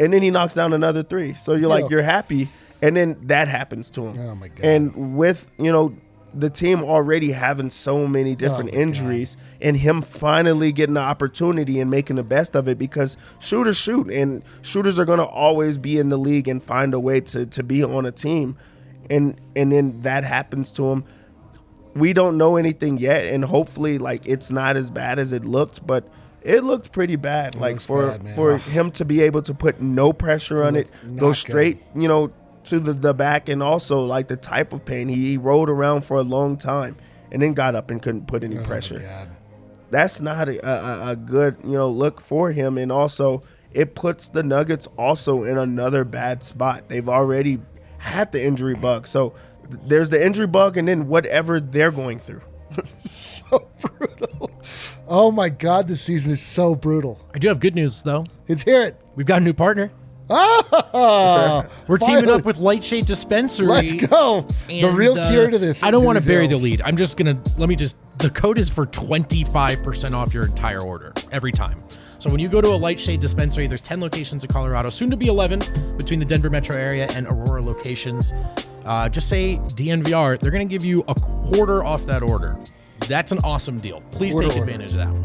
And 0.00 0.12
then 0.12 0.22
he 0.22 0.30
knocks 0.30 0.54
down 0.54 0.72
another 0.72 1.02
three. 1.02 1.34
So 1.34 1.54
you're 1.54 1.68
like, 1.68 1.90
you're 1.90 2.02
happy. 2.02 2.48
And 2.84 2.96
then 2.96 3.16
that 3.22 3.48
happens 3.48 3.90
to 3.90 4.06
him. 4.06 4.18
Oh, 4.18 4.34
my 4.34 4.48
God. 4.48 4.64
And 4.64 5.16
with, 5.16 5.50
you 5.58 5.72
know, 5.72 5.96
the 6.34 6.50
team 6.50 6.82
already 6.82 7.30
having 7.32 7.70
so 7.70 8.06
many 8.06 8.32
oh 8.32 8.34
different 8.34 8.70
Oh, 8.70 8.72
my 8.72 8.78
God. 8.78 8.82
injuries 8.82 9.36
and 9.60 9.76
him 9.76 10.02
finally 10.02 10.72
getting 10.72 10.94
the 10.94 11.00
opportunity 11.00 11.80
and 11.80 11.90
making 11.90 12.16
the 12.16 12.24
best 12.24 12.54
of 12.56 12.68
it 12.68 12.78
because 12.78 13.16
shooters 13.38 13.76
shoot 13.76 14.10
and 14.10 14.42
shooters 14.62 14.98
are 14.98 15.04
going 15.04 15.20
to 15.20 15.26
always 15.26 15.78
be 15.78 15.98
in 15.98 16.08
the 16.08 16.18
league 16.18 16.48
and 16.48 16.62
find 16.62 16.92
a 16.92 17.00
way 17.00 17.20
to, 17.20 17.46
to 17.46 17.62
be 17.62 17.82
on 17.84 18.04
a 18.04 18.12
team 18.12 18.56
and 19.10 19.40
and 19.54 19.72
then 19.72 20.00
that 20.02 20.24
happens 20.24 20.70
to 20.72 20.90
him 20.90 21.04
we 21.94 22.12
don't 22.12 22.36
know 22.36 22.56
anything 22.56 22.98
yet 22.98 23.24
and 23.24 23.44
hopefully 23.44 23.98
like 23.98 24.26
it's 24.26 24.50
not 24.50 24.76
as 24.76 24.90
bad 24.90 25.18
as 25.18 25.32
it 25.32 25.44
looked 25.44 25.86
but 25.86 26.08
it 26.42 26.64
looked 26.64 26.92
pretty 26.92 27.16
bad 27.16 27.54
like 27.54 27.80
for 27.80 28.18
bad, 28.18 28.34
for 28.34 28.52
oh. 28.52 28.58
him 28.58 28.90
to 28.90 29.04
be 29.04 29.22
able 29.22 29.42
to 29.42 29.54
put 29.54 29.80
no 29.80 30.12
pressure 30.12 30.64
on 30.64 30.76
it 30.76 30.88
go 31.16 31.32
straight 31.32 31.82
you 31.94 32.08
know 32.08 32.32
to 32.64 32.80
the, 32.80 32.92
the 32.92 33.14
back 33.14 33.48
and 33.48 33.62
also 33.62 34.00
like 34.04 34.28
the 34.28 34.36
type 34.36 34.72
of 34.72 34.84
pain 34.84 35.08
he, 35.08 35.30
he 35.30 35.36
rolled 35.36 35.68
around 35.68 36.04
for 36.04 36.16
a 36.16 36.22
long 36.22 36.56
time 36.56 36.96
and 37.30 37.42
then 37.42 37.54
got 37.54 37.74
up 37.74 37.90
and 37.90 38.00
couldn't 38.02 38.26
put 38.26 38.44
any 38.44 38.58
Oh, 38.58 38.62
pressure 38.62 38.98
God. 39.00 39.30
that's 39.90 40.20
not 40.20 40.48
a, 40.48 40.66
a, 40.66 41.10
a 41.12 41.16
good 41.16 41.56
you 41.64 41.72
know 41.72 41.88
look 41.88 42.20
for 42.20 42.50
him 42.52 42.78
and 42.78 42.90
also 42.92 43.42
it 43.72 43.94
puts 43.94 44.28
the 44.28 44.42
nuggets 44.42 44.86
also 44.96 45.42
in 45.44 45.58
another 45.58 46.04
bad 46.04 46.42
spot 46.44 46.88
they've 46.88 47.08
already 47.08 47.60
had 47.98 48.30
the 48.32 48.42
injury 48.44 48.74
bug 48.74 49.06
so 49.06 49.34
th- 49.70 49.80
there's 49.86 50.10
the 50.10 50.24
injury 50.24 50.46
bug 50.46 50.76
and 50.76 50.88
then 50.88 51.08
whatever 51.08 51.60
they're 51.60 51.90
going 51.92 52.18
through 52.18 52.42
So 53.04 53.68
brutal. 53.80 54.50
Oh 55.06 55.30
my 55.30 55.48
God, 55.50 55.86
this 55.86 56.00
season 56.00 56.32
is 56.32 56.40
so 56.40 56.74
brutal. 56.74 57.20
I 57.34 57.38
do 57.38 57.48
have 57.48 57.60
good 57.60 57.74
news 57.74 58.02
though. 58.02 58.24
Let's 58.48 58.62
hear 58.62 58.82
it. 58.86 59.00
We've 59.14 59.26
got 59.26 59.42
a 59.42 59.44
new 59.44 59.52
partner. 59.52 59.92
Ah, 60.30 61.66
We're 61.86 61.98
teaming 61.98 62.14
finally. 62.24 62.38
up 62.38 62.44
with 62.44 62.56
Lightshade 62.58 63.06
Dispensary. 63.06 63.66
Let's 63.66 63.92
go. 63.92 64.46
the 64.68 64.80
And, 64.82 64.96
real 64.96 65.18
uh, 65.18 65.30
cure 65.30 65.50
to 65.50 65.58
this. 65.58 65.82
I 65.82 65.90
don't 65.90 66.00
to 66.02 66.06
want 66.06 66.16
to 66.16 66.20
these 66.20 66.28
bury 66.28 66.46
the 66.46 66.52
ills. 66.54 66.62
lead. 66.62 66.82
I'm 66.82 66.96
just 66.96 67.16
gonna 67.16 67.38
let 67.58 67.68
me 67.68 67.76
just. 67.76 67.96
The 68.18 68.30
code 68.30 68.58
is 68.58 68.68
for 68.70 68.86
25% 68.86 70.12
off 70.12 70.32
your 70.32 70.46
entire 70.46 70.80
order 70.82 71.12
every 71.32 71.52
time. 71.52 71.82
So 72.18 72.30
when 72.30 72.38
you 72.40 72.48
go 72.48 72.60
to 72.60 72.68
a 72.68 72.76
Lightshade 72.76 73.20
dispensary, 73.20 73.66
there's 73.66 73.80
10 73.82 74.00
locations 74.00 74.44
in 74.44 74.50
Colorado, 74.50 74.88
soon 74.88 75.10
to 75.10 75.16
be 75.16 75.26
11 75.26 75.96
between 75.98 76.20
the 76.20 76.24
Denver 76.24 76.48
metro 76.48 76.76
area 76.76 77.06
and 77.14 77.26
Aurora 77.26 77.60
locations. 77.60 78.32
Uh, 78.84 79.08
just 79.08 79.28
say 79.28 79.56
DNVR. 79.74 80.38
They're 80.38 80.52
gonna 80.52 80.64
give 80.64 80.84
you 80.84 81.04
a 81.08 81.14
quarter 81.14 81.84
off 81.84 82.06
that 82.06 82.22
order. 82.22 82.56
That's 83.00 83.32
an 83.32 83.38
awesome 83.44 83.78
deal. 83.80 84.02
Please 84.12 84.34
take 84.34 84.50
order. 84.52 84.62
advantage 84.62 84.92
of 84.92 84.96
that 84.98 85.10
one. 85.10 85.24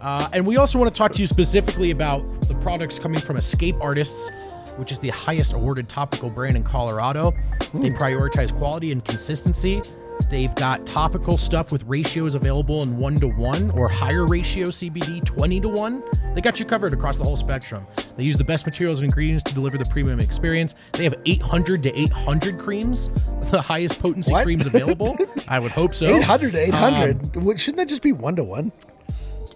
Uh, 0.00 0.28
and 0.32 0.46
we 0.46 0.56
also 0.56 0.78
want 0.78 0.92
to 0.92 0.96
talk 0.96 1.12
to 1.12 1.20
you 1.20 1.26
specifically 1.26 1.90
about 1.90 2.22
the 2.48 2.54
products 2.56 2.98
coming 2.98 3.20
from 3.20 3.36
Escape 3.36 3.76
Artists 3.80 4.30
which 4.76 4.92
is 4.92 4.98
the 4.98 5.08
highest 5.08 5.52
awarded 5.52 5.88
topical 5.88 6.30
brand 6.30 6.56
in 6.56 6.62
Colorado. 6.62 7.34
They 7.74 7.90
prioritize 7.90 8.54
quality 8.54 8.92
and 8.92 9.04
consistency. 9.04 9.82
They've 10.30 10.54
got 10.56 10.86
topical 10.86 11.38
stuff 11.38 11.70
with 11.70 11.84
ratios 11.84 12.34
available 12.34 12.82
in 12.82 12.96
one 12.96 13.16
to 13.16 13.28
one 13.28 13.70
or 13.72 13.88
higher 13.88 14.26
ratio 14.26 14.66
CBD 14.66 15.24
20 15.24 15.60
to 15.60 15.68
one. 15.68 16.02
They 16.34 16.40
got 16.40 16.58
you 16.58 16.66
covered 16.66 16.92
across 16.92 17.16
the 17.16 17.22
whole 17.24 17.36
spectrum. 17.36 17.86
They 18.16 18.24
use 18.24 18.36
the 18.36 18.44
best 18.44 18.66
materials 18.66 18.98
and 19.00 19.04
ingredients 19.04 19.44
to 19.44 19.54
deliver 19.54 19.78
the 19.78 19.84
premium 19.84 20.18
experience. 20.20 20.74
They 20.92 21.04
have 21.04 21.14
800 21.26 21.82
to 21.84 21.98
800 22.00 22.58
creams, 22.58 23.08
the 23.50 23.60
highest 23.62 24.00
potency 24.00 24.32
What? 24.32 24.44
creams 24.44 24.66
available. 24.66 25.16
I 25.48 25.58
would 25.60 25.70
hope 25.70 25.94
so. 25.94 26.06
800 26.06 26.52
to 26.52 26.62
Um, 26.64 26.74
800. 26.74 27.36
What- 27.36 27.60
Shouldn't 27.60 27.78
that 27.78 27.88
just 27.88 28.02
be 28.02 28.12
one 28.12 28.34
to 28.36 28.44
one? 28.44 28.72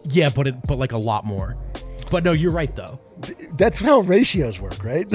yeah, 0.04 0.30
but 0.34 0.46
it, 0.46 0.54
but 0.66 0.76
like 0.78 0.92
a 0.92 0.98
lot 0.98 1.24
more. 1.26 1.56
But 2.11 2.24
no, 2.24 2.32
you're 2.32 2.52
right 2.52 2.74
though. 2.74 2.98
That's 3.57 3.79
how 3.81 4.01
ratios 4.01 4.59
work, 4.61 4.83
right? 4.85 5.07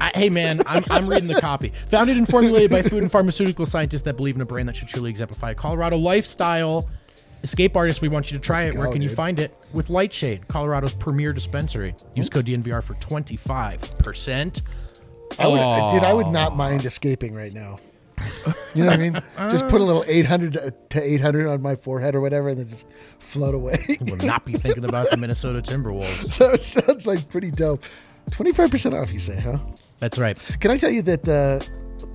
I, 0.00 0.12
hey 0.14 0.30
man, 0.30 0.62
I'm, 0.66 0.84
I'm 0.90 1.08
reading 1.08 1.28
the 1.32 1.40
copy. 1.40 1.72
Founded 1.88 2.16
and 2.16 2.28
formulated 2.28 2.70
by 2.70 2.82
food 2.82 3.02
and 3.02 3.10
pharmaceutical 3.10 3.66
scientists 3.66 4.02
that 4.02 4.16
believe 4.16 4.36
in 4.36 4.40
a 4.40 4.46
brand 4.46 4.68
that 4.68 4.76
should 4.76 4.88
truly 4.88 5.10
exemplify 5.10 5.50
a 5.50 5.54
Colorado 5.54 5.96
lifestyle. 5.96 6.88
Escape 7.42 7.74
artist, 7.76 8.02
we 8.02 8.08
want 8.08 8.30
you 8.30 8.36
to 8.38 8.42
try 8.42 8.64
it. 8.64 8.74
Where 8.76 8.86
go, 8.86 8.92
can 8.92 9.02
you 9.02 9.08
find 9.08 9.40
it? 9.40 9.56
With 9.72 9.88
Lightshade, 9.88 10.46
Colorado's 10.48 10.92
premier 10.92 11.32
dispensary. 11.32 11.94
Use 12.14 12.28
code 12.28 12.44
DNVR 12.46 12.82
for 12.82 12.94
25%. 12.94 14.60
I 15.38 15.46
would, 15.46 15.92
dude, 15.92 16.04
I 16.04 16.12
would 16.12 16.26
Oh. 16.26 16.30
not 16.30 16.54
mind 16.56 16.84
escaping 16.84 17.34
right 17.34 17.52
now. 17.54 17.78
You 18.74 18.84
know 18.84 18.90
what 18.90 18.94
I 18.94 18.96
mean? 18.96 19.12
just 19.50 19.66
put 19.68 19.80
a 19.80 19.84
little 19.84 20.04
800 20.06 20.52
to- 20.54 20.74
to 20.90 21.02
800 21.02 21.46
on 21.48 21.60
my 21.62 21.74
forehead 21.76 22.14
or 22.14 22.20
whatever, 22.20 22.48
and 22.50 22.60
then 22.60 22.68
just 22.68 22.86
float 23.18 23.54
away. 23.54 23.84
Will 24.00 24.16
not 24.16 24.44
be 24.44 24.52
thinking 24.52 24.84
about 24.84 25.10
the 25.10 25.16
Minnesota 25.16 25.60
Timberwolves. 25.60 26.36
that 26.38 26.62
sounds 26.62 27.06
like 27.06 27.28
pretty 27.28 27.50
dope. 27.50 27.84
25% 28.30 29.00
off, 29.00 29.12
you 29.12 29.18
say, 29.18 29.40
huh? 29.40 29.58
That's 29.98 30.18
right. 30.18 30.38
Can 30.60 30.70
I 30.70 30.76
tell 30.76 30.90
you 30.90 31.02
that 31.02 31.28
uh, 31.28 31.58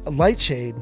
Lightshade 0.10 0.76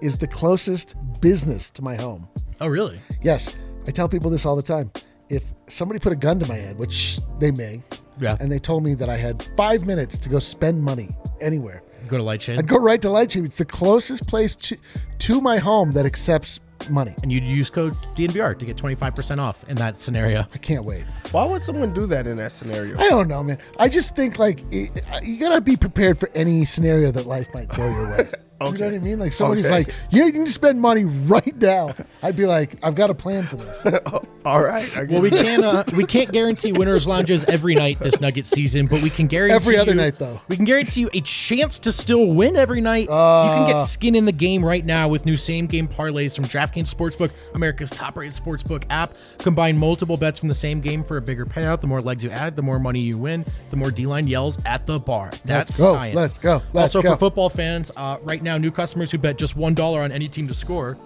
is 0.00 0.18
the 0.18 0.26
closest 0.26 0.94
business 1.20 1.70
to 1.72 1.82
my 1.82 1.94
home? 1.96 2.28
Oh, 2.60 2.68
really? 2.68 3.00
Yes, 3.22 3.56
I 3.86 3.90
tell 3.90 4.08
people 4.08 4.30
this 4.30 4.46
all 4.46 4.56
the 4.56 4.62
time. 4.62 4.90
If 5.28 5.44
somebody 5.66 6.00
put 6.00 6.12
a 6.12 6.16
gun 6.16 6.38
to 6.40 6.48
my 6.48 6.56
head, 6.56 6.78
which 6.78 7.18
they 7.38 7.50
may, 7.50 7.82
Yeah. 8.20 8.36
and 8.40 8.50
they 8.50 8.58
told 8.58 8.82
me 8.84 8.94
that 8.94 9.08
I 9.08 9.16
had 9.16 9.46
five 9.56 9.86
minutes 9.86 10.18
to 10.18 10.28
go 10.28 10.38
spend 10.38 10.82
money 10.82 11.14
anywhere, 11.40 11.82
Go 12.08 12.16
to 12.18 12.22
Lightshade. 12.22 12.58
I'd 12.58 12.68
go 12.68 12.76
right 12.78 13.00
to 13.02 13.10
Lightshade. 13.10 13.44
It's 13.44 13.58
the 13.58 13.64
closest 13.64 14.26
place 14.26 14.54
to, 14.56 14.76
to 15.20 15.40
my 15.40 15.58
home 15.58 15.92
that 15.92 16.06
accepts 16.06 16.60
money. 16.90 17.14
and 17.22 17.32
you'd 17.32 17.44
use 17.44 17.70
code 17.70 17.94
DNVR 18.14 18.58
to 18.58 18.66
get 18.66 18.76
25% 18.76 19.40
off 19.40 19.64
in 19.68 19.76
that 19.76 20.00
scenario. 20.00 20.40
I 20.40 20.58
can't 20.58 20.84
wait. 20.84 21.04
why 21.30 21.44
would 21.46 21.62
someone 21.62 21.94
do 21.94 22.06
that 22.06 22.26
in 22.26 22.36
that 22.36 22.52
scenario 22.52 22.98
I 22.98 23.08
don't 23.08 23.28
know, 23.28 23.42
man. 23.42 23.58
I 23.78 23.88
just 23.88 24.14
think 24.14 24.38
like 24.38 24.64
it, 24.70 25.02
you 25.22 25.38
gotta 25.38 25.60
be 25.62 25.76
prepared 25.76 26.18
for 26.18 26.30
any 26.34 26.64
scenario 26.66 27.10
that 27.12 27.26
life 27.26 27.48
might 27.54 27.72
throw 27.72 27.88
your 27.88 28.10
way. 28.10 28.28
You 28.72 28.78
know 28.78 28.86
what 28.86 28.94
I 28.94 28.98
mean? 28.98 29.18
Like 29.18 29.32
somebody's 29.32 29.66
Okay. 29.66 29.74
like, 29.84 29.94
you 30.10 30.24
need 30.30 30.46
to 30.46 30.52
spend 30.52 30.80
money 30.80 31.04
right 31.04 31.56
now. 31.56 31.94
I'd 32.22 32.36
be 32.36 32.46
like, 32.46 32.76
I've 32.82 32.94
got 32.94 33.10
a 33.10 33.14
plan 33.14 33.46
for 33.46 33.56
this. 33.56 34.00
All 34.44 34.62
right. 34.62 35.08
Well, 35.10 35.22
we 35.22 35.30
can't 35.30 35.64
uh, 35.64 35.84
we 35.96 36.04
can't 36.04 36.30
guarantee 36.30 36.72
winners 36.72 37.06
lounges 37.06 37.44
every 37.46 37.74
night 37.74 37.98
this 37.98 38.20
Nugget 38.20 38.46
season, 38.46 38.86
but 38.86 39.00
we 39.02 39.08
can 39.08 39.26
guarantee 39.26 39.54
Every 39.54 39.78
other 39.78 39.92
you- 39.92 39.96
night, 39.96 40.16
though. 40.16 40.38
We 40.48 40.56
can 40.56 40.66
guarantee 40.66 41.00
you 41.02 41.10
a 41.14 41.20
chance 41.22 41.78
to 41.80 41.92
still 41.92 42.32
win 42.34 42.54
every 42.56 42.80
night. 42.82 43.04
you 43.04 43.08
can 43.08 43.70
get 43.70 43.78
skin 43.78 44.14
in 44.14 44.26
the 44.26 44.32
game 44.32 44.62
right 44.64 44.84
now 44.84 45.08
with 45.08 45.24
new 45.24 45.36
same 45.36 45.66
game 45.66 45.88
parlays 45.88 46.34
from 46.36 46.44
DraftKings 46.44 46.92
Sportsbook, 46.94 47.30
America's 47.54 47.90
top-rated 47.90 48.34
sportsbook 48.34 48.84
app. 48.90 49.14
Combine 49.38 49.78
multiple 49.78 50.16
bets 50.18 50.38
from 50.38 50.48
the 50.48 50.54
same 50.54 50.80
game 50.80 51.02
for 51.04 51.16
a 51.16 51.22
bigger 51.22 51.46
payout. 51.46 51.80
The 51.80 51.86
more 51.86 52.00
legs 52.02 52.22
you 52.22 52.30
add, 52.30 52.54
the 52.54 52.62
more 52.62 52.78
money 52.78 53.00
you 53.00 53.16
win. 53.16 53.44
The 53.70 53.76
more 53.76 53.90
D-line 53.90 54.26
yells 54.26 54.58
at 54.66 54.86
the 54.86 54.98
bar. 54.98 55.30
That's 55.46 55.70
Let's 55.70 55.78
go. 55.78 55.92
science. 55.94 56.14
Let's 56.14 56.38
go. 56.38 56.62
Let's 56.74 56.94
also 56.94 57.00
go. 57.02 57.12
for 57.12 57.16
football 57.18 57.48
fans, 57.48 57.90
uh, 57.96 58.18
right 58.22 58.42
now, 58.42 58.53
new 58.60 58.70
customers 58.70 59.10
who 59.10 59.18
bet 59.18 59.38
just 59.38 59.56
one 59.56 59.74
dollar 59.74 60.00
on 60.00 60.12
any 60.12 60.28
team 60.28 60.48
to 60.48 60.54
score 60.54 60.96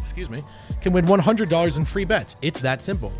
excuse 0.00 0.30
me, 0.30 0.42
can 0.80 0.92
win 0.92 1.06
$100 1.06 1.76
in 1.76 1.84
free 1.84 2.04
bets. 2.04 2.36
It's 2.42 2.60
that 2.60 2.82
simple. 2.82 3.12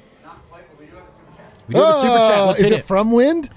We 1.68 1.74
do 1.74 1.80
have 1.82 1.96
a 1.96 2.00
super 2.00 2.18
chat. 2.20 2.38
Oh, 2.40 2.46
Let's 2.48 2.60
is 2.62 2.70
hit 2.70 2.74
it 2.74 2.80
it. 2.82 2.86
from 2.86 3.12
Wind? 3.12 3.50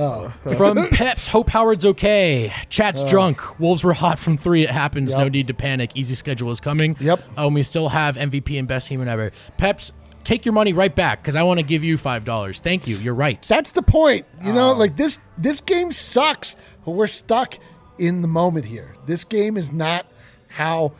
Oh. 0.00 0.32
From 0.56 0.88
Peps, 0.90 1.26
Hope 1.26 1.50
Howard's 1.50 1.84
okay. 1.84 2.52
Chat's 2.70 3.02
uh. 3.02 3.06
drunk. 3.08 3.60
Wolves 3.60 3.84
were 3.84 3.92
hot 3.92 4.18
from 4.18 4.36
three. 4.38 4.62
It 4.64 4.70
happens. 4.70 5.14
No 5.14 5.28
need 5.28 5.46
to 5.48 5.54
panic. 5.54 5.90
Easy 5.94 6.14
schedule 6.14 6.50
is 6.50 6.58
coming. 6.60 6.96
Yep. 6.98 7.22
Oh, 7.36 7.46
and 7.46 7.54
we 7.54 7.62
still 7.62 7.88
have 7.90 8.16
MVP 8.16 8.58
and 8.58 8.66
best 8.66 8.88
human 8.88 9.08
ever. 9.08 9.30
Peps, 9.58 9.92
take 10.24 10.44
your 10.46 10.54
money 10.54 10.72
right 10.72 10.94
back 10.94 11.22
because 11.22 11.36
I 11.36 11.42
want 11.42 11.58
to 11.60 11.62
give 11.62 11.84
you 11.84 11.98
five 11.98 12.24
dollars. 12.24 12.60
Thank 12.60 12.86
you. 12.86 12.96
You're 12.96 13.14
right. 13.14 13.42
That's 13.42 13.72
the 13.72 13.82
point. 13.82 14.26
You 14.42 14.52
Oh. 14.52 14.54
know, 14.54 14.72
like 14.72 14.96
this 14.96 15.18
this 15.36 15.60
game 15.60 15.92
sucks, 15.92 16.56
but 16.84 16.92
we're 16.92 17.06
stuck 17.06 17.58
in 17.98 18.22
the 18.22 18.28
moment 18.28 18.64
here. 18.64 18.94
This 19.06 19.24
game 19.24 19.56
is 19.58 19.70
not 19.70 20.06
how 20.48 20.94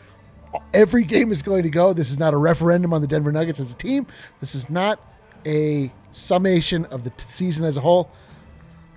every 0.75 1.05
game 1.05 1.33
is 1.33 1.43
going 1.43 1.63
to 1.63 1.71
go. 1.71 1.93
This 1.93 2.11
is 2.11 2.19
not 2.19 2.35
a 2.35 2.37
referendum 2.37 2.93
on 2.93 3.01
the 3.01 3.07
Denver 3.07 3.33
Nuggets 3.33 3.61
as 3.61 3.73
a 3.73 3.77
team. 3.77 4.07
This 4.41 4.55
is 4.55 4.69
not 4.69 5.01
a 5.47 5.91
summation 6.13 6.85
of 6.87 7.05
the 7.05 7.11
t- 7.11 7.25
season 7.29 7.65
as 7.65 7.77
a 7.77 7.81
whole. 7.81 8.11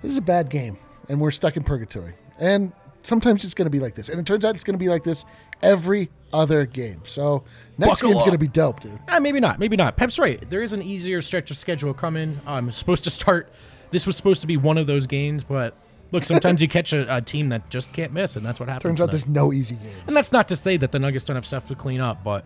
This 0.04 0.12
is 0.12 0.18
a 0.18 0.22
bad 0.22 0.50
game, 0.50 0.76
and 1.08 1.18
we're 1.18 1.30
stuck 1.30 1.56
in 1.56 1.64
purgatory. 1.64 2.12
And 2.38 2.74
sometimes 3.04 3.42
it's 3.42 3.54
going 3.54 3.64
to 3.64 3.70
be 3.70 3.78
like 3.78 3.94
this. 3.94 4.10
And 4.10 4.20
it 4.20 4.26
turns 4.26 4.44
out 4.44 4.54
it's 4.54 4.62
going 4.62 4.78
to 4.78 4.82
be 4.82 4.90
like 4.90 5.02
this 5.02 5.24
every 5.62 6.10
other 6.30 6.66
game. 6.66 7.00
So 7.06 7.42
next 7.78 8.02
Buckle 8.02 8.10
game's 8.10 8.20
going 8.20 8.32
to 8.32 8.38
be 8.38 8.46
dope, 8.46 8.80
dude. 8.80 8.98
Eh, 9.08 9.18
maybe 9.18 9.40
not. 9.40 9.58
Maybe 9.58 9.76
not. 9.76 9.96
Pep's 9.96 10.18
right. 10.18 10.46
There 10.50 10.62
is 10.62 10.74
an 10.74 10.82
easier 10.82 11.22
stretch 11.22 11.50
of 11.50 11.56
schedule 11.56 11.94
coming. 11.94 12.38
I'm 12.46 12.70
supposed 12.70 13.04
to 13.04 13.10
start. 13.10 13.50
This 13.92 14.06
was 14.06 14.14
supposed 14.14 14.42
to 14.42 14.46
be 14.46 14.58
one 14.58 14.76
of 14.76 14.86
those 14.86 15.06
games, 15.06 15.42
but 15.42 15.74
look, 16.12 16.22
sometimes 16.22 16.60
you 16.60 16.68
catch 16.78 16.92
a, 16.92 17.16
a 17.16 17.22
team 17.22 17.48
that 17.48 17.70
just 17.70 17.90
can't 17.94 18.12
miss, 18.12 18.36
and 18.36 18.44
that's 18.44 18.60
what 18.60 18.68
happens. 18.68 18.82
Turns 18.82 19.00
out 19.00 19.10
there's 19.10 19.26
no 19.26 19.54
easy 19.54 19.76
games. 19.76 20.02
And 20.06 20.14
that's 20.14 20.32
not 20.32 20.48
to 20.48 20.56
say 20.56 20.76
that 20.76 20.92
the 20.92 20.98
Nuggets 20.98 21.24
don't 21.24 21.36
have 21.36 21.46
stuff 21.46 21.66
to 21.68 21.74
clean 21.74 22.02
up, 22.02 22.22
but 22.22 22.44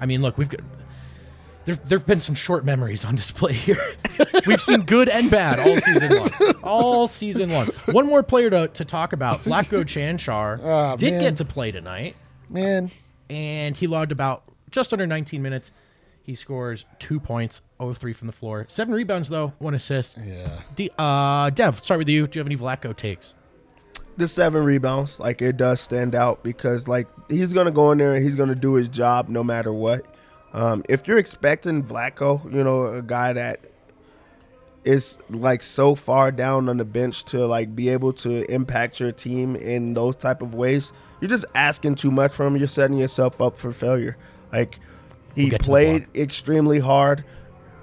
I 0.00 0.06
mean, 0.06 0.22
look, 0.22 0.38
we've 0.38 0.48
got 0.48 0.60
there 1.68 1.76
there've 1.86 2.06
been 2.06 2.20
some 2.20 2.34
short 2.34 2.64
memories 2.64 3.04
on 3.04 3.14
display 3.14 3.52
here. 3.52 3.94
we've 4.46 4.60
seen 4.60 4.82
good 4.82 5.08
and 5.08 5.30
bad 5.30 5.60
all 5.60 5.78
season 5.80 6.16
long. 6.16 6.28
All 6.62 7.08
season 7.08 7.50
long. 7.50 7.68
One 7.86 8.06
more 8.06 8.22
player 8.22 8.50
to, 8.50 8.68
to 8.68 8.84
talk 8.84 9.12
about. 9.12 9.40
Vlatko 9.44 9.84
Cancar 9.84 10.60
Ah, 10.64 10.96
did 10.96 11.12
man. 11.14 11.22
get 11.22 11.36
to 11.36 11.44
play 11.44 11.70
tonight, 11.70 12.16
Man, 12.48 12.90
and 13.30 13.76
he 13.76 13.86
logged 13.86 14.12
about 14.12 14.42
just 14.70 14.92
under 14.92 15.06
19 15.06 15.42
minutes. 15.42 15.70
He 16.22 16.34
scores 16.34 16.84
two 16.98 17.20
points, 17.20 17.62
0 17.80 17.90
of 17.90 17.98
3 17.98 18.12
from 18.12 18.26
the 18.26 18.34
floor. 18.34 18.66
Seven 18.68 18.92
rebounds, 18.94 19.28
though, 19.30 19.54
one 19.58 19.74
assist. 19.74 20.18
yeah. 20.22 20.60
D, 20.74 20.90
uh, 20.98 21.48
Dev, 21.50 21.82
start 21.82 21.98
with 21.98 22.08
you. 22.08 22.26
Do 22.26 22.38
you 22.38 22.40
have 22.40 22.46
any 22.46 22.56
Flacco 22.56 22.94
takes? 22.96 23.34
the 24.18 24.26
seven 24.26 24.64
rebounds, 24.64 25.20
like 25.20 25.40
it 25.40 25.56
does 25.56 25.80
stand 25.80 26.12
out 26.14 26.42
because 26.42 26.88
like 26.88 27.06
he's 27.30 27.52
gonna 27.52 27.70
go 27.70 27.92
in 27.92 27.98
there 27.98 28.14
and 28.14 28.24
he's 28.24 28.34
gonna 28.34 28.54
do 28.56 28.74
his 28.74 28.88
job 28.88 29.28
no 29.28 29.44
matter 29.44 29.72
what. 29.72 30.04
Um, 30.52 30.84
if 30.88 31.06
you're 31.06 31.18
expecting 31.18 31.82
Vlatko, 31.82 32.44
you 32.52 32.64
know, 32.64 32.86
a 32.86 33.02
guy 33.02 33.32
that 33.32 33.60
is 34.84 35.18
like 35.28 35.62
so 35.62 35.94
far 35.94 36.32
down 36.32 36.68
on 36.68 36.78
the 36.78 36.84
bench 36.84 37.24
to 37.24 37.46
like 37.46 37.76
be 37.76 37.88
able 37.90 38.12
to 38.12 38.50
impact 38.50 39.00
your 39.00 39.12
team 39.12 39.54
in 39.56 39.94
those 39.94 40.16
type 40.16 40.40
of 40.40 40.54
ways, 40.54 40.92
you're 41.20 41.28
just 41.28 41.44
asking 41.54 41.94
too 41.96 42.10
much 42.10 42.32
from 42.32 42.48
him. 42.48 42.56
You're 42.56 42.68
setting 42.68 42.96
yourself 42.96 43.40
up 43.40 43.58
for 43.58 43.72
failure. 43.72 44.16
Like 44.52 44.80
he 45.34 45.42
We'll 45.42 45.50
get 45.50 45.60
to 45.60 45.64
the 45.64 45.70
played 45.70 46.06
extremely 46.14 46.78
hard. 46.78 47.24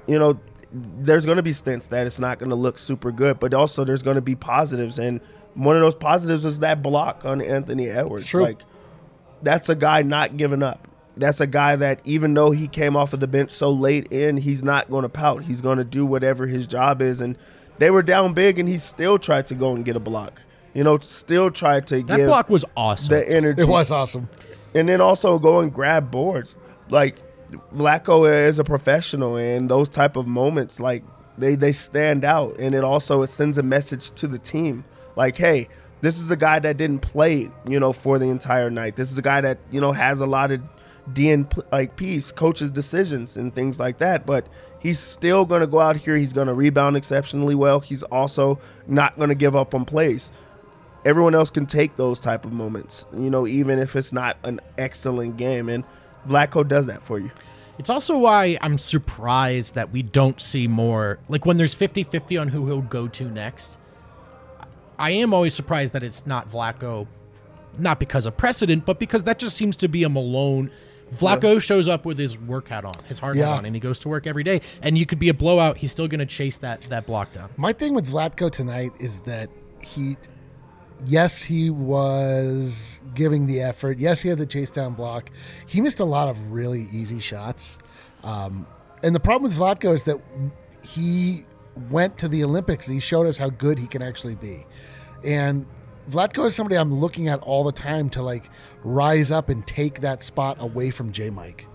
You 0.08 0.18
know, 0.18 0.40
there's 0.72 1.26
going 1.26 1.38
to 1.38 1.44
be 1.44 1.54
stints 1.54 1.88
that 1.88 2.08
it's 2.08 2.20
not 2.20 2.40
going 2.40 2.50
to 2.50 2.56
look 2.56 2.78
super 2.78 3.12
good, 3.12 3.40
but 3.40 3.54
also 3.54 3.84
there's 3.86 4.02
going 4.04 4.16
to 4.16 4.22
be 4.22 4.36
positives, 4.36 5.00
and 5.00 5.22
one 5.54 5.76
of 5.76 5.82
those 5.82 5.96
positives 5.96 6.44
is 6.44 6.60
that 6.60 6.82
block 6.82 7.24
on 7.24 7.42
Anthony 7.42 7.88
Edwards. 7.90 8.26
Like 8.42 8.62
that's 9.42 9.70
a 9.70 9.76
guy 9.76 10.02
not 10.02 10.38
giving 10.38 10.64
up. 10.64 10.88
That's 11.18 11.40
a 11.40 11.48
guy 11.48 11.76
that 11.78 12.02
even 12.04 12.34
though 12.34 12.52
he 12.52 12.68
came 12.68 12.96
off 12.98 13.14
of 13.14 13.20
the 13.22 13.28
bench 13.28 13.52
so 13.52 13.72
late 13.72 14.08
in, 14.12 14.38
he's 14.38 14.64
not 14.64 14.90
going 14.90 15.04
to 15.04 15.10
pout. 15.10 15.44
He's 15.44 15.62
going 15.62 15.78
to 15.78 15.84
do 15.86 16.06
whatever 16.06 16.46
his 16.48 16.68
job 16.68 17.02
is, 17.02 17.22
and 17.22 17.38
they 17.78 17.90
were 17.90 18.04
down 18.04 18.34
big, 18.34 18.60
and 18.60 18.68
he 18.68 18.78
still 18.78 19.18
tried 19.18 19.46
to 19.48 19.56
go 19.56 19.74
and 19.74 19.86
get 19.86 19.96
a 19.96 20.00
block. 20.00 20.42
You 20.74 20.84
know, 20.84 20.98
still 21.00 21.52
tried 21.52 21.88
to 21.88 22.04
That 22.04 22.18
give 22.18 22.28
block 22.28 22.50
was 22.50 22.66
awesome. 22.76 23.10
the 23.10 23.30
energy 23.34 23.62
It 23.62 23.68
was 23.68 23.92
awesome. 23.92 24.28
and 24.74 24.90
then 24.90 25.00
also 25.00 25.40
go 25.40 25.62
and 25.62 25.72
grab 25.74 26.12
boards. 26.12 26.58
Like 26.90 27.18
Vlatko 27.74 28.30
is 28.48 28.60
a 28.60 28.64
professional, 28.66 29.38
and 29.38 29.70
those 29.70 29.88
type 29.90 30.16
of 30.18 30.28
moments, 30.28 30.80
like 30.82 31.04
they 31.38 31.56
they 31.56 31.72
stand 31.72 32.26
out, 32.26 32.58
and 32.60 32.76
it 32.76 32.84
also 32.84 33.22
it 33.22 33.28
sends 33.28 33.58
a 33.58 33.64
message 33.64 34.12
to 34.12 34.28
the 34.28 34.38
team, 34.40 34.84
like, 35.16 35.38
hey, 35.38 35.70
this 36.02 36.20
is 36.20 36.30
a 36.30 36.36
guy 36.36 36.60
that 36.60 36.76
didn't 36.78 37.00
play, 37.02 37.50
you 37.68 37.80
know, 37.80 37.94
for 37.94 38.20
the 38.20 38.26
entire 38.28 38.70
night. 38.70 38.96
This 38.98 39.12
is 39.12 39.18
a 39.18 39.22
guy 39.22 39.40
that 39.42 39.60
you 39.72 39.80
know 39.80 39.94
has 39.94 40.20
a 40.20 40.26
lot 40.26 40.52
of 40.52 40.62
P- 41.14 41.62
like 41.72 41.96
piece, 41.96 42.32
coaches' 42.32 42.72
decisions 42.72 43.38
and 43.38 43.54
things 43.54 43.80
like 43.80 43.98
that, 44.00 44.26
but. 44.26 44.48
He's 44.78 45.00
still 45.00 45.46
going 45.46 45.62
to 45.62 45.68
go 45.68 45.80
out 45.80 45.98
here. 45.98 46.16
He's 46.16 46.32
going 46.32 46.46
to 46.46 46.54
rebound 46.54 46.96
exceptionally 46.96 47.56
well. 47.56 47.80
He's 47.80 48.04
also 48.04 48.60
not 48.86 49.18
going 49.18 49.30
to 49.30 49.36
give 49.36 49.56
up 49.56 49.74
on 49.74 49.84
plays 49.84 50.32
everyone 51.06 51.36
else 51.36 51.52
can 51.52 51.68
take 51.68 51.96
those 51.96 52.20
type 52.20 52.44
of 52.44 52.52
moments, 52.52 53.06
you 53.14 53.30
know, 53.30 53.46
even 53.48 53.80
if 53.80 53.96
it's 53.96 54.12
not 54.12 54.38
an 54.44 54.60
excellent 54.78 55.38
game. 55.38 55.70
And 55.70 55.84
Vlatko 56.28 56.68
does 56.68 56.88
that 56.88 57.04
for 57.04 57.20
you. 57.20 57.30
It's 57.78 57.90
also 57.90 58.18
why 58.18 58.58
I'm 58.62 58.78
surprised 58.78 59.76
that 59.76 59.92
we 59.92 60.02
don't 60.02 60.42
see 60.42 60.68
more. 60.68 61.20
Like 61.30 61.46
when 61.46 61.58
there's 61.58 61.74
50 61.74 62.04
50 62.04 62.38
on 62.38 62.48
who 62.50 62.66
he'll 62.66 62.82
go 62.82 63.08
to 63.10 63.26
next, 63.26 63.78
I 64.98 65.12
am 65.12 65.34
always 65.34 65.54
surprised 65.54 65.94
that 65.94 66.04
it's 66.04 66.26
not 66.26 66.50
Vlatko, 66.50 67.08
not 67.78 68.00
because 68.00 68.26
of 68.26 68.36
precedent, 68.36 68.86
but 68.86 68.98
because 68.98 69.24
that 69.24 69.40
just 69.40 69.56
seems 69.56 69.76
to 69.78 69.88
be 69.88 70.04
a 70.04 70.10
Malone. 70.10 70.72
Vlatko 71.14 71.62
shows 71.62 71.88
up 71.88 72.06
with 72.06 72.18
his 72.18 72.38
work 72.38 72.68
hat 72.70 72.84
on, 72.86 72.94
his 73.08 73.20
hard 73.20 73.36
hat 73.38 73.42
Yeah. 73.44 73.54
on, 73.58 73.66
and 73.66 73.76
he 73.76 73.80
goes 73.80 74.00
to 74.00 74.10
work 74.10 74.26
every 74.26 74.44
day. 74.44 74.62
And 74.82 74.98
you 74.98 75.06
could 75.06 75.20
be 75.20 75.30
a 75.30 75.34
blowout, 75.34 75.78
he's 75.78 75.92
still 75.92 76.08
going 76.08 76.20
to 76.20 76.26
chase 76.26 76.58
that 76.58 76.82
that 76.82 77.06
block 77.06 77.32
down. 77.34 77.50
My 77.58 77.74
thing 77.74 77.94
with 77.94 78.10
Vlatko 78.10 78.52
tonight 78.52 78.92
is 79.00 79.20
that 79.22 79.50
he, 79.82 80.18
yes, 81.06 81.44
he 81.44 81.70
was 81.70 83.00
giving 83.14 83.46
the 83.48 83.62
effort. 83.62 84.00
Yes, 84.00 84.22
he 84.22 84.30
had 84.30 84.40
the 84.40 84.46
chase 84.48 84.70
down 84.72 84.94
block. 84.94 85.30
He 85.68 85.80
missed 85.82 86.00
a 86.00 86.06
lot 86.06 86.28
of 86.28 86.40
really 86.52 86.88
easy 86.92 87.20
shots. 87.20 87.78
Um, 88.24 88.66
and 89.04 89.14
the 89.14 89.20
problem 89.20 89.44
with 89.52 89.58
Vlatko 89.58 89.94
is 89.94 90.04
that 90.04 90.20
he 90.82 91.46
went 91.90 92.18
to 92.18 92.28
the 92.28 92.44
Olympics 92.44 92.88
and 92.88 92.96
he 92.96 93.00
showed 93.00 93.28
us 93.28 93.38
how 93.38 93.50
good 93.50 93.78
he 93.78 93.86
can 93.88 94.02
actually 94.02 94.36
be. 94.36 94.66
And 95.24 95.68
Vlatko 96.10 96.46
is 96.48 96.56
somebody 96.56 96.76
I'm 96.78 96.94
looking 96.94 97.28
at 97.28 97.40
all 97.40 97.64
the 97.64 97.72
time 97.72 98.10
to 98.12 98.22
like 98.22 98.50
rise 98.86 99.32
up 99.32 99.50
and 99.50 99.66
take 99.68 100.00
that 100.02 100.24
spot 100.24 100.58
away 100.62 100.92
from 100.92 101.12
J 101.12 101.30
Mike. 101.30 101.66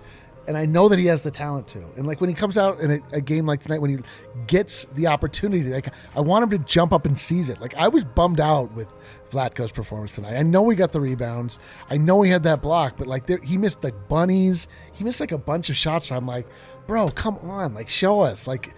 and 0.48 0.56
I 0.56 0.64
know 0.64 0.88
that 0.88 0.98
he 0.98 1.06
has 1.06 1.22
the 1.22 1.30
talent 1.30 1.68
to. 1.68 1.78
And 1.96 2.06
like 2.06 2.20
when 2.20 2.28
he 2.28 2.34
comes 2.34 2.58
out 2.58 2.80
in 2.80 2.90
a, 2.90 2.98
a 3.12 3.20
game 3.20 3.46
like 3.46 3.60
tonight, 3.60 3.80
when 3.80 3.90
he 3.90 4.02
gets 4.48 4.84
the 4.94 5.06
opportunity, 5.06 5.62
like 5.68 5.94
I 6.16 6.20
want 6.20 6.42
him 6.42 6.50
to 6.50 6.58
jump 6.58 6.92
up 6.92 7.06
and 7.06 7.16
seize 7.16 7.48
it. 7.48 7.60
Like 7.60 7.74
I 7.76 7.88
was 7.88 8.04
bummed 8.04 8.40
out 8.40 8.72
with 8.72 8.88
Vlatko's 9.30 9.70
performance 9.70 10.14
tonight. 10.14 10.36
I 10.36 10.42
know 10.42 10.68
he 10.68 10.74
got 10.76 10.90
the 10.92 11.00
rebounds. 11.00 11.58
I 11.88 11.98
know 11.98 12.22
he 12.22 12.30
had 12.30 12.42
that 12.44 12.62
block, 12.62 12.96
but 12.96 13.06
like 13.06 13.26
there, 13.26 13.38
he 13.38 13.56
missed 13.58 13.84
like 13.84 14.08
bunnies. 14.08 14.66
He 14.92 15.04
missed 15.04 15.20
like 15.20 15.32
a 15.32 15.38
bunch 15.38 15.70
of 15.70 15.76
shots. 15.76 16.10
Where 16.10 16.16
I'm 16.16 16.26
like, 16.26 16.48
bro, 16.88 17.10
come 17.10 17.36
on, 17.38 17.74
like 17.74 17.88
show 17.88 18.20
us, 18.20 18.46
like 18.48 18.74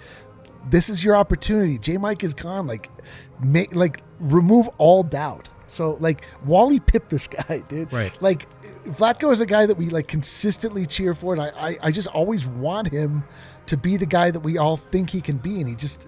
this 0.69 0.89
is 0.91 1.03
your 1.03 1.17
opportunity. 1.17 1.79
J. 1.79 1.97
Mike 1.97 2.23
is 2.23 2.35
gone. 2.35 2.67
Like, 2.67 2.91
make 3.43 3.75
like 3.75 4.03
remove 4.21 4.69
all 4.79 5.03
doubt. 5.03 5.49
So 5.73 5.97
like 6.01 6.25
Wally 6.45 6.81
pipped 6.81 7.11
this 7.11 7.27
guy, 7.49 7.63
dude. 7.69 7.93
Right. 7.93 8.13
Like 8.23 8.47
Vlatko 8.85 9.33
is 9.33 9.41
a 9.41 9.47
guy 9.47 9.67
that 9.67 9.77
we 9.77 9.87
like 9.87 10.09
consistently 10.09 10.87
cheer 10.87 11.15
for, 11.15 11.33
and 11.33 11.43
I, 11.43 11.49
I, 11.57 11.79
I 11.85 11.91
just 11.91 12.09
always 12.09 12.47
want 12.47 12.93
him 12.93 13.25
to 13.67 13.77
be 13.77 13.97
the 13.97 14.07
guy 14.07 14.31
that 14.31 14.41
we 14.41 14.59
all 14.59 14.77
think 14.77 15.11
he 15.11 15.21
can 15.21 15.39
be, 15.39 15.61
and 15.61 15.69
he 15.69 15.77
just 15.77 16.07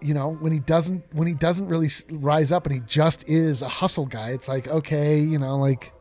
you 0.00 0.12
know 0.12 0.32
when 0.34 0.52
he 0.52 0.60
doesn't 0.60 1.02
when 1.12 1.26
he 1.26 1.34
doesn't 1.34 1.66
really 1.66 1.88
rise 2.10 2.52
up 2.52 2.66
and 2.66 2.74
he 2.74 2.80
just 2.86 3.26
is 3.26 3.62
a 3.62 3.68
hustle 3.68 4.04
guy 4.04 4.32
it's 4.32 4.48
like 4.48 4.68
okay 4.68 5.18
you 5.18 5.38
know 5.38 5.56
like 5.56 5.92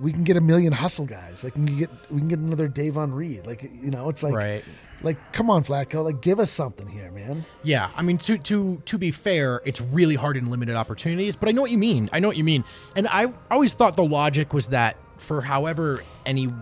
we 0.00 0.12
can 0.12 0.24
get 0.24 0.38
a 0.38 0.40
million 0.40 0.72
hustle 0.72 1.04
guys 1.04 1.44
like 1.44 1.54
we 1.56 1.66
can 1.66 1.76
get 1.76 1.90
we 2.10 2.20
can 2.20 2.28
get 2.28 2.38
another 2.38 2.68
Davon 2.68 3.12
Reed 3.12 3.44
like 3.44 3.64
you 3.64 3.90
know 3.90 4.08
it's 4.08 4.22
like 4.22 4.32
Right. 4.32 4.64
Like 5.02 5.32
come 5.32 5.50
on 5.50 5.64
Vlatko 5.64 6.04
like 6.04 6.20
give 6.20 6.38
us 6.38 6.50
something 6.50 6.86
here 6.86 7.10
man 7.10 7.44
Yeah, 7.62 7.90
I 7.96 8.02
mean 8.02 8.18
to 8.18 8.38
to 8.38 8.82
to 8.84 8.98
be 8.98 9.10
fair, 9.10 9.60
it's 9.64 9.80
really 9.80 10.14
hard 10.14 10.36
in 10.36 10.50
limited 10.50 10.76
opportunities, 10.76 11.36
but 11.36 11.48
I 11.48 11.52
know 11.52 11.62
what 11.62 11.70
you 11.70 11.78
mean. 11.78 12.08
I 12.12 12.20
know 12.20 12.28
what 12.28 12.36
you 12.36 12.44
mean. 12.44 12.64
And 12.96 13.08
I 13.08 13.32
always 13.50 13.74
thought 13.74 13.96
the 13.96 14.04
logic 14.04 14.52
was 14.52 14.68
that 14.68 14.96
for 15.18 15.40
however 15.40 16.02
any 16.26 16.52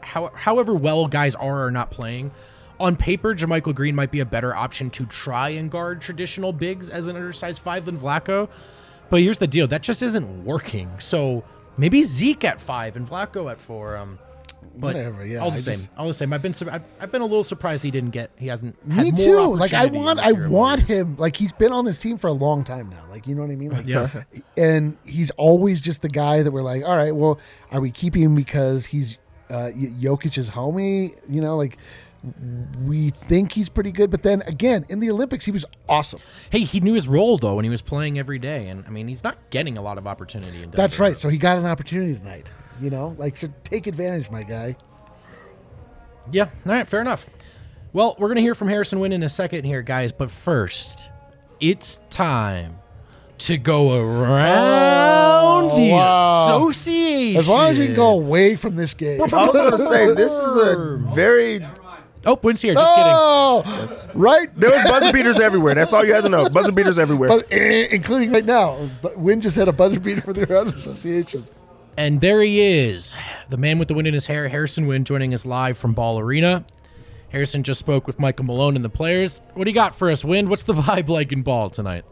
how, 0.00 0.30
however 0.34 0.74
well 0.74 1.06
guys 1.06 1.34
are 1.34 1.64
or 1.64 1.70
not 1.70 1.90
playing, 1.90 2.30
on 2.80 2.96
paper 2.96 3.34
JaMychal 3.34 3.74
Green 3.74 3.94
might 3.94 4.10
be 4.10 4.20
a 4.20 4.26
better 4.26 4.54
option 4.54 4.90
to 4.90 5.06
try 5.06 5.50
and 5.50 5.70
guard 5.70 6.00
traditional 6.00 6.52
bigs 6.52 6.90
as 6.90 7.06
an 7.06 7.16
undersized 7.16 7.60
5 7.60 7.84
than 7.84 7.98
Vlatko. 7.98 8.48
But 9.10 9.20
here's 9.20 9.38
the 9.38 9.46
deal, 9.46 9.66
that 9.68 9.82
just 9.82 10.02
isn't 10.02 10.44
working. 10.44 10.90
So 10.98 11.44
maybe 11.76 12.02
Zeke 12.02 12.44
at 12.44 12.60
5 12.60 12.96
and 12.96 13.08
Vlatko 13.08 13.50
at 13.50 13.60
4 13.60 13.96
um 13.96 14.18
but 14.76 14.94
Whatever, 14.94 15.26
yeah, 15.26 15.38
all 15.38 15.50
the 15.50 15.56
I 15.56 15.60
same. 15.60 15.74
just- 15.74 15.88
all 15.98 16.06
the 16.06 16.14
same. 16.14 16.32
I've 16.32 16.42
been 16.42 16.54
I've, 16.70 16.82
I've 17.00 17.10
been 17.12 17.20
a 17.22 17.26
little 17.26 17.42
surprised 17.44 17.82
he 17.82 17.90
didn't 17.90 18.10
get. 18.10 18.30
He 18.36 18.46
hasn't. 18.46 18.84
me 18.86 19.06
had 19.06 19.14
more 19.18 19.24
too 19.24 19.54
like 19.56 19.72
I 19.72 19.86
want 19.86 20.20
I 20.20 20.32
want 20.32 20.82
him 20.82 21.16
like 21.16 21.36
he's 21.36 21.52
been 21.52 21.72
on 21.72 21.84
this 21.84 21.98
team 21.98 22.16
for 22.18 22.28
a 22.28 22.32
long 22.32 22.62
time 22.64 22.88
now 22.88 23.04
like 23.10 23.26
you 23.26 23.34
know 23.34 23.42
what 23.42 23.50
I 23.50 23.56
mean 23.56 23.70
like 23.72 23.86
Yeah. 23.86 24.08
and 24.56 24.96
he's 25.04 25.30
always 25.32 25.80
just 25.80 26.02
the 26.02 26.08
guy 26.08 26.42
that 26.42 26.50
we're 26.52 26.62
like 26.62 26.84
all 26.84 26.96
right 26.96 27.14
well 27.14 27.38
are 27.72 27.80
we 27.80 27.90
keeping 27.90 28.22
him 28.22 28.34
because 28.36 28.86
he's 28.86 29.18
uh 29.50 29.70
Jokic's 29.74 30.50
homie 30.50 31.14
you 31.28 31.40
know 31.40 31.56
like 31.56 31.76
we 32.84 33.10
think 33.10 33.52
he's 33.52 33.68
pretty 33.68 33.92
good 33.92 34.10
but 34.10 34.22
then 34.22 34.42
again 34.42 34.84
in 34.88 35.00
the 35.00 35.10
Olympics 35.10 35.44
he 35.44 35.50
was 35.50 35.64
awesome 35.88 36.20
Hey, 36.50 36.60
he 36.60 36.80
knew 36.80 36.94
his 36.94 37.06
role 37.08 37.38
though, 37.38 37.58
and 37.58 37.64
he 37.64 37.70
was 37.70 37.82
playing 37.82 38.18
every 38.18 38.38
day. 38.38 38.68
And 38.68 38.84
I 38.86 38.90
mean, 38.90 39.06
he's 39.08 39.22
not 39.22 39.36
getting 39.50 39.76
a 39.76 39.82
lot 39.82 39.98
of 39.98 40.06
opportunity. 40.06 40.62
In 40.62 40.70
That's 40.70 40.98
right. 40.98 41.16
So 41.18 41.28
he 41.28 41.36
got 41.38 41.58
an 41.58 41.66
opportunity 41.66 42.14
tonight. 42.16 42.50
You 42.80 42.90
know, 42.90 43.14
like 43.18 43.36
so 43.36 43.48
take 43.64 43.86
advantage, 43.86 44.30
my 44.30 44.42
guy. 44.42 44.76
Yeah. 46.30 46.44
All 46.66 46.72
right. 46.72 46.86
Fair 46.86 47.00
enough. 47.00 47.26
Well, 47.92 48.14
we're 48.18 48.28
gonna 48.28 48.40
hear 48.42 48.54
from 48.54 48.68
Harrison 48.68 49.00
Wind 49.00 49.14
in 49.14 49.22
a 49.22 49.28
second 49.28 49.64
here, 49.64 49.82
guys. 49.82 50.12
But 50.12 50.30
first, 50.30 51.08
it's 51.60 52.00
time 52.10 52.78
to 53.38 53.56
go 53.56 53.94
around 54.00 55.68
the 55.68 55.92
Oh, 55.92 55.96
wow. 55.96 56.44
association. 56.58 57.36
As 57.38 57.48
long 57.48 57.68
as 57.70 57.78
we 57.78 57.86
can 57.86 57.96
go 57.96 58.08
away 58.10 58.56
from 58.56 58.76
this 58.76 58.94
game. 58.94 59.20
I 59.22 59.24
was 59.24 59.52
going 59.52 59.70
to 59.70 59.78
say 59.78 60.14
this 60.14 60.32
is 60.32 60.56
a 60.56 61.00
very. 61.14 61.64
Oh, 62.26 62.38
Wind's 62.42 62.60
here. 62.62 62.74
Just 62.74 62.94
kidding. 62.94 63.12
oh, 63.14 64.08
right. 64.14 64.48
There 64.58 64.70
was 64.70 64.82
buzzer 64.82 65.12
beaters 65.12 65.38
everywhere. 65.40 65.74
That's 65.76 65.92
all 65.92 66.04
you 66.04 66.12
had 66.12 66.24
to 66.24 66.28
know. 66.28 66.48
Buzzer 66.50 66.72
beaters 66.72 66.98
everywhere. 66.98 67.28
But, 67.28 67.46
eh, 67.52 67.86
including 67.92 68.32
right 68.32 68.44
now, 68.44 68.76
but 69.02 69.16
Wind 69.18 69.42
just 69.42 69.56
had 69.56 69.68
a 69.68 69.72
buzzer 69.72 70.00
beater 70.00 70.20
for 70.20 70.32
the 70.32 70.44
round 70.46 70.74
association. 70.74 71.44
And 71.98 72.20
there 72.20 72.40
he 72.42 72.60
is, 72.60 73.16
the 73.48 73.56
man 73.56 73.80
with 73.80 73.88
the 73.88 73.94
wind 73.94 74.06
in 74.06 74.14
his 74.14 74.24
hair, 74.24 74.46
Harrison 74.46 74.86
Wind, 74.86 75.04
joining 75.04 75.34
us 75.34 75.44
live 75.44 75.76
from 75.76 75.94
Ball 75.94 76.20
Arena. 76.20 76.64
Harrison 77.30 77.64
just 77.64 77.80
spoke 77.80 78.06
with 78.06 78.20
Michael 78.20 78.44
Malone 78.44 78.76
and 78.76 78.84
the 78.84 78.88
players. 78.88 79.42
What 79.54 79.64
do 79.64 79.70
you 79.72 79.74
got 79.74 79.96
for 79.96 80.08
us, 80.08 80.24
Wind? 80.24 80.48
What's 80.48 80.62
the 80.62 80.74
vibe 80.74 81.08
like 81.08 81.32
in 81.32 81.42
Ball 81.42 81.70
tonight? 81.70 82.04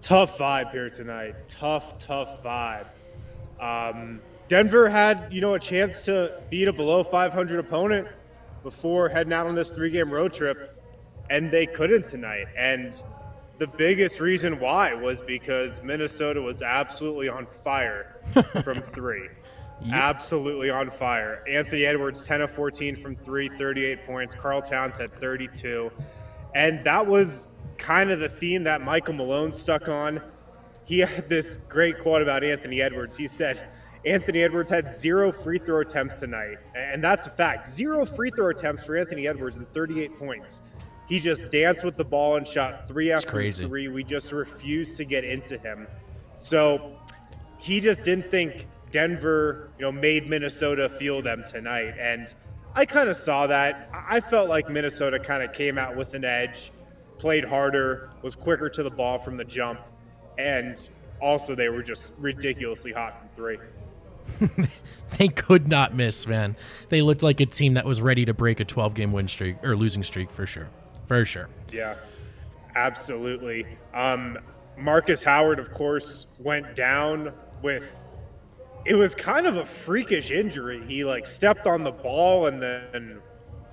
tough 0.00 0.36
vibe 0.36 0.72
here 0.72 0.90
tonight. 0.90 1.36
Tough, 1.46 1.96
tough 1.98 2.42
vibe. 2.42 2.86
Um, 3.60 4.20
Denver 4.48 4.88
had, 4.88 5.28
you 5.30 5.40
know, 5.40 5.54
a 5.54 5.60
chance 5.60 6.04
to 6.06 6.42
beat 6.50 6.66
a 6.66 6.72
below 6.72 7.04
500 7.04 7.60
opponent 7.60 8.08
before 8.64 9.08
heading 9.08 9.32
out 9.32 9.46
on 9.46 9.54
this 9.54 9.70
three-game 9.70 10.10
road 10.10 10.34
trip, 10.34 10.82
and 11.30 11.52
they 11.52 11.66
couldn't 11.66 12.06
tonight. 12.06 12.46
And 12.56 13.00
the 13.58 13.66
biggest 13.66 14.20
reason 14.20 14.58
why 14.60 14.94
was 14.94 15.20
because 15.20 15.82
Minnesota 15.82 16.40
was 16.40 16.62
absolutely 16.62 17.28
on 17.28 17.44
fire 17.46 18.20
from 18.62 18.80
three. 18.80 19.28
Absolutely 19.92 20.70
on 20.70 20.90
fire. 20.90 21.44
Anthony 21.48 21.84
Edwards, 21.84 22.26
10 22.26 22.42
of 22.42 22.50
14 22.50 22.96
from 22.96 23.16
three, 23.16 23.48
38 23.48 24.06
points. 24.06 24.34
Karl 24.34 24.60
Towns 24.60 24.98
had 24.98 25.12
32. 25.20 25.90
And 26.54 26.82
that 26.84 27.06
was 27.06 27.48
kind 27.76 28.10
of 28.10 28.18
the 28.20 28.28
theme 28.28 28.64
that 28.64 28.80
Michael 28.80 29.14
Malone 29.14 29.52
stuck 29.52 29.88
on. 29.88 30.20
He 30.84 31.00
had 31.00 31.28
this 31.28 31.56
great 31.56 31.98
quote 31.98 32.22
about 32.22 32.42
Anthony 32.42 32.80
Edwards. 32.80 33.16
He 33.16 33.26
said, 33.26 33.68
Anthony 34.04 34.42
Edwards 34.42 34.70
had 34.70 34.90
zero 34.90 35.30
free 35.30 35.58
throw 35.58 35.80
attempts 35.80 36.20
tonight. 36.20 36.56
And 36.74 37.02
that's 37.02 37.26
a 37.26 37.30
fact. 37.30 37.66
Zero 37.66 38.04
free 38.06 38.30
throw 38.34 38.48
attempts 38.48 38.84
for 38.84 38.96
Anthony 38.96 39.28
Edwards 39.28 39.56
and 39.56 39.70
38 39.72 40.18
points. 40.18 40.62
He 41.08 41.18
just 41.20 41.50
danced 41.50 41.84
with 41.84 41.96
the 41.96 42.04
ball 42.04 42.36
and 42.36 42.46
shot 42.46 42.86
three 42.86 43.10
after 43.10 43.30
three. 43.52 43.88
We 43.88 44.04
just 44.04 44.32
refused 44.32 44.96
to 44.98 45.04
get 45.04 45.24
into 45.24 45.56
him. 45.56 45.86
So 46.36 46.96
he 47.58 47.80
just 47.80 48.02
didn't 48.02 48.30
think 48.30 48.68
Denver, 48.90 49.70
you 49.78 49.84
know, 49.86 49.92
made 49.92 50.28
Minnesota 50.28 50.88
feel 50.88 51.22
them 51.22 51.44
tonight. 51.46 51.94
And 51.98 52.34
I 52.74 52.84
kind 52.84 53.08
of 53.08 53.16
saw 53.16 53.46
that. 53.46 53.88
I 53.92 54.16
I 54.16 54.20
felt 54.20 54.48
like 54.48 54.68
Minnesota 54.70 55.18
kind 55.18 55.42
of 55.42 55.52
came 55.52 55.78
out 55.78 55.96
with 55.96 56.14
an 56.14 56.24
edge, 56.24 56.72
played 57.18 57.44
harder, 57.44 58.10
was 58.22 58.34
quicker 58.34 58.68
to 58.70 58.82
the 58.82 58.90
ball 58.90 59.18
from 59.18 59.36
the 59.36 59.44
jump, 59.44 59.80
and 60.38 60.88
also 61.20 61.54
they 61.54 61.68
were 61.68 61.82
just 61.82 62.12
ridiculously 62.18 62.92
hot 62.92 63.18
from 63.18 63.28
three. 63.34 63.58
They 65.16 65.28
could 65.28 65.68
not 65.68 65.94
miss, 65.94 66.26
man. 66.26 66.54
They 66.90 67.00
looked 67.02 67.22
like 67.22 67.40
a 67.40 67.46
team 67.46 67.74
that 67.74 67.86
was 67.86 68.02
ready 68.02 68.24
to 68.26 68.34
break 68.34 68.60
a 68.60 68.64
12 68.64 68.94
game 68.94 69.12
win 69.12 69.26
streak 69.26 69.56
or 69.64 69.74
losing 69.74 70.04
streak 70.04 70.30
for 70.30 70.44
sure. 70.44 70.68
For 71.08 71.24
sure. 71.24 71.48
Yeah, 71.72 71.96
absolutely. 72.76 73.66
Um, 73.94 74.38
Markus 74.76 75.24
Howard, 75.24 75.58
of 75.58 75.72
course, 75.72 76.26
went 76.38 76.76
down 76.76 77.32
with. 77.62 78.04
It 78.84 78.94
was 78.94 79.14
kind 79.14 79.46
of 79.46 79.56
a 79.56 79.64
freakish 79.64 80.30
injury. 80.30 80.80
He 80.84 81.04
like 81.04 81.26
stepped 81.26 81.66
on 81.66 81.82
the 81.82 81.90
ball 81.90 82.46
and 82.46 82.62
then 82.62 83.20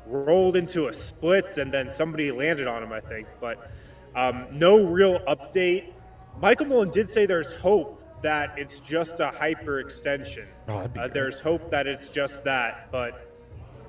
rolled 0.08 0.56
into 0.58 0.88
a 0.88 0.94
splits, 0.94 1.58
and 1.58 1.72
then 1.72 1.90
somebody 1.90 2.32
landed 2.32 2.68
on 2.68 2.82
him, 2.82 2.92
I 2.92 3.00
think. 3.00 3.28
But 3.40 3.70
um, 4.16 4.48
no 4.54 4.84
real 4.84 5.20
update. 5.22 5.94
Michael 6.42 6.66
Malone 6.68 6.90
did 6.90 7.08
say 7.08 7.26
there's 7.26 7.52
hope 7.52 8.02
that 8.22 8.58
it's 8.58 8.80
just 8.80 9.20
a 9.20 9.28
hyperextension. 9.28 10.48
Oh, 10.68 10.90
uh, 10.98 11.08
there's 11.08 11.40
hope 11.40 11.70
that 11.70 11.86
it's 11.86 12.10
just 12.10 12.44
that, 12.46 12.92
but 12.92 13.25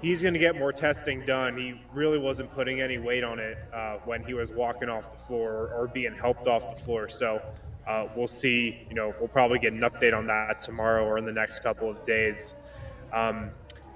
he's 0.07 0.23
going 0.23 0.35
to 0.35 0.41
get 0.41 0.57
more 0.57 0.73
testing 0.73 1.25
done. 1.25 1.57
He 1.57 1.81
really 1.93 2.19
wasn't 2.19 2.53
putting 2.53 2.81
any 2.81 2.97
weight 2.97 3.25
on 3.25 3.41
it 3.41 3.59
uh, 3.73 3.97
when 4.05 4.23
he 4.23 4.35
was 4.35 4.53
walking 4.53 4.89
off 4.89 5.11
the 5.11 5.17
floor 5.17 5.73
or, 5.75 5.89
being 5.89 6.15
helped 6.15 6.47
off 6.47 6.71
the 6.71 6.81
floor. 6.81 7.09
So 7.09 7.43
uh, 7.89 8.07
we'll 8.15 8.29
see. 8.29 8.87
You 8.89 8.95
know, 8.95 9.13
we'll 9.19 9.29
probably 9.29 9.59
get 9.59 9.73
an 9.73 9.81
update 9.81 10.17
on 10.17 10.27
that 10.29 10.61
tomorrow 10.61 11.05
or 11.05 11.19
in 11.19 11.25
the 11.25 11.33
next 11.33 11.61
couple 11.61 11.91
of 11.91 12.05
days. 12.05 12.55
Um, 13.13 13.51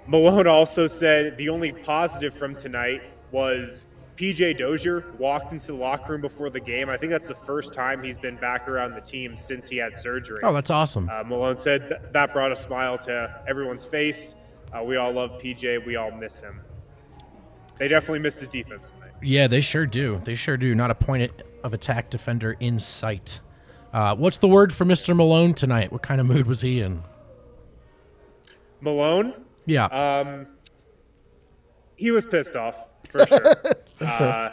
Malone 0.08 0.48
also 0.48 0.88
said 0.88 1.38
the 1.38 1.48
only 1.48 1.70
positive 1.70 2.34
from 2.34 2.56
tonight 2.56 3.02
was 3.30 3.86
PJ 4.16 4.56
Dozier 4.58 5.04
walked 5.18 5.52
into 5.52 5.68
the 5.68 5.74
locker 5.74 6.12
room 6.12 6.20
before 6.20 6.50
the 6.50 6.60
game. 6.60 6.88
I 6.88 6.96
think 6.96 7.10
that's 7.10 7.28
the 7.28 7.34
first 7.34 7.72
time 7.72 8.02
he's 8.02 8.18
been 8.18 8.36
back 8.36 8.68
around 8.68 8.94
the 8.94 9.00
team 9.00 9.36
since 9.36 9.68
he 9.68 9.76
had 9.76 9.96
surgery. 9.96 10.40
Oh, 10.42 10.52
that's 10.52 10.70
awesome. 10.70 11.08
Uh, 11.08 11.22
Malone 11.24 11.56
said 11.56 11.88
th- 11.88 12.00
that 12.12 12.32
brought 12.32 12.50
a 12.50 12.56
smile 12.56 12.98
to 12.98 13.42
everyone's 13.46 13.86
face. 13.86 14.34
Uh, 14.76 14.82
we 14.84 14.96
all 14.96 15.12
love 15.12 15.32
PJ. 15.40 15.84
We 15.84 15.96
all 15.96 16.10
miss 16.10 16.40
him. 16.40 16.60
They 17.78 17.88
definitely 17.88 18.18
missed 18.20 18.40
his 18.40 18.48
defense 18.48 18.90
tonight. 18.90 19.12
Yeah, 19.22 19.46
they 19.46 19.60
sure 19.60 19.86
do. 19.86 20.20
They 20.24 20.34
sure 20.34 20.56
do. 20.56 20.74
Not 20.74 20.90
a 20.90 20.94
point 20.94 21.32
of 21.64 21.72
attack 21.74 22.10
defender 22.10 22.52
in 22.60 22.78
sight. 22.78 23.40
Uh, 23.92 24.14
what's 24.14 24.38
the 24.38 24.48
word 24.48 24.72
for 24.72 24.84
Mr. 24.84 25.16
Malone 25.16 25.54
tonight? 25.54 25.90
What 25.90 26.02
kind 26.02 26.20
of 26.20 26.26
mood 26.26 26.46
was 26.46 26.60
he 26.60 26.80
in? 26.80 27.02
Malone, 28.80 29.34
Yeah. 29.66 29.86
um, 29.86 30.46
he 31.96 32.10
was 32.10 32.24
pissed 32.24 32.56
off 32.56 32.88
for 33.08 33.26
sure. 33.26 33.54
uh, 34.00 34.50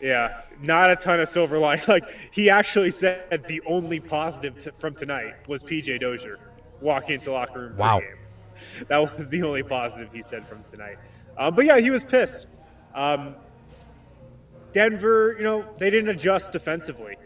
yeah, 0.00 0.42
not 0.60 0.90
a 0.90 0.96
ton 0.96 1.20
of 1.20 1.28
silver 1.28 1.58
line. 1.58 1.80
Like 1.88 2.10
he 2.32 2.50
actually 2.50 2.90
said, 2.90 3.44
the 3.48 3.62
only 3.66 4.00
positive 4.00 4.58
t- 4.58 4.70
from 4.76 4.94
tonight 4.94 5.34
was 5.48 5.62
PJ 5.62 6.00
Dozier 6.00 6.38
walking 6.80 7.14
into 7.14 7.26
the 7.26 7.32
locker 7.32 7.60
room. 7.68 7.76
Wow. 7.76 8.00
pregame. 8.00 8.16
that 8.88 8.98
was 8.98 9.28
the 9.28 9.42
only 9.42 9.62
positive 9.62 10.10
he 10.12 10.22
said 10.22 10.46
from 10.46 10.62
tonight. 10.64 10.98
Um, 11.38 11.54
but 11.54 11.64
yeah, 11.64 11.78
he 11.78 11.90
was 11.90 12.04
pissed. 12.04 12.48
Um, 12.94 13.34
Denver, 14.72 15.34
you 15.38 15.44
know, 15.44 15.64
they 15.78 15.90
didn't 15.90 16.10
adjust 16.10 16.52
defensively. 16.52 17.16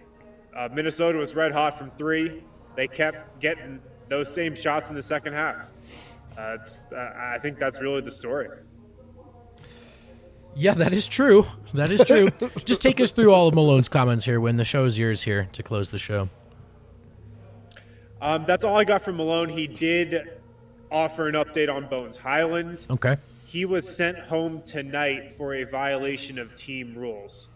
Uh, 0.55 0.69
Minnesota 0.73 1.19
was 1.19 1.35
red 1.35 1.53
hot 1.53 1.79
from 1.79 1.91
three. 1.93 2.43
They 2.75 2.89
kept 2.89 3.41
getting 3.41 3.81
those 4.09 4.33
same 4.33 4.55
shots 4.55 4.89
in 4.89 4.95
the 4.95 5.03
second 5.03 5.33
half. 5.33 5.71
Uh, 6.37 6.57
it's, 6.59 6.93
uh, 6.93 7.13
I 7.17 7.39
think 7.39 7.59
that's 7.59 7.81
really 7.81 8.01
the 8.01 8.11
story. 8.11 8.49
Yeah, 10.55 10.73
that 10.75 10.93
is 10.93 11.07
true. 11.07 11.47
That 11.75 11.91
is 11.91 12.03
true. 12.05 12.29
Just 12.65 12.81
take 12.81 13.01
us 13.01 13.13
through 13.13 13.33
all 13.33 13.49
of 13.49 13.55
Malone's 13.55 13.89
comments 13.89 14.25
here 14.25 14.41
when 14.41 14.57
the 14.57 14.65
show's 14.65 14.97
yours 14.97 15.23
here 15.23 15.49
to 15.53 15.63
close 15.63 15.91
the 15.91 15.99
show. 15.99 16.31
Um, 18.23 18.45
that's 18.47 18.65
all 18.65 18.77
I 18.77 18.85
got 18.85 19.03
from 19.03 19.19
Malone. 19.19 19.51
He 19.51 19.67
did 19.67 20.39
offer 20.91 21.29
an 21.29 21.35
update 21.35 21.73
on 21.73 21.87
Bones 21.87 22.17
Hyland. 22.17 22.87
Okay. 22.91 23.17
He 23.45 23.65
was 23.65 23.89
sent 23.89 24.19
home 24.19 24.63
tonight 24.63 25.31
for 25.31 25.55
a 25.55 25.65
violation 25.65 26.39
of 26.39 26.55
team 26.57 26.95
rules, 26.97 27.49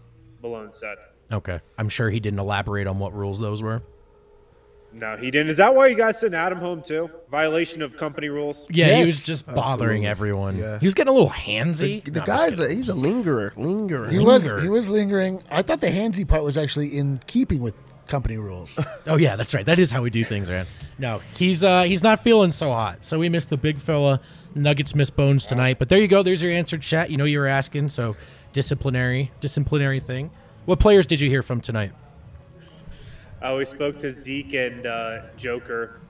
Malone 0.43 0.73
said. 0.73 0.99
Okay. 1.33 1.61
I'm 1.79 1.89
sure 1.89 2.11
he 2.11 2.21
didn't 2.21 2.39
elaborate 2.39 2.87
on 2.87 2.99
what 2.99 3.13
rules 3.15 3.41
those 3.41 3.63
were. 3.63 3.83
No, 4.93 5.17
he 5.17 5.31
didn't. 5.31 5.51
Is 5.51 5.59
that 5.59 5.73
why 5.75 5.87
you 5.87 5.95
guys 5.97 6.19
sent 6.19 6.35
Adam 6.35 6.59
home 6.59 6.83
too? 6.83 7.09
Violation 7.31 7.81
of 7.81 7.97
company 7.97 8.29
rules? 8.29 8.67
Yeah, 8.71 8.97
he 8.97 9.05
was 9.05 9.23
just 9.23 9.47
bothering 9.47 10.05
Absolutely. 10.05 10.07
everyone. 10.07 10.59
Yeah. 10.59 10.79
He 10.81 10.87
was 10.87 10.95
getting 10.95 11.11
a 11.13 11.15
little 11.15 11.31
handsy. 11.31 12.03
The 12.05 12.19
No, 12.21 12.27
guy's 12.27 12.59
a, 12.59 12.69
he's 12.73 12.89
a 12.89 12.95
lingerer, 12.95 13.53
lingerer. 13.57 14.11
He 14.11 14.19
was 14.19 14.47
he 14.61 14.69
was 14.69 14.89
lingering. 14.89 15.43
I 15.49 15.63
thought 15.63 15.81
the 15.81 15.89
handsy 15.93 16.27
part 16.27 16.43
was 16.43 16.59
actually 16.59 16.99
in 16.99 17.21
keeping 17.29 17.61
with 17.61 17.75
company 18.11 18.37
rules. 18.37 18.79
Oh 19.07 19.17
yeah, 19.17 19.35
that's 19.35 19.55
right. 19.55 19.65
That 19.65 19.79
is 19.79 19.91
how 19.91 20.03
we 20.03 20.11
do 20.11 20.23
things, 20.23 20.49
man. 20.49 20.67
No, 20.99 21.21
he's 21.35 21.65
uh 21.65 21.85
he's 21.85 22.03
not 22.03 22.21
feeling 22.23 22.53
so 22.53 22.71
hot. 22.71 22.99
So 23.05 23.19
we 23.19 23.29
missed 23.29 23.49
the 23.49 23.57
big 23.57 23.81
fella. 23.81 24.21
Nuggets 24.55 24.95
miss 24.95 25.11
Bones 25.11 25.47
tonight. 25.47 25.79
But 25.79 25.89
there 25.89 25.99
you 25.99 26.07
go. 26.07 26.23
There's 26.23 26.43
your 26.43 26.53
answer, 26.53 26.77
chat. 26.77 27.11
You 27.11 27.17
know 27.17 27.25
you 27.25 27.39
were 27.39 27.47
asking. 27.47 27.89
So 27.89 28.15
disciplinary, 28.53 29.33
disciplinary 29.41 30.01
thing. 30.01 30.31
What 30.67 30.79
players 30.81 31.07
did 31.07 31.21
you 31.21 31.31
hear 31.31 31.43
from 31.43 31.61
tonight? 31.61 31.93
Uh, 33.41 33.55
we 33.57 33.65
spoke 33.65 33.97
to 33.99 34.11
Zeke 34.11 34.55
and 34.55 34.87
uh, 34.87 35.23
Joker, 35.37 36.01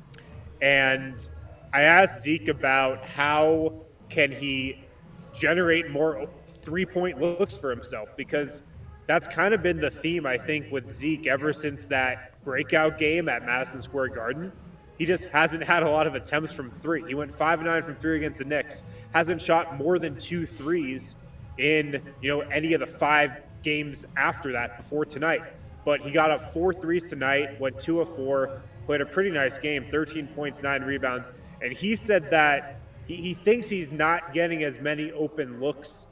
and 0.61 1.28
I 1.72 1.82
asked 1.82 2.22
Zeke 2.22 2.48
about 2.48 3.07
how 3.07 3.72
can 4.09 4.32
he 4.32 4.84
generate 5.32 5.90
more 5.90 6.28
three-point 6.44 7.20
looks 7.20 7.57
for 7.57 7.70
himself 7.70 8.09
because 8.16 8.62
that's 9.07 9.26
kind 9.28 9.55
of 9.55 9.62
been 9.62 9.78
the 9.78 9.90
theme 9.90 10.26
I 10.26 10.36
think 10.36 10.70
with 10.70 10.90
Zeke 10.90 11.26
ever 11.26 11.53
since 11.53 11.86
that 11.86 12.42
breakout 12.44 12.98
game 12.98 13.28
at 13.28 13.44
Madison 13.44 13.80
Square 13.80 14.09
Garden. 14.09 14.53
He 14.98 15.07
just 15.07 15.26
hasn't 15.26 15.64
had 15.64 15.82
a 15.82 15.90
lot 15.90 16.07
of 16.07 16.14
attempts 16.14 16.53
from 16.53 16.70
three. 16.70 17.03
He 17.07 17.14
went 17.14 17.34
five 17.34 17.59
and 17.59 17.68
nine 17.68 17.82
from 17.82 17.96
three 17.96 18.16
against 18.16 18.38
the 18.38 18.44
Knicks. 18.44 18.82
Hasn't 19.12 19.40
shot 19.40 19.78
more 19.78 19.98
than 19.98 20.16
two 20.18 20.44
threes 20.44 21.16
in 21.59 22.03
you 22.20 22.28
know 22.28 22.40
any 22.51 22.74
of 22.74 22.80
the 22.80 22.86
five 22.86 23.32
games 23.62 24.05
after 24.16 24.53
that 24.53 24.76
before 24.76 25.05
tonight. 25.05 25.42
But 25.84 26.01
he 26.01 26.11
got 26.11 26.30
up 26.30 26.53
four 26.53 26.72
threes 26.72 27.09
tonight, 27.09 27.59
went 27.59 27.80
two 27.80 28.01
of 28.01 28.14
four, 28.14 28.61
played 28.86 29.01
a 29.01 29.07
pretty 29.07 29.30
nice 29.30 29.57
game, 29.57 29.86
13 29.90 30.26
points, 30.28 30.62
nine 30.62 30.82
rebounds, 30.82 31.30
and 31.62 31.72
he 31.72 31.94
said 31.94 32.30
that 32.30 32.80
he, 33.07 33.16
he 33.16 33.34
thinks 33.34 33.68
he's 33.68 33.90
not 33.90 34.32
getting 34.32 34.62
as 34.62 34.78
many 34.78 35.11
open 35.12 35.61
looks 35.61 36.07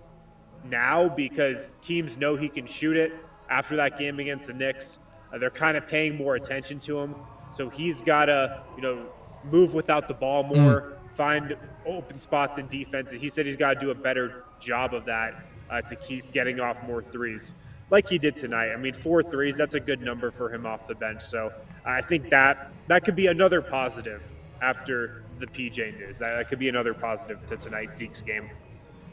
now 0.65 1.09
because 1.09 1.71
teams 1.81 2.17
know 2.17 2.37
he 2.37 2.49
can 2.49 2.67
shoot 2.67 2.97
it 2.97 3.13
after 3.51 3.77
that 3.77 3.99
game 3.99 4.19
against 4.19 4.49
the 4.49 4.53
Knicks. 4.53 4.99
Uh, 5.33 5.39
they're 5.39 5.51
kind 5.51 5.77
of 5.77 5.87
paying 5.87 6.17
more 6.17 6.37
attention 6.37 6.79
to 6.81 6.99
him. 6.99 7.15
So 7.51 7.69
he's 7.71 8.03
got 8.03 8.27
to, 8.27 8.63
you 8.77 8.83
know, 8.83 9.07
move 9.51 9.75
without 9.75 10.09
the 10.09 10.15
ball 10.15 10.43
more, 10.43 10.99
find 11.15 11.57
open 11.87 12.19
spots 12.19 12.59
in 12.59 12.67
defense. 12.69 13.13
And 13.13 13.21
he 13.21 13.29
said 13.29 13.47
he's 13.47 13.57
got 13.57 13.75
to 13.75 13.81
do 13.81 13.91
a 13.91 13.95
better 13.95 14.45
job 14.61 14.95
of 14.95 15.05
that 15.07 15.45
uh, 15.71 15.81
to 15.83 15.97
keep 15.97 16.33
getting 16.33 16.61
off 16.61 16.83
more 16.83 17.03
threes, 17.03 17.55
like 17.91 18.09
he 18.09 18.19
did 18.19 18.37
tonight. 18.37 18.73
I 18.73 18.77
mean, 18.77 18.95
four 18.95 19.23
threes, 19.23 19.57
that's 19.57 19.75
a 19.75 19.81
good 19.81 20.01
number 20.01 20.31
for 20.31 20.53
him 20.53 20.67
off 20.67 20.87
the 20.87 20.95
bench. 20.95 21.23
So 21.23 21.53
I 21.85 22.01
think 22.01 22.31
that 22.31 22.71
that 22.89 23.05
could 23.05 23.17
be 23.17 23.27
another 23.29 23.63
positive 23.63 24.23
after 24.61 25.25
the 25.39 25.47
PJ 25.47 25.99
news. 25.99 26.19
That, 26.19 26.37
that 26.37 26.49
could 26.49 26.59
be 26.59 26.69
another 26.69 26.95
positive 26.95 27.45
to 27.47 27.57
tonight's 27.57 27.99
Zeke's 27.99 28.23
game. 28.23 28.51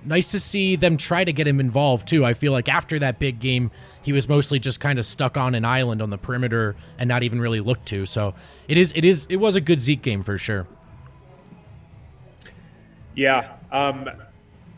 Nice 0.05 0.27
to 0.31 0.39
see 0.39 0.75
them 0.75 0.97
try 0.97 1.23
to 1.23 1.33
get 1.33 1.47
him 1.47 1.59
involved 1.59 2.07
too. 2.07 2.23
I 2.23 2.33
feel 2.33 2.51
like 2.51 2.69
after 2.69 2.99
that 2.99 3.19
big 3.19 3.39
game, 3.39 3.71
he 4.03 4.13
was 4.13 4.29
mostly 4.29 4.59
just 4.59 4.79
kind 4.79 4.99
of 4.99 5.05
stuck 5.05 5.35
on 5.35 5.55
an 5.55 5.65
island 5.65 6.01
on 6.01 6.11
the 6.11 6.17
perimeter 6.17 6.75
and 6.99 7.07
not 7.07 7.23
even 7.23 7.41
really 7.41 7.59
looked 7.59 7.87
to. 7.87 8.05
So 8.05 8.35
it 8.67 8.77
is, 8.77 8.93
it 8.95 9.03
is, 9.03 9.25
it 9.29 9.37
was 9.37 9.55
a 9.55 9.61
good 9.61 9.81
Zeke 9.81 10.03
game 10.03 10.21
for 10.21 10.37
sure. 10.37 10.67
Yeah. 13.15 13.53
Um, 13.71 14.09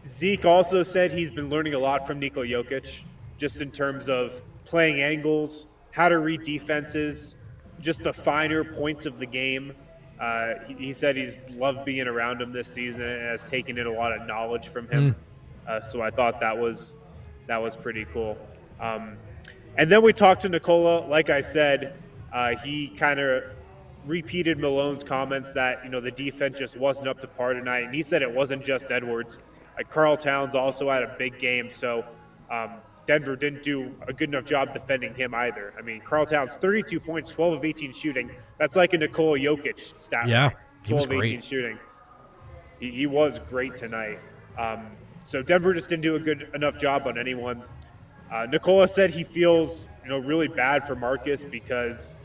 Zeke 0.05 0.45
also 0.45 0.83
said 0.83 1.11
he's 1.11 1.31
been 1.31 1.49
learning 1.49 1.73
a 1.73 1.79
lot 1.79 2.07
from 2.07 2.21
Niko 2.21 2.49
Jokic, 2.49 3.01
just 3.37 3.59
in 3.59 3.71
terms 3.71 4.07
of 4.07 4.41
playing 4.63 5.01
angles, 5.01 5.65
how 5.91 6.07
to 6.07 6.19
read 6.19 6.43
defenses, 6.43 7.35
just 7.81 8.03
the 8.03 8.13
finer 8.13 8.63
points 8.63 9.05
of 9.05 9.19
the 9.19 9.25
game. 9.25 9.73
Uh, 10.19 10.55
he, 10.67 10.73
he 10.75 10.93
said 10.93 11.15
he's 11.15 11.39
loved 11.51 11.85
being 11.85 12.07
around 12.07 12.41
him 12.41 12.51
this 12.51 12.67
season 12.67 13.03
and 13.07 13.21
has 13.21 13.45
taken 13.45 13.77
in 13.77 13.85
a 13.87 13.91
lot 13.91 14.11
of 14.11 14.25
knowledge 14.27 14.67
from 14.67 14.87
him. 14.89 15.15
Uh, 15.67 15.81
so 15.81 16.01
I 16.01 16.09
thought 16.09 16.39
that 16.39 16.57
was 16.57 16.95
that 17.47 17.61
was 17.61 17.75
pretty 17.75 18.05
cool. 18.05 18.37
Um, 18.79 19.17
and 19.77 19.91
then 19.91 20.01
we 20.01 20.13
talked 20.13 20.41
to 20.41 20.49
Nikola. 20.49 21.05
Like 21.07 21.29
I 21.29 21.41
said, 21.41 21.93
uh, 22.33 22.55
he 22.57 22.89
kind 22.89 23.19
of 23.19 23.43
repeated 24.05 24.57
Malone's 24.57 25.03
comments 25.03 25.51
that 25.53 25.83
you 25.83 25.89
know 25.89 25.99
the 25.99 26.11
defense 26.11 26.57
just 26.57 26.77
wasn't 26.77 27.07
up 27.09 27.19
to 27.21 27.27
par 27.27 27.53
tonight, 27.53 27.83
and 27.83 27.93
he 27.93 28.01
said 28.01 28.21
it 28.21 28.31
wasn't 28.31 28.63
just 28.63 28.91
Edwards. 28.91 29.37
Like 29.75 29.89
Karl 29.89 30.17
Towns 30.17 30.55
also 30.55 30.89
had 30.89 31.03
a 31.03 31.15
big 31.19 31.37
game, 31.37 31.69
so 31.69 32.03
um, 32.49 32.71
Denver 33.07 33.37
didn't 33.37 33.63
do 33.63 33.95
a 34.07 34.13
good 34.13 34.29
enough 34.29 34.43
job 34.43 34.73
defending 34.73 35.15
him 35.15 35.33
either. 35.33 35.73
I 35.79 35.81
mean, 35.81 36.01
Karl 36.01 36.25
Towns, 36.25 36.57
32 36.57 36.99
points, 36.99 37.33
12 37.33 37.53
of 37.53 37.65
18 37.65 37.93
shooting. 37.93 38.29
That's 38.59 38.75
like 38.75 38.93
a 38.93 38.97
Nikola 38.97 39.39
Jokic 39.39 39.99
stat. 39.99 40.27
Yeah, 40.27 40.51
was 40.89 41.05
12 41.05 41.05
of 41.05 41.23
18 41.23 41.41
shooting. 41.41 41.79
He, 42.81 42.91
he 42.91 43.07
was 43.07 43.39
great 43.39 43.77
tonight. 43.77 44.19
Um, 44.57 44.91
so 45.23 45.41
Denver 45.41 45.73
just 45.73 45.89
didn't 45.89 46.03
do 46.03 46.15
a 46.15 46.19
good 46.19 46.49
enough 46.53 46.77
job 46.77 47.07
on 47.07 47.17
anyone. 47.17 47.63
Uh, 48.31 48.45
Nikola 48.45 48.87
said 48.87 49.09
he 49.09 49.23
feels 49.23 49.87
you 50.03 50.09
know 50.09 50.19
really 50.19 50.49
bad 50.49 50.83
for 50.83 50.95
Markus 50.95 51.45
because 51.45 52.15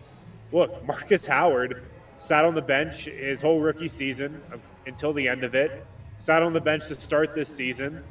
look, 0.50 0.84
Markus 0.86 1.26
Howard 1.26 1.82
sat 2.18 2.44
on 2.44 2.54
the 2.54 2.62
bench 2.62 3.04
his 3.04 3.40
whole 3.40 3.60
rookie 3.60 3.88
season 3.88 4.40
of, 4.50 4.60
until 4.86 5.12
the 5.12 5.28
end 5.28 5.44
of 5.44 5.54
it. 5.54 5.86
Sat 6.18 6.42
on 6.42 6.52
the 6.52 6.60
bench 6.60 6.88
to 6.88 7.00
start 7.00 7.34
this 7.34 7.48
season, 7.48 8.02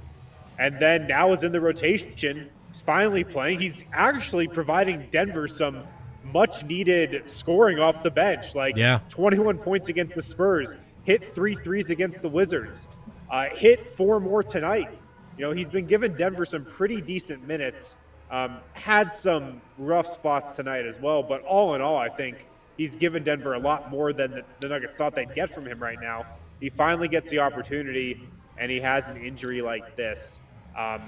and 0.57 0.79
then 0.79 1.05
now 1.07 1.31
is 1.31 1.43
in 1.43 1.51
the 1.51 1.59
rotation. 1.61 2.49
He's 2.71 2.81
finally 2.81 3.23
playing. 3.23 3.59
He's 3.59 3.85
actually 3.93 4.47
providing 4.47 5.07
Denver 5.11 5.47
some 5.47 5.83
much 6.23 6.63
needed 6.63 7.29
scoring 7.29 7.79
off 7.79 8.03
the 8.03 8.11
bench. 8.11 8.55
Like 8.55 8.77
Yeah. 8.77 8.99
21 9.09 9.57
points 9.57 9.89
against 9.89 10.15
the 10.15 10.21
Spurs, 10.21 10.75
hit 11.03 11.23
three 11.23 11.55
threes 11.55 11.89
against 11.89 12.21
the 12.21 12.29
Wizards, 12.29 12.87
uh, 13.29 13.47
hit 13.53 13.87
four 13.87 14.19
more 14.19 14.43
tonight. 14.43 14.89
You 15.37 15.45
know, 15.45 15.51
he's 15.51 15.69
been 15.69 15.85
giving 15.85 16.13
Denver 16.13 16.45
some 16.45 16.63
pretty 16.65 17.01
decent 17.01 17.47
minutes. 17.47 17.97
Um, 18.29 18.59
had 18.73 19.11
some 19.11 19.61
rough 19.77 20.07
spots 20.07 20.53
tonight 20.53 20.85
as 20.85 20.99
well, 20.99 21.21
but 21.21 21.41
all 21.43 21.75
in 21.75 21.81
all, 21.81 21.97
I 21.97 22.07
think 22.07 22.47
he's 22.77 22.95
given 22.95 23.23
Denver 23.23 23.55
a 23.55 23.59
lot 23.59 23.91
more 23.91 24.13
than 24.13 24.31
the, 24.31 24.45
the 24.61 24.69
Nuggets 24.69 24.97
thought 24.97 25.15
they'd 25.15 25.33
get 25.35 25.49
from 25.49 25.65
him 25.65 25.79
right 25.83 25.99
now. 25.99 26.25
He 26.61 26.69
finally 26.69 27.09
gets 27.09 27.29
the 27.29 27.39
opportunity, 27.39 28.21
and 28.57 28.71
he 28.71 28.79
has 28.79 29.09
an 29.09 29.17
injury 29.17 29.61
like 29.61 29.97
this. 29.97 30.39
Um, 30.77 31.01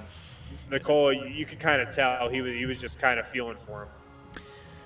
Nicole, 0.71 1.13
you, 1.13 1.25
you 1.25 1.45
could 1.45 1.59
kind 1.59 1.81
of 1.81 1.89
tell 1.89 2.29
he 2.29 2.41
was 2.41 2.53
he 2.53 2.65
was 2.65 2.79
just 2.79 2.99
kind 2.99 3.19
of 3.19 3.27
feeling 3.27 3.57
for 3.57 3.83
him. 3.83 3.89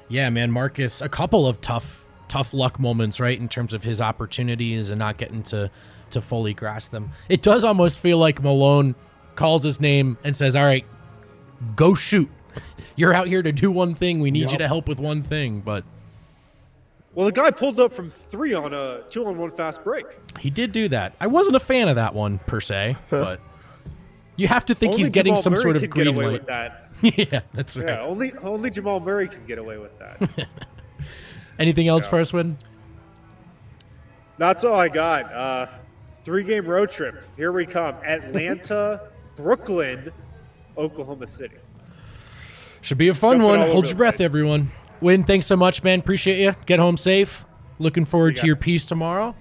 Yeah, 0.09 0.29
man, 0.29 0.51
Markus, 0.51 1.01
a 1.01 1.09
couple 1.09 1.47
of 1.47 1.59
tough, 1.59 2.07
tough 2.29 2.53
luck 2.53 2.79
moments, 2.79 3.19
right, 3.19 3.37
in 3.37 3.49
terms 3.49 3.73
of 3.73 3.83
his 3.83 3.99
opportunities 3.99 4.89
and 4.89 4.99
not 4.99 5.17
getting 5.17 5.43
to 5.43 5.69
to 6.11 6.21
fully 6.21 6.53
grasp 6.53 6.91
them. 6.91 7.11
It 7.27 7.41
does 7.41 7.63
almost 7.65 7.99
feel 7.99 8.17
like 8.17 8.41
Malone 8.41 8.95
calls 9.35 9.63
his 9.63 9.79
name 9.81 10.17
and 10.23 10.35
says, 10.35 10.55
"All 10.55 10.63
right, 10.65 10.85
go 11.75 11.93
shoot. 11.93 12.29
You're 12.95 13.13
out 13.13 13.27
here 13.27 13.41
to 13.43 13.51
do 13.51 13.69
one 13.71 13.93
thing. 13.93 14.19
We 14.19 14.31
need 14.31 14.51
you 14.51 14.57
to 14.57 14.67
help 14.67 14.87
with 14.87 14.99
one 14.99 15.21
thing." 15.23 15.59
But 15.61 15.83
Well, 17.13 17.25
the 17.25 17.31
guy 17.31 17.51
pulled 17.51 17.79
up 17.79 17.91
from 17.91 18.09
three 18.09 18.53
on 18.53 18.73
a 18.73 19.01
two 19.09 19.25
on 19.25 19.37
one 19.37 19.51
fast 19.51 19.83
break. 19.83 20.05
he 20.39 20.49
did 20.49 20.71
do 20.71 20.87
that. 20.89 21.15
I 21.19 21.27
wasn't 21.27 21.55
a 21.55 21.59
fan 21.59 21.89
of 21.89 21.95
that 21.97 22.13
one 22.13 22.39
per 22.39 22.61
se, 22.61 22.95
but 23.09 23.41
you 24.37 24.47
have 24.47 24.65
to 24.65 24.75
think 24.75 24.91
Only 24.91 25.01
he's 25.03 25.09
getting 25.09 25.33
Jamal 25.33 25.41
some 25.43 25.53
Murray 25.53 25.61
sort 25.63 25.75
of 25.77 25.89
green 25.89 26.15
light. 26.15 26.31
with 26.31 26.45
that. 26.45 26.89
yeah, 27.01 27.41
that's 27.53 27.75
right. 27.75 27.87
Yeah, 27.89 28.01
only 28.01 28.31
only 28.41 28.69
Jamal 28.69 28.99
Murray 28.99 29.27
can 29.27 29.45
get 29.45 29.57
away 29.59 29.77
with 29.77 29.97
that. 29.99 30.47
Anything 31.59 31.87
else 31.87 32.07
for 32.07 32.19
us, 32.19 32.31
Wind? 32.31 32.57
That's 34.37 34.63
all 34.63 34.75
I 34.75 34.87
got. 34.89 35.31
Uh, 35.33 35.67
three 36.23 36.43
game 36.43 36.65
road 36.65 36.91
trip. 36.91 37.23
Here 37.35 37.51
we 37.51 37.65
come. 37.65 37.95
Atlanta, 38.05 39.09
Brooklyn, 39.35 40.11
Oklahoma 40.77 41.25
City. 41.27 41.55
Should 42.81 42.97
be 42.99 43.07
a 43.09 43.13
fun 43.13 43.39
Jumping 43.39 43.59
one. 43.59 43.69
Hold 43.71 43.87
your 43.87 43.95
breath, 43.95 44.17
place. 44.17 44.29
everyone. 44.29 44.71
Wind, 45.01 45.27
thanks 45.27 45.45
so 45.45 45.55
much, 45.57 45.83
man. 45.83 45.99
Appreciate 45.99 46.39
you. 46.39 46.55
Get 46.65 46.79
home 46.79 46.97
safe. 46.97 47.45
Looking 47.79 48.05
forward 48.05 48.35
You 48.37 48.41
to 48.41 48.47
your 48.47 48.55
it. 48.55 48.61
piece 48.61 48.85
tomorrow. 48.85 49.35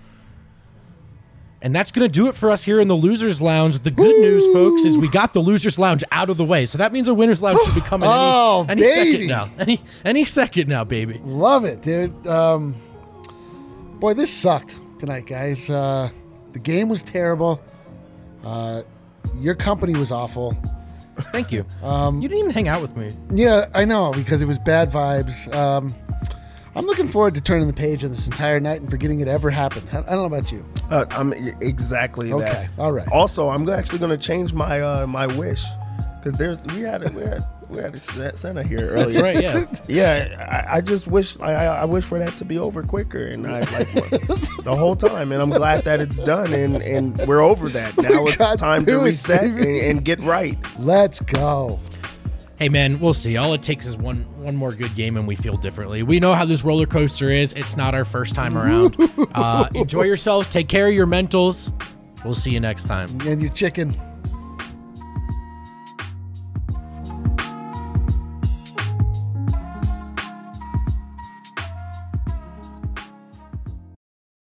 And 1.67 1.75
that's 1.75 1.91
going 1.91 2.05
to 2.05 2.09
do 2.09 2.29
it 2.29 2.37
for 2.37 2.49
us 2.49 2.63
here 2.63 2.79
in 2.79 2.87
the 2.87 2.95
Losers 2.95 3.43
Lounge. 3.43 3.81
The 3.81 3.91
good 3.91 4.21
news, 4.21 4.47
folks, 4.53 4.85
is 4.85 4.97
we 4.97 5.09
got 5.09 5.33
the 5.33 5.41
Losers 5.41 5.81
Lounge 5.81 6.05
out 6.13 6.31
of 6.31 6.37
the 6.37 6.45
way. 6.45 6.65
So 6.65 6.79
that 6.79 6.93
means 6.93 7.09
a 7.09 7.13
Winners 7.15 7.43
Lounge 7.43 7.59
should 7.65 7.75
be 7.75 7.81
coming 7.91 8.09
Oh, 8.09 8.65
any, 8.69 8.85
any 8.85 8.95
second 9.13 9.27
now. 9.27 9.51
Any 9.59 9.83
any 10.05 10.25
second 10.25 10.69
now, 10.69 10.85
baby. 10.85 11.21
Love 11.25 11.65
it, 11.65 11.83
dude. 11.83 12.25
Um, 12.25 12.77
boy, 13.99 14.15
this 14.15 14.33
sucked 14.33 14.79
tonight, 15.01 15.27
guys. 15.27 15.69
Uh, 15.69 16.09
the 16.53 16.61
game 16.61 16.89
was 16.89 17.03
terrible. 17.03 17.61
Uh, 18.45 18.83
your 19.41 19.57
company 19.57 19.99
was 19.99 20.13
awful. 20.13 20.57
Thank 21.33 21.51
you. 21.51 21.67
Um, 21.83 22.23
you 22.23 22.29
didn't 22.29 22.43
even 22.45 22.53
hang 22.53 22.69
out 22.69 22.81
with 22.81 22.97
me. 22.97 23.11
Yeah, 23.29 23.67
I 23.75 23.85
know 23.87 24.13
because 24.13 24.41
it 24.41 24.47
was 24.47 24.61
bad 24.61 24.93
vibes. 24.93 25.53
Um, 25.53 25.93
I'm 26.77 26.85
looking 26.85 27.09
forward 27.09 27.35
to 27.37 27.41
turning 27.41 27.67
the 27.67 27.73
page 27.73 28.05
on 28.05 28.11
this 28.11 28.27
entire 28.27 28.61
night 28.61 28.83
and 28.83 28.91
forgetting 28.91 29.21
it 29.21 29.29
ever 29.29 29.49
happened. 29.49 29.89
I 29.93 29.99
I 29.99 30.01
don't 30.03 30.17
know 30.17 30.25
about 30.27 30.53
you. 30.53 30.63
Uh, 30.91 31.07
I'm 31.11 31.33
exactly 31.33 32.29
that. 32.29 32.35
Okay, 32.35 32.69
all 32.77 32.93
right. 32.93 33.09
Also, 33.11 33.49
I'm 33.49 33.67
actually 33.71 33.99
going 33.99 34.11
to 34.11 34.19
change 34.19 34.53
my 34.53 34.83
uh, 34.83 35.07
my 35.07 35.27
wish 35.27 35.65
because 36.19 36.39
there's 36.39 36.63
we 36.75 36.83
had 36.83 37.07
a, 37.07 37.11
we 37.13 37.23
had 37.23 37.45
we 37.71 37.79
had 37.79 37.95
a 37.95 38.01
Sa- 38.01 38.35
Santa 38.35 38.63
here 38.63 38.91
earlier. 38.91 39.07
That's 39.07 39.17
right, 39.17 39.43
yeah. 39.43 39.65
Yeah, 39.89 40.67
I, 40.69 40.77
I 40.77 40.81
just 40.83 41.07
wish 41.07 41.41
I, 41.41 41.53
I 41.55 41.65
I 41.65 41.85
wish 41.87 42.05
for 42.05 42.19
that 42.19 42.37
to 42.37 42.45
be 42.45 42.59
over 42.59 42.83
quicker, 42.83 43.27
and 43.27 43.47
I 43.47 43.61
like 43.61 43.91
the 43.91 44.75
whole 44.77 44.97
time, 44.97 45.33
and 45.33 45.41
I'm 45.41 45.51
glad 45.51 45.85
that 45.85 46.01
it's 46.01 46.19
done, 46.19 46.53
and 46.53 46.83
and 46.83 47.17
we're 47.27 47.41
over 47.41 47.71
that. 47.71 47.97
Now 48.03 48.27
it's 48.27 48.37
got 48.37 48.59
time 48.59 48.85
through 48.85 48.99
to 48.99 49.05
reset 49.05 49.45
and, 49.45 49.65
and 49.65 50.05
get 50.05 50.21
right. 50.21 50.59
Let's 50.79 51.21
go. 51.21 51.81
Hey 52.57 52.69
man, 52.69 53.01
we'll 53.01 53.15
see. 53.15 53.37
All 53.37 53.55
it 53.55 53.63
takes 53.63 53.87
is 53.87 53.97
one 53.97 54.27
one 54.47 54.55
more 54.55 54.71
good 54.73 54.95
game, 54.95 55.17
and 55.17 55.27
we 55.27 55.35
feel 55.35 55.57
differently. 55.57 56.05
We 56.05 56.21
know 56.21 56.33
how 56.33 56.45
this 56.45 56.63
roller 56.63 56.87
coaster 56.87 57.33
is. 57.33 57.53
It's 57.55 57.77
not 57.77 57.97
our 57.97 58.05
first 58.05 58.35
time 58.35 58.57
around. 58.57 58.97
Uh, 59.35 59.69
enjoy 59.75 60.05
yourselves. 60.05 60.49
Take 60.49 60.69
care 60.69 60.89
of 60.89 60.95
your 60.95 61.07
mentals. 61.07 61.73
We'll 62.25 62.35
see 62.35 62.51
you 62.53 62.61
next 62.61 62.85
time. 62.85 63.09
And 63.23 63.43
your 63.43 63.51
chicken. 63.53 63.95